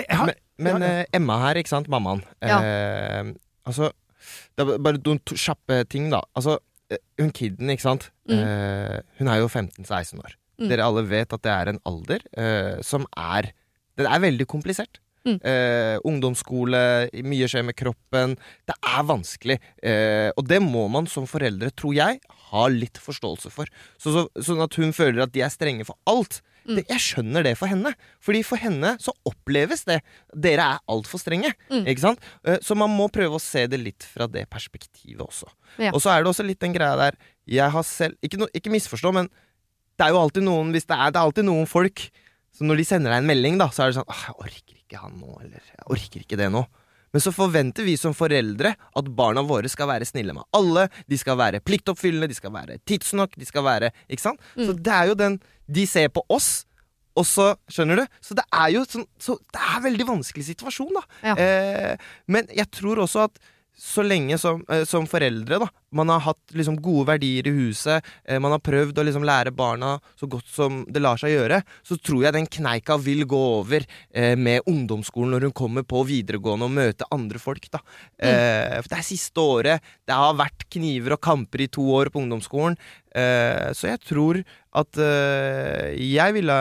Har- 0.10 0.34
Men, 0.58 0.80
men 0.82 1.06
Emma 1.14 1.38
her, 1.44 1.60
ikke 1.62 1.68
sant, 1.70 1.88
mammaen. 1.88 2.24
Ja. 2.42 2.58
Eh, 2.60 3.34
altså 3.68 3.92
Det 4.58 4.66
er 4.68 4.80
bare 4.80 4.98
noen 4.98 5.20
kjappe 5.20 5.88
ting, 5.88 6.10
da. 6.10 6.24
Altså, 6.36 6.58
hun 7.20 7.30
kiden, 7.32 7.70
ikke 7.70 7.82
sant. 7.86 8.10
Mm. 8.28 9.04
Hun 9.20 9.28
er 9.28 9.38
jo 9.38 9.48
15-16 9.48 10.18
år. 10.18 10.34
Mm. 10.60 10.70
Dere 10.70 10.82
alle 10.90 11.06
vet 11.08 11.32
at 11.32 11.42
det 11.44 11.52
er 11.54 11.70
en 11.70 11.80
alder 11.86 12.82
som 12.82 13.06
er 13.16 13.52
Den 13.96 14.08
er 14.08 14.20
veldig 14.20 14.48
komplisert. 14.48 14.98
Mm. 15.28 15.38
Eh, 15.44 15.96
ungdomsskole, 16.08 16.82
mye 17.28 17.48
skjer 17.52 17.66
med 17.68 17.76
kroppen. 17.80 18.36
Det 18.70 18.76
er 18.88 19.08
vanskelig. 19.10 19.58
Eh, 19.84 20.30
og 20.38 20.46
det 20.48 20.62
må 20.64 20.86
man 20.92 21.10
som 21.12 21.28
foreldre, 21.30 21.72
tror 21.76 21.96
jeg, 21.98 22.22
ha 22.50 22.68
litt 22.72 22.98
forståelse 23.02 23.52
for. 23.54 23.70
Så, 24.00 24.14
så, 24.16 24.28
sånn 24.50 24.64
at 24.66 24.78
hun 24.80 24.94
føler 24.96 25.26
at 25.26 25.34
de 25.36 25.44
er 25.46 25.52
strenge 25.54 25.86
for 25.88 26.00
alt. 26.10 26.40
Mm. 26.70 26.76
Det, 26.78 26.84
jeg 26.92 27.02
skjønner 27.04 27.46
det 27.48 27.54
for 27.58 27.72
henne. 27.72 27.94
Fordi 28.24 28.42
for 28.46 28.62
henne 28.62 28.96
så 29.02 29.14
oppleves 29.30 29.86
det. 29.90 30.00
Dere 30.36 30.66
er 30.76 30.82
altfor 30.92 31.22
strenge. 31.22 31.52
Mm. 31.72 31.84
Ikke 31.90 32.04
sant? 32.04 32.26
Eh, 32.46 32.60
Så 32.66 32.78
man 32.78 32.92
må 32.94 33.10
prøve 33.14 33.38
å 33.40 33.44
se 33.44 33.66
det 33.72 33.80
litt 33.82 34.06
fra 34.08 34.28
det 34.30 34.48
perspektivet 34.52 35.22
også. 35.26 35.50
Ja. 35.82 35.94
Og 35.94 36.02
så 36.04 36.14
er 36.14 36.24
det 36.24 36.32
også 36.34 36.46
litt 36.48 36.60
den 36.64 36.74
greia 36.76 36.96
der 37.00 37.18
Jeg 37.50 37.70
har 37.72 37.84
selv 37.86 38.18
Ikke, 38.26 38.40
no, 38.42 38.48
ikke 38.54 38.72
misforstå, 38.74 39.12
men 39.16 39.30
det 40.00 40.06
er 40.08 40.14
jo 40.16 40.20
alltid 40.22 40.44
noen 40.46 40.72
Hvis 40.74 40.88
det 40.90 40.96
er, 40.98 41.12
det 41.14 41.20
er 41.20 41.28
alltid 41.28 41.46
noen 41.48 41.68
folk 41.70 42.02
Så 42.58 42.66
når 42.66 42.82
de 42.82 42.86
sender 42.90 43.14
deg 43.14 43.22
en 43.22 43.30
melding, 43.30 43.60
da, 43.62 43.68
så 43.74 43.86
er 43.86 43.92
det 43.92 44.00
sånn 44.00 44.10
«Åh, 44.10 44.24
Jeg 44.28 44.36
orker 44.46 44.79
ikke 44.90 45.02
han 45.06 45.18
nå, 45.22 45.36
eller 45.46 45.62
jeg 45.62 45.90
orker 45.96 46.26
ikke 46.26 46.40
det 46.40 46.50
nå. 46.54 46.66
Men 47.14 47.24
så 47.24 47.34
forventer 47.34 47.86
vi 47.88 47.96
som 47.98 48.14
foreldre 48.14 48.76
at 48.78 49.12
barna 49.18 49.42
våre 49.46 49.70
skal 49.72 49.90
være 49.90 50.06
snille 50.06 50.36
med 50.36 50.46
alle. 50.54 50.88
De 51.10 51.18
skal 51.18 51.40
være 51.40 51.62
pliktoppfyllende, 51.66 52.30
de 52.30 52.38
skal 52.38 52.54
være 52.54 52.78
tidsnok, 52.90 53.38
de 53.38 53.48
skal 53.48 53.66
være 53.66 53.94
Ikke 54.08 54.28
sant? 54.28 54.44
Så 54.54 54.76
det 54.78 54.94
er 54.94 55.10
jo 55.10 55.16
den 55.18 55.40
De 55.70 55.86
ser 55.90 56.12
på 56.14 56.22
oss. 56.30 56.68
Og 57.18 57.26
så, 57.26 57.52
skjønner 57.72 58.04
du? 58.04 58.04
Så 58.24 58.38
det 58.38 58.46
er 58.54 58.70
jo 58.76 58.84
sånn 58.88 59.08
Så 59.22 59.40
det 59.54 59.62
er 59.62 59.80
en 59.80 59.88
veldig 59.88 60.08
vanskelig 60.08 60.46
situasjon, 60.52 60.94
da. 60.96 61.04
Ja. 61.32 61.34
Eh, 61.34 62.12
men 62.30 62.50
jeg 62.54 62.70
tror 62.78 63.02
også 63.06 63.26
at 63.26 63.42
så 63.80 64.04
lenge 64.04 64.38
som, 64.42 64.64
eh, 64.70 64.84
som 64.88 65.08
foreldre 65.08 65.62
da 65.64 65.70
man 65.96 66.10
har 66.10 66.22
hatt 66.22 66.54
liksom 66.54 66.78
gode 66.84 67.08
verdier 67.10 67.48
i 67.50 67.54
huset, 67.54 68.06
eh, 68.26 68.40
man 68.40 68.54
har 68.54 68.62
prøvd 68.64 69.00
å 69.00 69.06
liksom 69.08 69.26
lære 69.26 69.54
barna 69.56 69.96
så 70.20 70.30
godt 70.30 70.48
som 70.52 70.84
det 70.90 71.02
lar 71.02 71.18
seg 71.18 71.34
gjøre, 71.34 71.62
så 71.84 71.98
tror 71.98 72.26
jeg 72.26 72.36
den 72.36 72.50
kneika 72.50 73.00
vil 73.02 73.26
gå 73.30 73.40
over 73.60 73.86
eh, 74.14 74.36
med 74.36 74.68
ungdomsskolen 74.70 75.34
når 75.36 75.48
hun 75.48 75.58
kommer 75.58 75.88
på 75.88 76.04
videregående 76.08 76.70
og 76.70 76.76
møter 76.76 77.10
andre 77.16 77.42
folk. 77.42 77.70
da. 77.72 77.82
Eh, 78.20 78.78
for 78.82 78.92
det 78.92 79.00
er 79.00 79.10
siste 79.10 79.42
året. 79.42 79.92
Det 80.06 80.16
har 80.16 80.38
vært 80.38 80.68
kniver 80.70 81.18
og 81.18 81.24
kamper 81.26 81.66
i 81.66 81.72
to 81.72 81.86
år 81.98 82.12
på 82.14 82.22
ungdomsskolen. 82.22 82.78
Eh, 83.16 83.70
så 83.74 83.94
jeg 83.94 84.04
tror 84.06 84.44
at 84.80 85.02
eh, 85.02 85.96
jeg 85.98 86.36
ville 86.38 86.60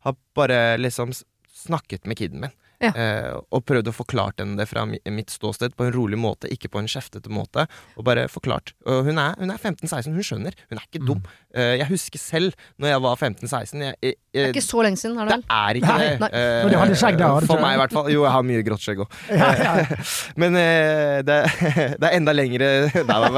ha 0.00 0.14
bare 0.34 0.78
liksom 0.80 1.14
snakket 1.60 2.08
med 2.08 2.18
kiden 2.18 2.42
min. 2.42 2.54
Ja. 2.80 2.90
Eh, 2.96 3.34
og 3.52 3.64
prøvde 3.68 3.92
å 3.92 3.96
forklare 3.96 4.40
henne 4.40 4.56
det 4.56 4.66
fra 4.70 4.86
mitt 4.88 5.32
ståsted 5.32 5.74
på 5.76 5.86
en 5.86 5.92
rolig 5.94 6.18
måte, 6.20 6.48
ikke 6.52 6.70
på 6.72 6.80
en 6.80 6.88
kjeftete 6.88 7.32
måte. 7.32 7.66
Og 7.98 8.06
bare 8.08 8.26
forklart. 8.32 8.72
Og 8.88 9.04
hun 9.08 9.20
er, 9.20 9.36
er 9.36 9.60
15-16, 9.60 10.14
hun 10.16 10.24
skjønner. 10.26 10.56
Hun 10.70 10.80
er 10.80 10.86
ikke 10.86 11.02
dum. 11.04 11.20
Eh, 11.52 11.76
jeg 11.80 11.88
husker 11.90 12.22
selv 12.22 12.56
når 12.80 12.92
jeg 12.92 13.02
var 13.02 13.16
15-16 13.18 13.80
jeg, 13.82 13.94
jeg, 14.00 14.14
Det 14.32 14.42
er 14.44 14.52
ikke 14.54 14.62
så 14.62 14.84
lenge 14.86 15.00
siden, 15.00 15.18
er 15.18 15.26
det 15.26 15.38
det 15.40 15.56
er 15.56 15.78
ikke 15.80 15.94
Nei. 15.96 16.04
det. 16.04 16.20
Nei. 16.22 16.30
Eh, 16.40 16.94
skjegg 17.00 17.18
da, 17.18 17.30
For 17.50 17.62
meg 17.62 17.74
i 17.74 17.80
hvert 17.80 17.94
fall. 17.96 18.10
Jo, 18.14 18.24
jeg 18.26 18.34
har 18.36 18.46
mye 18.46 18.64
grått 18.66 18.84
skjegg 18.84 19.04
òg. 19.04 19.16
Ja, 19.40 19.48
ja. 19.56 19.98
Men 20.40 20.56
eh, 20.58 21.20
det, 21.26 21.38
det 22.00 22.06
er 22.06 22.16
enda 22.16 22.34
lengre 22.36 22.68
men 22.90 23.36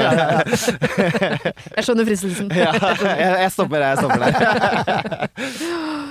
Jeg 1.72 1.84
skjønner 1.86 2.07
fristelsen. 2.07 2.51
ja, 2.57 2.72
jeg, 2.76 3.32
jeg 3.43 3.53
stopper 3.55 3.82
der. 3.82 3.88
Jeg 3.93 3.99
stopper 4.03 4.18
der. 4.22 4.32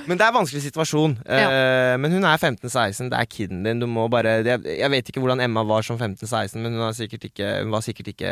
Men 0.07 0.17
det 0.17 0.25
er 0.25 0.32
en 0.32 0.38
vanskelig 0.39 0.63
situasjon. 0.65 1.17
Eh, 1.25 1.93
men 2.01 2.15
hun 2.17 2.25
er 2.27 2.38
15-16, 2.41 3.11
det 3.11 3.19
er 3.19 3.20
kiden 3.26 3.63
din. 3.63 3.80
Du 3.80 3.88
må 3.88 4.07
bare 4.09 4.43
jeg, 4.43 4.63
jeg 4.65 4.89
vet 4.91 5.09
ikke 5.11 5.22
hvordan 5.22 5.41
Emma 5.43 5.63
var 5.63 5.82
som 5.84 5.97
15-16, 5.97 6.55
men 6.61 6.74
hun, 6.74 6.82
har 6.82 6.93
sikkert 6.93 7.30
ikke, 7.32 7.61
hun 7.63 7.72
var 7.72 7.82
sikkert 7.82 8.07
ikke 8.15 8.32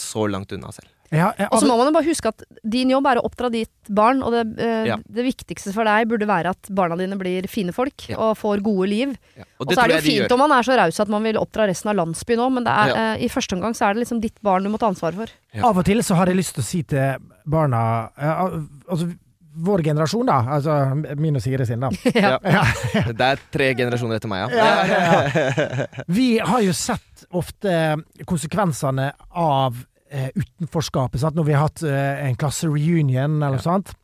så 0.00 0.26
langt 0.30 0.52
unna 0.52 0.72
selv. 0.72 0.88
Ja, 1.12 1.32
jeg- 1.38 1.48
Og 1.52 1.60
så 1.60 1.66
må 1.68 1.76
man 1.76 1.86
jo 1.86 1.92
bare 1.92 2.08
huske 2.08 2.26
at 2.26 2.42
din 2.66 2.88
jobb 2.90 3.06
er 3.06 3.16
å 3.20 3.24
oppdra 3.28 3.50
ditt 3.52 3.70
barn, 3.88 4.22
og 4.22 4.32
det, 4.32 4.58
eh, 4.58 4.86
Ja. 4.86 4.96
det 4.96 5.24
viktigste 5.24 5.72
for 5.72 5.84
deg 5.84 6.08
burde 6.08 6.26
være 6.26 6.50
at 6.50 6.62
barna 6.70 6.96
dine 6.96 7.16
blir 7.16 7.46
fine 7.46 7.72
folk 7.72 8.08
Ja. 8.08 8.16
og 8.18 8.36
får 8.38 8.62
gode 8.64 8.88
liv. 8.88 9.08
Og 9.60 9.68
Og 9.68 9.74
så 9.76 9.84
er 9.84 9.88
det 9.88 10.02
jo 10.02 10.10
fint 10.10 10.28
gjør. 10.28 10.32
om 10.32 10.38
man 10.48 10.52
er 10.58 10.62
så 10.62 10.76
raus 10.76 10.98
at 10.98 11.08
man 11.08 11.22
vil 11.22 11.36
oppdra 11.36 11.68
resten 11.68 11.90
av 11.90 11.96
landsbyen 11.96 12.38
òg, 12.40 12.52
men 12.54 12.64
det 12.64 12.72
er, 12.72 12.88
Ja. 12.88 13.14
eh, 13.14 13.24
i 13.24 13.28
første 13.28 13.52
omgang 13.54 13.74
så 13.76 13.90
er 13.90 13.94
det 13.94 14.06
liksom 14.08 14.20
ditt 14.20 14.42
barn 14.42 14.64
du 14.64 14.70
må 14.70 14.78
ta 14.78 14.88
ansvar 14.88 15.12
for. 15.14 15.26
Ja. 15.54 15.68
Av 15.68 15.78
og 15.78 15.84
til 15.84 15.98
så 15.98 16.16
har 16.16 16.26
jeg 16.26 16.36
lyst 16.36 16.54
til 16.54 16.62
å 16.62 16.66
si 16.66 16.82
til 16.82 17.16
barna 17.46 18.10
eh, 18.18 18.60
Altså 18.90 19.16
vår 19.54 19.82
generasjon, 19.86 20.26
da. 20.26 20.38
Altså 20.56 20.74
min 21.20 21.36
og 21.38 21.42
Siri 21.44 21.66
sin, 21.66 21.80
da. 21.80 21.90
ja. 22.14 22.38
Ja. 22.42 22.64
Det 23.12 23.26
er 23.28 23.42
tre 23.54 23.68
generasjoner 23.78 24.16
etter 24.18 24.28
meg, 24.32 24.44
ja. 24.44 24.58
Ja, 24.58 24.86
ja, 24.90 25.86
Vi 26.18 26.38
har 26.42 26.60
jo 26.64 26.72
sett 26.74 27.24
ofte 27.34 27.74
konsekvensene 28.28 29.12
av 29.30 29.78
eh, 30.10 30.30
utenforskapet. 30.34 31.20
Sant? 31.22 31.36
Når 31.38 31.46
vi 31.48 31.54
har 31.56 31.68
hatt 31.68 31.82
eh, 31.86 32.26
en 32.28 32.36
klassereunion 32.40 33.38
eller 33.42 33.58
noe 33.58 33.64
sånt. 33.64 33.94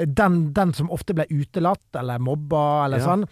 Den, 0.00 0.52
den 0.56 0.72
som 0.76 0.88
ofte 0.94 1.12
ble 1.18 1.26
utelatt 1.28 1.98
eller 2.00 2.22
mobba 2.22 2.84
eller 2.86 3.02
Ja. 3.02 3.10
sånn. 3.10 3.26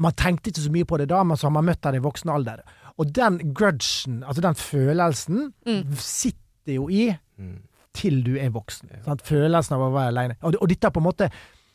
Man 0.00 0.14
tenkte 0.18 0.50
ikke 0.50 0.62
så 0.64 0.72
mye 0.74 0.86
på 0.90 0.96
det 0.98 1.08
da, 1.12 1.20
men 1.26 1.36
så 1.38 1.46
har 1.46 1.52
man 1.54 1.66
møtt 1.68 1.82
det 1.84 1.98
i 2.00 2.02
voksen 2.02 2.30
alder. 2.32 2.62
Og 2.98 3.10
den 3.14 3.36
grudgen, 3.54 4.22
altså 4.26 4.42
den 4.42 4.56
følelsen, 4.58 5.52
Mm. 5.66 5.94
sitter 5.98 6.74
jo 6.78 6.88
i 6.90 7.10
Mm. 7.38 7.58
Til 7.94 8.22
du 8.26 8.34
er 8.40 8.52
voksen. 8.54 8.90
Sant? 9.04 9.24
Følelsen 9.26 9.76
av 9.76 9.84
å 9.86 9.92
være 9.94 10.12
alene. 10.12 10.38
Og, 10.42 10.56
og 10.60 10.70
dette 10.70 10.90
på 10.90 11.02
en 11.02 11.08
måte 11.08 11.28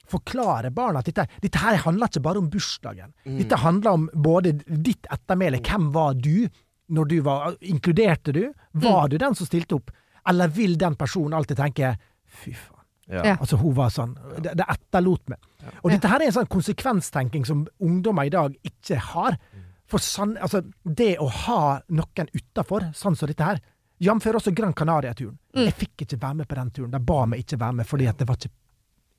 forklarer 0.09 0.73
barna 0.73 1.03
at 1.03 1.09
dette, 1.09 1.27
dette 1.43 1.61
her 1.61 1.77
handler 1.83 2.09
ikke 2.09 2.23
bare 2.25 2.41
om 2.41 2.49
bursdagen. 2.51 3.13
Mm. 3.25 3.37
Dette 3.43 3.61
handler 3.61 3.99
om 3.99 4.09
både 4.13 4.55
ditt 4.65 5.09
ettermæle. 5.11 5.61
Hvem 5.65 5.91
var 5.95 6.17
du 6.17 6.49
når 6.89 7.09
du 7.11 7.19
var 7.21 7.55
Inkluderte 7.61 8.33
du? 8.33 8.43
Var 8.81 9.09
du 9.11 9.17
den 9.21 9.37
som 9.37 9.49
stilte 9.49 9.77
opp? 9.77 9.93
Eller 10.29 10.51
vil 10.53 10.75
den 10.81 10.97
personen 10.99 11.37
alltid 11.37 11.59
tenke 11.61 11.95
Fy 12.29 12.53
faen. 12.53 12.75
Ja. 13.09 13.23
Ja. 13.25 13.37
Altså, 13.41 13.57
hun 13.57 13.73
var 13.73 13.89
sånn. 13.89 14.11
Det, 14.37 14.51
det 14.57 14.65
etterlot 14.69 15.31
meg. 15.31 15.41
Og 15.81 15.89
dette 15.89 16.11
her 16.11 16.21
er 16.21 16.29
en 16.29 16.35
sånn 16.35 16.51
konsekvenstenking 16.51 17.47
som 17.47 17.63
ungdommer 17.81 18.29
i 18.29 18.33
dag 18.33 18.53
ikke 18.65 18.99
har. 19.15 19.39
For 19.89 20.03
sann, 20.03 20.35
altså, 20.37 20.61
det 20.85 21.15
å 21.17 21.25
ha 21.47 21.61
noen 21.89 22.29
utafor, 22.35 22.91
sånn 22.93 23.17
som 23.17 23.31
dette 23.31 23.47
her 23.47 23.63
Jf. 23.99 24.25
også 24.35 24.53
Gran 24.55 24.73
Canaria-turen. 24.73 25.37
Mm. 25.55 25.65
Jeg 25.65 25.73
fikk 25.75 26.01
ikke 26.05 26.19
være 26.21 26.35
med 26.41 26.47
på 26.47 26.55
den 26.55 26.71
turen. 26.71 26.91
De 26.91 26.99
ba 26.99 27.25
meg 27.25 27.39
ikke 27.43 27.59
være 27.59 27.73
med 27.81 27.85
fordi 27.89 28.07
at 28.07 28.17
det 28.21 28.27
var 28.29 28.35
ikke 28.39 28.51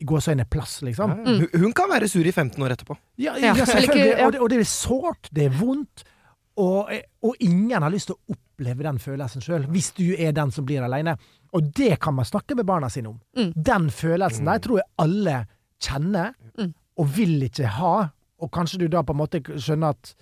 i 0.01 0.07
gåseøyne 0.09 0.47
plass, 0.49 0.79
liksom. 0.83 1.11
Hun, 1.27 1.43
hun 1.61 1.73
kan 1.77 1.91
være 1.91 2.09
sur 2.09 2.25
i 2.25 2.33
15 2.33 2.63
år 2.65 2.73
etterpå. 2.73 2.95
Ja, 3.21 3.35
Ja. 3.37 3.55
ja, 3.55 3.65
selvfølgelig. 3.69 4.25
Og, 4.25 4.33
det, 4.33 4.41
og 4.41 4.49
det 4.49 4.59
er 4.63 4.65
sårt, 4.71 5.29
det 5.37 5.45
er 5.51 5.59
vondt. 5.59 6.05
Og, 6.61 6.89
og 7.25 7.37
ingen 7.45 7.83
har 7.83 7.93
lyst 7.93 8.09
til 8.11 8.17
å 8.17 8.33
oppleve 8.35 8.83
den 8.85 8.99
følelsen 9.01 9.45
sjøl, 9.45 9.67
hvis 9.73 9.91
du 9.97 10.07
er 10.17 10.33
den 10.37 10.51
som 10.53 10.65
blir 10.69 10.83
alene. 10.85 11.15
Og 11.57 11.69
det 11.77 11.99
kan 12.01 12.15
man 12.17 12.25
snakke 12.29 12.57
med 12.57 12.65
barna 12.69 12.89
sine 12.93 13.13
om. 13.13 13.21
Mm. 13.37 13.53
Den 13.57 13.91
følelsen 13.93 14.49
der 14.49 14.59
tror 14.65 14.81
jeg 14.81 14.89
alle 15.05 15.37
kjenner, 15.81 16.33
Mm. 16.59 16.73
og 16.99 17.07
vil 17.17 17.43
ikke 17.47 17.69
ha. 17.79 18.09
Og 18.43 18.51
kanskje 18.53 18.81
du 18.83 18.89
da 18.89 19.01
på 19.07 19.13
en 19.15 19.21
måte 19.21 19.41
skjønner 19.45 19.95
at 19.95 20.15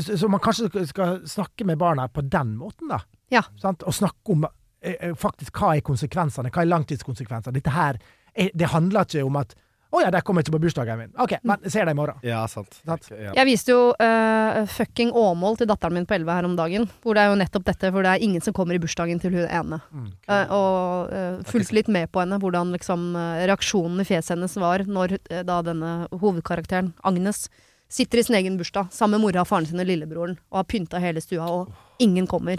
Så 0.00 0.16
så 0.16 0.28
man 0.32 0.40
kanskje 0.40 0.86
skal 0.88 1.18
snakke 1.28 1.64
med 1.68 1.76
barna 1.78 2.06
på 2.08 2.22
den 2.22 2.54
måten, 2.56 2.88
da. 2.88 3.02
Ja. 3.32 3.44
Sant? 3.60 3.82
Og 3.82 3.94
snakke 3.94 4.34
om 4.34 4.46
eh, 4.46 4.94
eh, 4.94 5.14
faktisk 5.18 5.56
hva 5.60 5.74
er 5.76 5.84
konsekvensene, 5.86 6.52
hva 6.52 6.64
er 6.64 6.72
langtidskonsekvensene. 6.72 7.54
Dette 7.56 7.74
her, 7.74 8.00
er, 8.34 8.50
Det 8.54 8.72
handler 8.72 9.06
ikke 9.06 9.24
om 9.24 9.36
at 9.36 9.54
'Å 9.94 10.00
ja, 10.02 10.10
de 10.10 10.20
kommer 10.26 10.42
ikke 10.42 10.56
på 10.56 10.58
bursdagen 10.64 10.98
min'. 10.98 11.12
OK, 11.22 11.36
men 11.46 11.70
ser 11.70 11.86
deg 11.86 11.94
i 11.94 11.98
morgen. 11.98 12.16
Ja, 12.26 12.40
sant. 12.50 12.80
Sant? 12.82 13.12
Jeg 13.14 13.46
viste 13.46 13.70
jo 13.70 13.92
uh, 13.94 14.64
fucking 14.66 15.12
Åmål 15.14 15.60
til 15.60 15.68
datteren 15.70 15.94
min 15.94 16.08
på 16.08 16.16
11 16.16 16.34
her 16.34 16.48
om 16.48 16.56
dagen. 16.58 16.88
Hvor 17.04 17.14
det 17.14 17.22
er 17.22 17.30
jo 17.30 17.36
nettopp 17.38 17.68
dette, 17.68 17.92
hvor 17.94 18.02
det 18.02 18.10
er 18.10 18.24
ingen 18.26 18.42
som 18.42 18.56
kommer 18.56 18.74
i 18.74 18.80
bursdagen 18.82 19.22
til 19.22 19.36
hun 19.36 19.46
ene. 19.46 19.78
Eh, 20.26 20.50
og 20.50 21.14
uh, 21.14 21.38
fulgte 21.46 21.78
litt 21.78 21.92
med 21.94 22.10
på 22.10 22.24
henne, 22.24 22.40
hvordan 22.42 22.74
liksom 22.74 23.14
reaksjonen 23.46 24.02
i 24.02 24.08
fjeset 24.08 24.34
hennes 24.34 24.58
var 24.58 24.82
når 24.82 25.14
da 25.46 25.62
denne 25.62 25.94
hovedkarakteren, 26.10 26.90
Agnes, 27.06 27.46
sitter 27.86 28.18
i 28.18 28.26
sin 28.26 28.34
egen 28.40 28.58
bursdag 28.58 28.90
sammen 28.90 29.20
med 29.20 29.28
mora, 29.28 29.46
faren 29.46 29.70
sin 29.70 29.78
og 29.78 29.86
lillebroren 29.86 30.40
og 30.50 30.58
har 30.58 30.70
pynta 30.74 30.98
hele 30.98 31.22
stua, 31.22 31.46
og 31.46 32.02
ingen 32.02 32.26
kommer. 32.26 32.58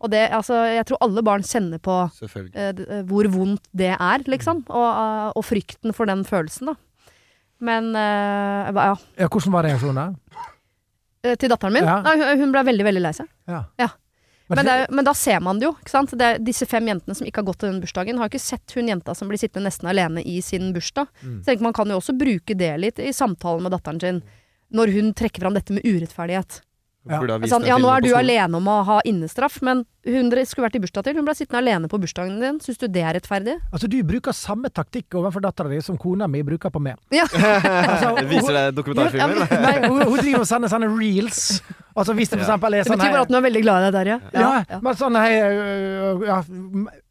Og 0.00 0.08
det, 0.12 0.22
altså, 0.32 0.56
jeg 0.72 0.86
tror 0.88 1.02
alle 1.04 1.22
barn 1.26 1.42
kjenner 1.44 1.80
på 1.82 1.96
eh, 2.24 3.02
hvor 3.08 3.28
vondt 3.32 3.66
det 3.76 3.92
er, 3.92 4.24
liksom. 4.32 4.62
Og, 4.68 4.86
uh, 4.88 5.28
og 5.36 5.44
frykten 5.44 5.92
for 5.96 6.08
den 6.08 6.24
følelsen, 6.24 6.72
da. 6.72 6.76
Men 7.60 7.90
uh, 7.92 8.70
ja. 8.72 8.94
Ja, 9.20 9.28
hvordan 9.28 9.52
var 9.52 9.68
reaksjonen? 9.68 10.14
Eh, 11.20 11.36
Til 11.36 11.52
datteren 11.52 11.76
min? 11.76 11.84
Ja. 11.84 11.98
Nei, 12.06 12.36
hun- 12.40 12.54
ble 12.54 12.64
veldig, 12.64 12.86
veldig 12.86 13.02
lei 13.04 13.12
seg. 13.16 13.28
Ja. 13.50 13.66
Ja. 13.80 13.90
Men, 14.50 14.66
det, 14.66 14.76
men 14.90 15.06
da 15.06 15.12
ser 15.14 15.38
man 15.44 15.60
det 15.60 15.68
jo. 15.68 15.74
ikke 15.78 15.92
sant? 15.92 16.10
Det 16.18 16.26
er, 16.26 16.40
disse 16.42 16.66
fem 16.66 16.88
jentene 16.88 17.14
som 17.14 17.26
ikke 17.28 17.38
har 17.38 17.46
gått 17.52 17.60
til 17.62 17.70
den 17.70 17.82
bursdagen, 17.84 18.18
har 18.18 18.32
ikke 18.32 18.40
sett 18.42 18.72
hun 18.74 18.88
jenta 18.90 19.14
som 19.14 19.28
blir 19.30 19.38
sittende 19.38 19.68
nesten 19.68 19.86
alene 19.92 20.24
i 20.26 20.40
sin 20.42 20.72
bursdag. 20.74 21.06
Mm. 21.22 21.36
Så 21.38 21.52
tenker 21.52 21.68
Man 21.68 21.76
kan 21.76 21.92
jo 21.92 22.00
også 22.00 22.16
bruke 22.18 22.56
det 22.58 22.72
litt 22.82 22.98
i 22.98 23.12
samtalen 23.14 23.62
med 23.62 23.76
datteren 23.76 24.00
sin, 24.02 24.22
når 24.74 24.90
hun 24.96 25.12
trekker 25.14 25.44
fram 25.44 25.54
dette 25.54 25.76
med 25.76 25.86
urettferdighet. 25.86 26.62
Ja. 27.08 27.16
Sånn, 27.48 27.64
ja, 27.64 27.78
nå 27.80 27.88
er 27.94 28.02
du 28.04 28.10
alene 28.12 28.58
om 28.58 28.66
å 28.68 28.74
ha 28.84 28.98
innestraff, 29.08 29.62
men 29.64 29.86
hun 30.04 30.28
skulle 30.44 30.66
vært 30.66 30.76
i 30.76 30.82
bursdag 30.82 31.06
til. 31.06 31.16
Hun 31.16 31.24
ble 31.24 31.32
sittende 31.38 31.62
alene 31.62 31.88
på 31.88 31.96
bursdagen 32.00 32.36
din. 32.42 32.58
Syns 32.60 32.76
du 32.76 32.86
det 32.92 33.00
er 33.00 33.16
rettferdig? 33.16 33.54
Altså, 33.72 33.88
du 33.88 33.96
bruker 34.04 34.36
samme 34.36 34.68
taktikk 34.68 35.16
overfor 35.16 35.40
dattera 35.40 35.72
di 35.72 35.80
som 35.80 35.96
kona 35.96 36.28
mi 36.28 36.42
bruker 36.44 36.68
på 36.70 36.82
meg. 36.82 37.00
Ja. 37.16 37.24
Altså, 37.24 38.12
Viser 38.30 38.52
det 38.52 38.64
dokumentarfilmer? 38.76 39.40
Ja. 39.48 39.60
Nei, 39.64 39.74
hun, 39.88 40.02
hun 40.12 40.18
driver 40.20 40.44
og 40.44 40.50
sender 40.52 40.72
sånne 40.72 40.92
reels. 40.92 41.62
Altså, 41.96 42.12
hvis 42.14 42.28
det 42.28 42.36
for 42.38 42.44
Ja. 42.44 42.50
eksempel 42.50 42.76
er 42.76 42.84
Det 42.84 42.90
sånn 42.92 43.00
betyr 43.00 43.14
bare 43.16 43.24
at 43.24 43.32
hun 43.32 43.40
er 43.40 43.46
veldig 43.48 43.62
glad 43.64 43.80
i 43.80 43.84
deg, 43.86 43.96
der, 43.96 44.10
ja, 44.36 44.50
ja, 44.68 44.80
men 44.84 44.96
sånn 45.00 45.16
hei, 45.20 45.32
øh, 45.40 46.26
ja, 46.28 46.38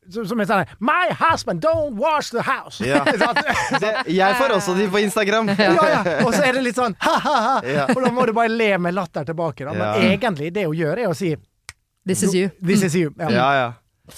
som 0.10 0.40
er 0.42 0.50
sånn 0.50 0.72
My 0.80 1.10
husband 1.20 1.64
don't 1.64 1.98
wash 2.00 2.32
the 2.34 2.44
house! 2.46 2.84
Ja. 2.86 3.04
Det, 3.84 3.94
jeg 4.14 4.40
får 4.40 4.56
også 4.58 4.76
de 4.78 4.88
på 4.92 5.02
Instagram. 5.04 5.52
ja, 5.58 5.74
ja. 5.74 6.00
Og 6.26 6.34
så 6.34 6.44
er 6.46 6.58
det 6.58 6.64
litt 6.70 6.80
sånn 6.80 6.96
ha-ha-ha! 7.04 7.60
Og 7.94 8.02
da 8.06 8.14
må 8.16 8.26
du 8.30 8.34
bare 8.38 8.52
le 8.54 8.72
med 8.82 8.98
latter 8.98 9.28
tilbake. 9.28 9.66
Da. 9.66 9.76
Men 9.76 9.86
Ja. 9.88 10.16
egentlig, 10.16 10.54
det 10.56 10.66
hun 10.68 10.76
gjør, 10.78 11.06
er 11.06 11.12
å 11.12 11.18
si 11.18 11.36
This 12.08 12.24
is 12.24 12.34
you. 12.34 12.50
This 12.64 12.82
is 12.82 12.96
you. 12.96 13.14
Ja. 13.20 13.30
Ja, 13.30 13.54
ja. 13.54 13.70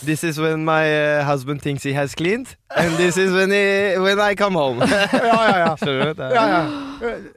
This 0.05 0.23
is 0.23 0.39
when 0.39 0.63
my 0.63 0.85
uh, 0.87 1.25
husband 1.25 1.61
thinks 1.61 1.83
he 1.83 1.91
has 1.91 2.15
cleaned, 2.15 2.55
and 2.69 2.95
this 2.95 3.17
is 3.17 3.33
when, 3.33 3.51
he, 3.51 3.97
when 3.99 4.21
I 4.21 4.35
come 4.35 4.55
home. 4.55 4.79
Ja, 4.79 5.09
ja, 5.11 5.57
ja. 5.57 5.75
Skjønner 5.75 6.13
du? 6.13 6.13
Det 6.21 6.29
ja, 6.31 6.45
ja. 6.47 6.61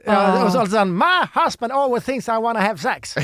ja 0.07 0.19
og 0.45 0.51
så 0.53 0.61
alt 0.63 0.71
sånn 0.71 0.93
My 0.95 1.25
husband 1.35 1.75
always 1.75 2.07
thinks 2.07 2.29
I 2.31 2.37
wanna 2.39 2.63
have 2.63 2.79
sex. 2.79 3.17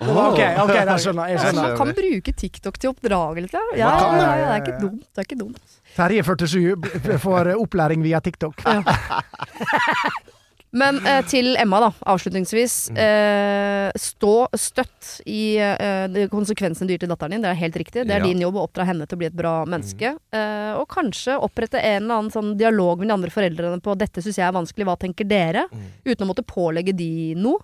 Ok, 0.00 0.38
ok, 0.64 0.72
da 0.88 0.94
skjønner 0.96 1.28
jeg. 1.28 1.38
Skjønner. 1.42 1.62
Man 1.68 1.76
kan 1.76 1.90
bruke 1.98 2.32
TikTok 2.40 2.78
til 2.80 2.90
oppdragelse. 2.94 3.60
Ja, 3.76 3.76
ja, 3.76 3.90
ja, 3.90 4.12
det. 4.14 4.22
ja, 4.22 4.36
det 4.40 4.54
er 4.54 4.62
ikke 4.64 4.80
dumt. 4.80 5.02
Det 5.12 5.18
er 5.24 5.28
ikke 5.28 5.40
dumt. 5.42 5.76
Terje 5.96 6.22
47 6.24 6.76
b- 6.80 7.18
får 7.20 7.50
opplæring 7.60 8.02
via 8.06 8.20
TikTok. 8.24 8.62
Men 10.72 11.00
eh, 11.02 11.24
til 11.26 11.56
Emma, 11.58 11.80
da, 11.82 11.88
avslutningsvis. 12.12 12.74
Eh, 12.94 13.88
stå 13.98 14.34
støtt 14.54 15.16
i 15.26 15.56
eh, 15.58 16.20
konsekvensene 16.30 16.86
du 16.86 16.92
gir 16.94 17.00
til 17.02 17.10
datteren 17.10 17.34
din. 17.34 17.42
Det 17.42 17.50
er 17.50 17.58
helt 17.58 17.78
riktig. 17.82 18.04
Det 18.06 18.14
er 18.14 18.22
Ja. 18.22 18.28
din 18.28 18.38
jobb 18.44 18.54
å 18.60 18.68
oppdra 18.68 18.86
henne 18.86 19.08
til 19.10 19.18
å 19.18 19.20
bli 19.24 19.26
et 19.32 19.34
bra 19.36 19.64
menneske. 19.66 20.12
Eh, 20.30 20.72
og 20.78 20.86
kanskje 20.94 21.34
opprette 21.42 21.82
en 21.82 22.04
eller 22.04 22.20
annen 22.20 22.30
sånn 22.30 22.52
dialog 22.60 23.02
med 23.02 23.10
de 23.10 23.16
andre 23.18 23.30
foreldrene 23.34 23.82
på 23.82 23.96
'dette 23.98 24.22
syns 24.22 24.38
jeg 24.38 24.46
er 24.46 24.54
vanskelig, 24.54 24.86
hva 24.86 24.94
tenker 24.96 25.26
dere?' 25.26 25.66
Uten 26.06 26.22
å 26.22 26.30
måtte 26.30 26.46
pålegge 26.46 26.94
de 26.94 27.34
noe. 27.34 27.58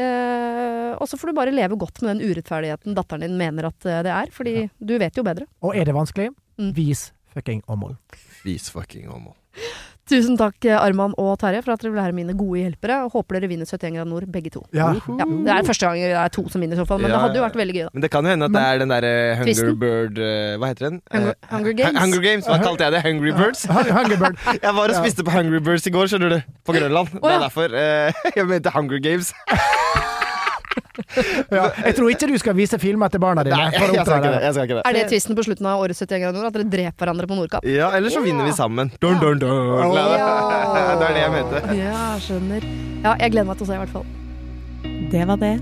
Eh, 0.00 0.92
og 0.96 1.08
så 1.08 1.18
får 1.20 1.30
du 1.32 1.36
bare 1.36 1.52
leve 1.54 1.76
godt 1.80 2.00
med 2.02 2.14
den 2.16 2.30
urettferdigheten 2.30 2.94
datteren 2.96 3.24
din 3.26 3.36
mener 3.40 3.68
at 3.68 3.84
eh, 3.88 4.00
det 4.06 4.12
er, 4.14 4.30
fordi 4.32 4.54
du 4.80 4.94
vet 5.00 5.16
jo 5.18 5.24
bedre. 5.26 5.48
Og 5.62 5.76
er 5.76 5.84
det 5.88 5.94
vanskelig, 5.96 6.30
Mm. 6.60 6.74
vis 6.76 7.12
fucking 7.32 7.62
omhold. 7.72 7.96
Vis 8.44 8.66
fucking 8.70 9.06
homo. 9.08 9.32
Tusen 10.12 10.36
takk, 10.36 10.58
eh, 10.68 10.76
Arman 10.76 11.14
og 11.16 11.38
Terje, 11.40 11.62
for 11.64 11.72
at 11.72 11.80
dere 11.80 11.92
vil 11.94 12.00
være 12.02 12.12
mine 12.16 12.34
gode 12.36 12.60
hjelpere. 12.60 12.98
Og 13.06 13.14
håper 13.16 13.38
dere 13.40 13.48
vinner 13.48 13.64
71 13.68 13.94
grader 13.96 14.10
nord, 14.10 14.26
begge 14.34 14.50
to. 14.52 14.60
Ja. 14.76 14.90
Ja, 15.08 15.24
det 15.24 15.54
er 15.54 15.64
første 15.64 15.88
gang 15.88 15.96
det 16.02 16.12
er 16.20 16.28
to 16.36 16.44
som 16.52 16.60
vinner, 16.60 16.76
i 16.76 16.80
så 16.82 16.86
fall, 16.90 17.00
men 17.00 17.08
Ja, 17.10 17.16
det 17.16 17.22
hadde 17.24 17.40
jo 17.40 17.44
vært 17.46 17.56
veldig 17.62 17.76
gøy, 17.78 17.84
da. 17.86 17.90
Men 17.96 18.04
det 18.04 18.10
kan 18.12 18.24
jo 18.28 18.34
hende 18.34 18.48
at 18.50 18.52
det 18.58 18.62
er 18.68 18.82
den 18.82 18.92
derre 18.92 19.12
Hunger 19.40 19.74
Bird 19.82 20.18
uh, 20.20 20.58
Hva 20.60 20.70
heter 20.72 20.88
den? 20.90 21.00
Hunger- 21.12 21.32
Eh, 21.42 21.48
Hunger 21.56 21.72
Games. 21.80 21.98
Hunger 22.04 22.20
Games, 22.28 22.46
Hva 22.46 22.58
kalte 22.62 22.84
jeg 22.84 22.92
det? 22.92 23.02
Hungry 23.08 23.32
Birds? 23.32 23.64
Hunger 23.66 24.16
Bird. 24.20 24.36
Jeg 24.62 24.74
var 24.76 24.88
og 24.92 24.96
spiste 25.00 25.24
på 25.24 25.30
Hungry 25.32 25.60
Birds 25.64 25.86
i 25.86 25.90
går, 25.96 26.06
skjønner 26.12 26.36
du. 26.36 26.42
På 26.66 26.72
Grønland. 26.76 27.08
Det 27.16 27.32
er 27.32 27.44
derfor 27.48 27.72
eh, 27.72 28.12
jeg 28.36 28.46
mente 28.46 28.70
Hunger 28.76 28.98
Games. 29.00 29.32
Ja. 31.52 31.70
Jeg 31.86 31.94
tror 31.96 32.08
ikke 32.12 32.26
du 32.28 32.36
skal 32.40 32.54
vise 32.56 32.78
filmer 32.80 33.08
til 33.12 33.20
barna 33.22 33.42
dine. 33.46 33.56
Nei, 33.56 33.64
jeg, 33.72 33.80
jeg 33.80 33.86
skal 34.04 34.16
ikke 34.20 34.32
det. 34.32 34.42
Jeg 34.44 34.52
skal 34.54 34.64
ikke 34.66 34.76
det. 34.78 34.84
Er 34.88 34.92
det 34.96 35.02
tvisten 35.12 35.34
på 35.38 35.42
slutten 35.46 35.66
av 35.70 35.74
årets 35.84 36.00
71 36.04 36.20
grader 36.22 36.36
nord? 36.38 36.48
At 36.50 36.54
dere 36.58 36.68
dreper 36.74 37.00
hverandre 37.04 37.26
på 37.30 37.36
Nordkapp? 37.38 37.62
Ja, 37.68 37.86
eller 37.96 38.10
så 38.12 38.20
vinner 38.24 38.44
vi 38.48 38.52
sammen. 38.56 38.86
Dun, 39.02 39.16
dun, 39.22 39.36
dun. 39.40 39.50
Ja. 39.96 40.04
Det 40.72 40.80
er 41.08 41.12
det 41.16 41.22
jeg 41.22 41.32
mente. 41.36 41.56
Ja, 41.78 42.02
skjønner. 42.22 42.60
Ja, 43.02 43.10
jeg 43.20 43.28
gleder 43.34 43.48
meg 43.50 43.56
til 43.60 43.66
å 43.66 43.68
se, 43.70 43.74
i 43.76 43.82
hvert 43.82 43.94
fall. 43.96 44.06
Det 45.12 45.22
var 45.28 45.38
det. 45.42 45.54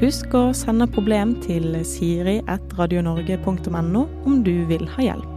Husk 0.00 0.28
å 0.36 0.42
sende 0.56 0.86
problem 0.88 1.28
til 1.44 1.64
siri.radionorge.no 1.84 4.02
om 4.24 4.34
du 4.46 4.56
vil 4.70 4.84
ha 4.96 5.00
hjelp. 5.10 5.34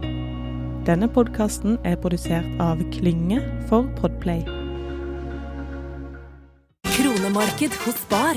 Denne 0.88 1.08
podkasten 1.08 1.78
er 1.88 1.96
produsert 2.00 2.48
av 2.60 2.76
Klynge 2.92 3.38
for 3.70 3.82
Podplay. 4.00 4.42
Kronemarked 6.94 7.72
hos 7.84 7.96
Spar. 8.04 8.36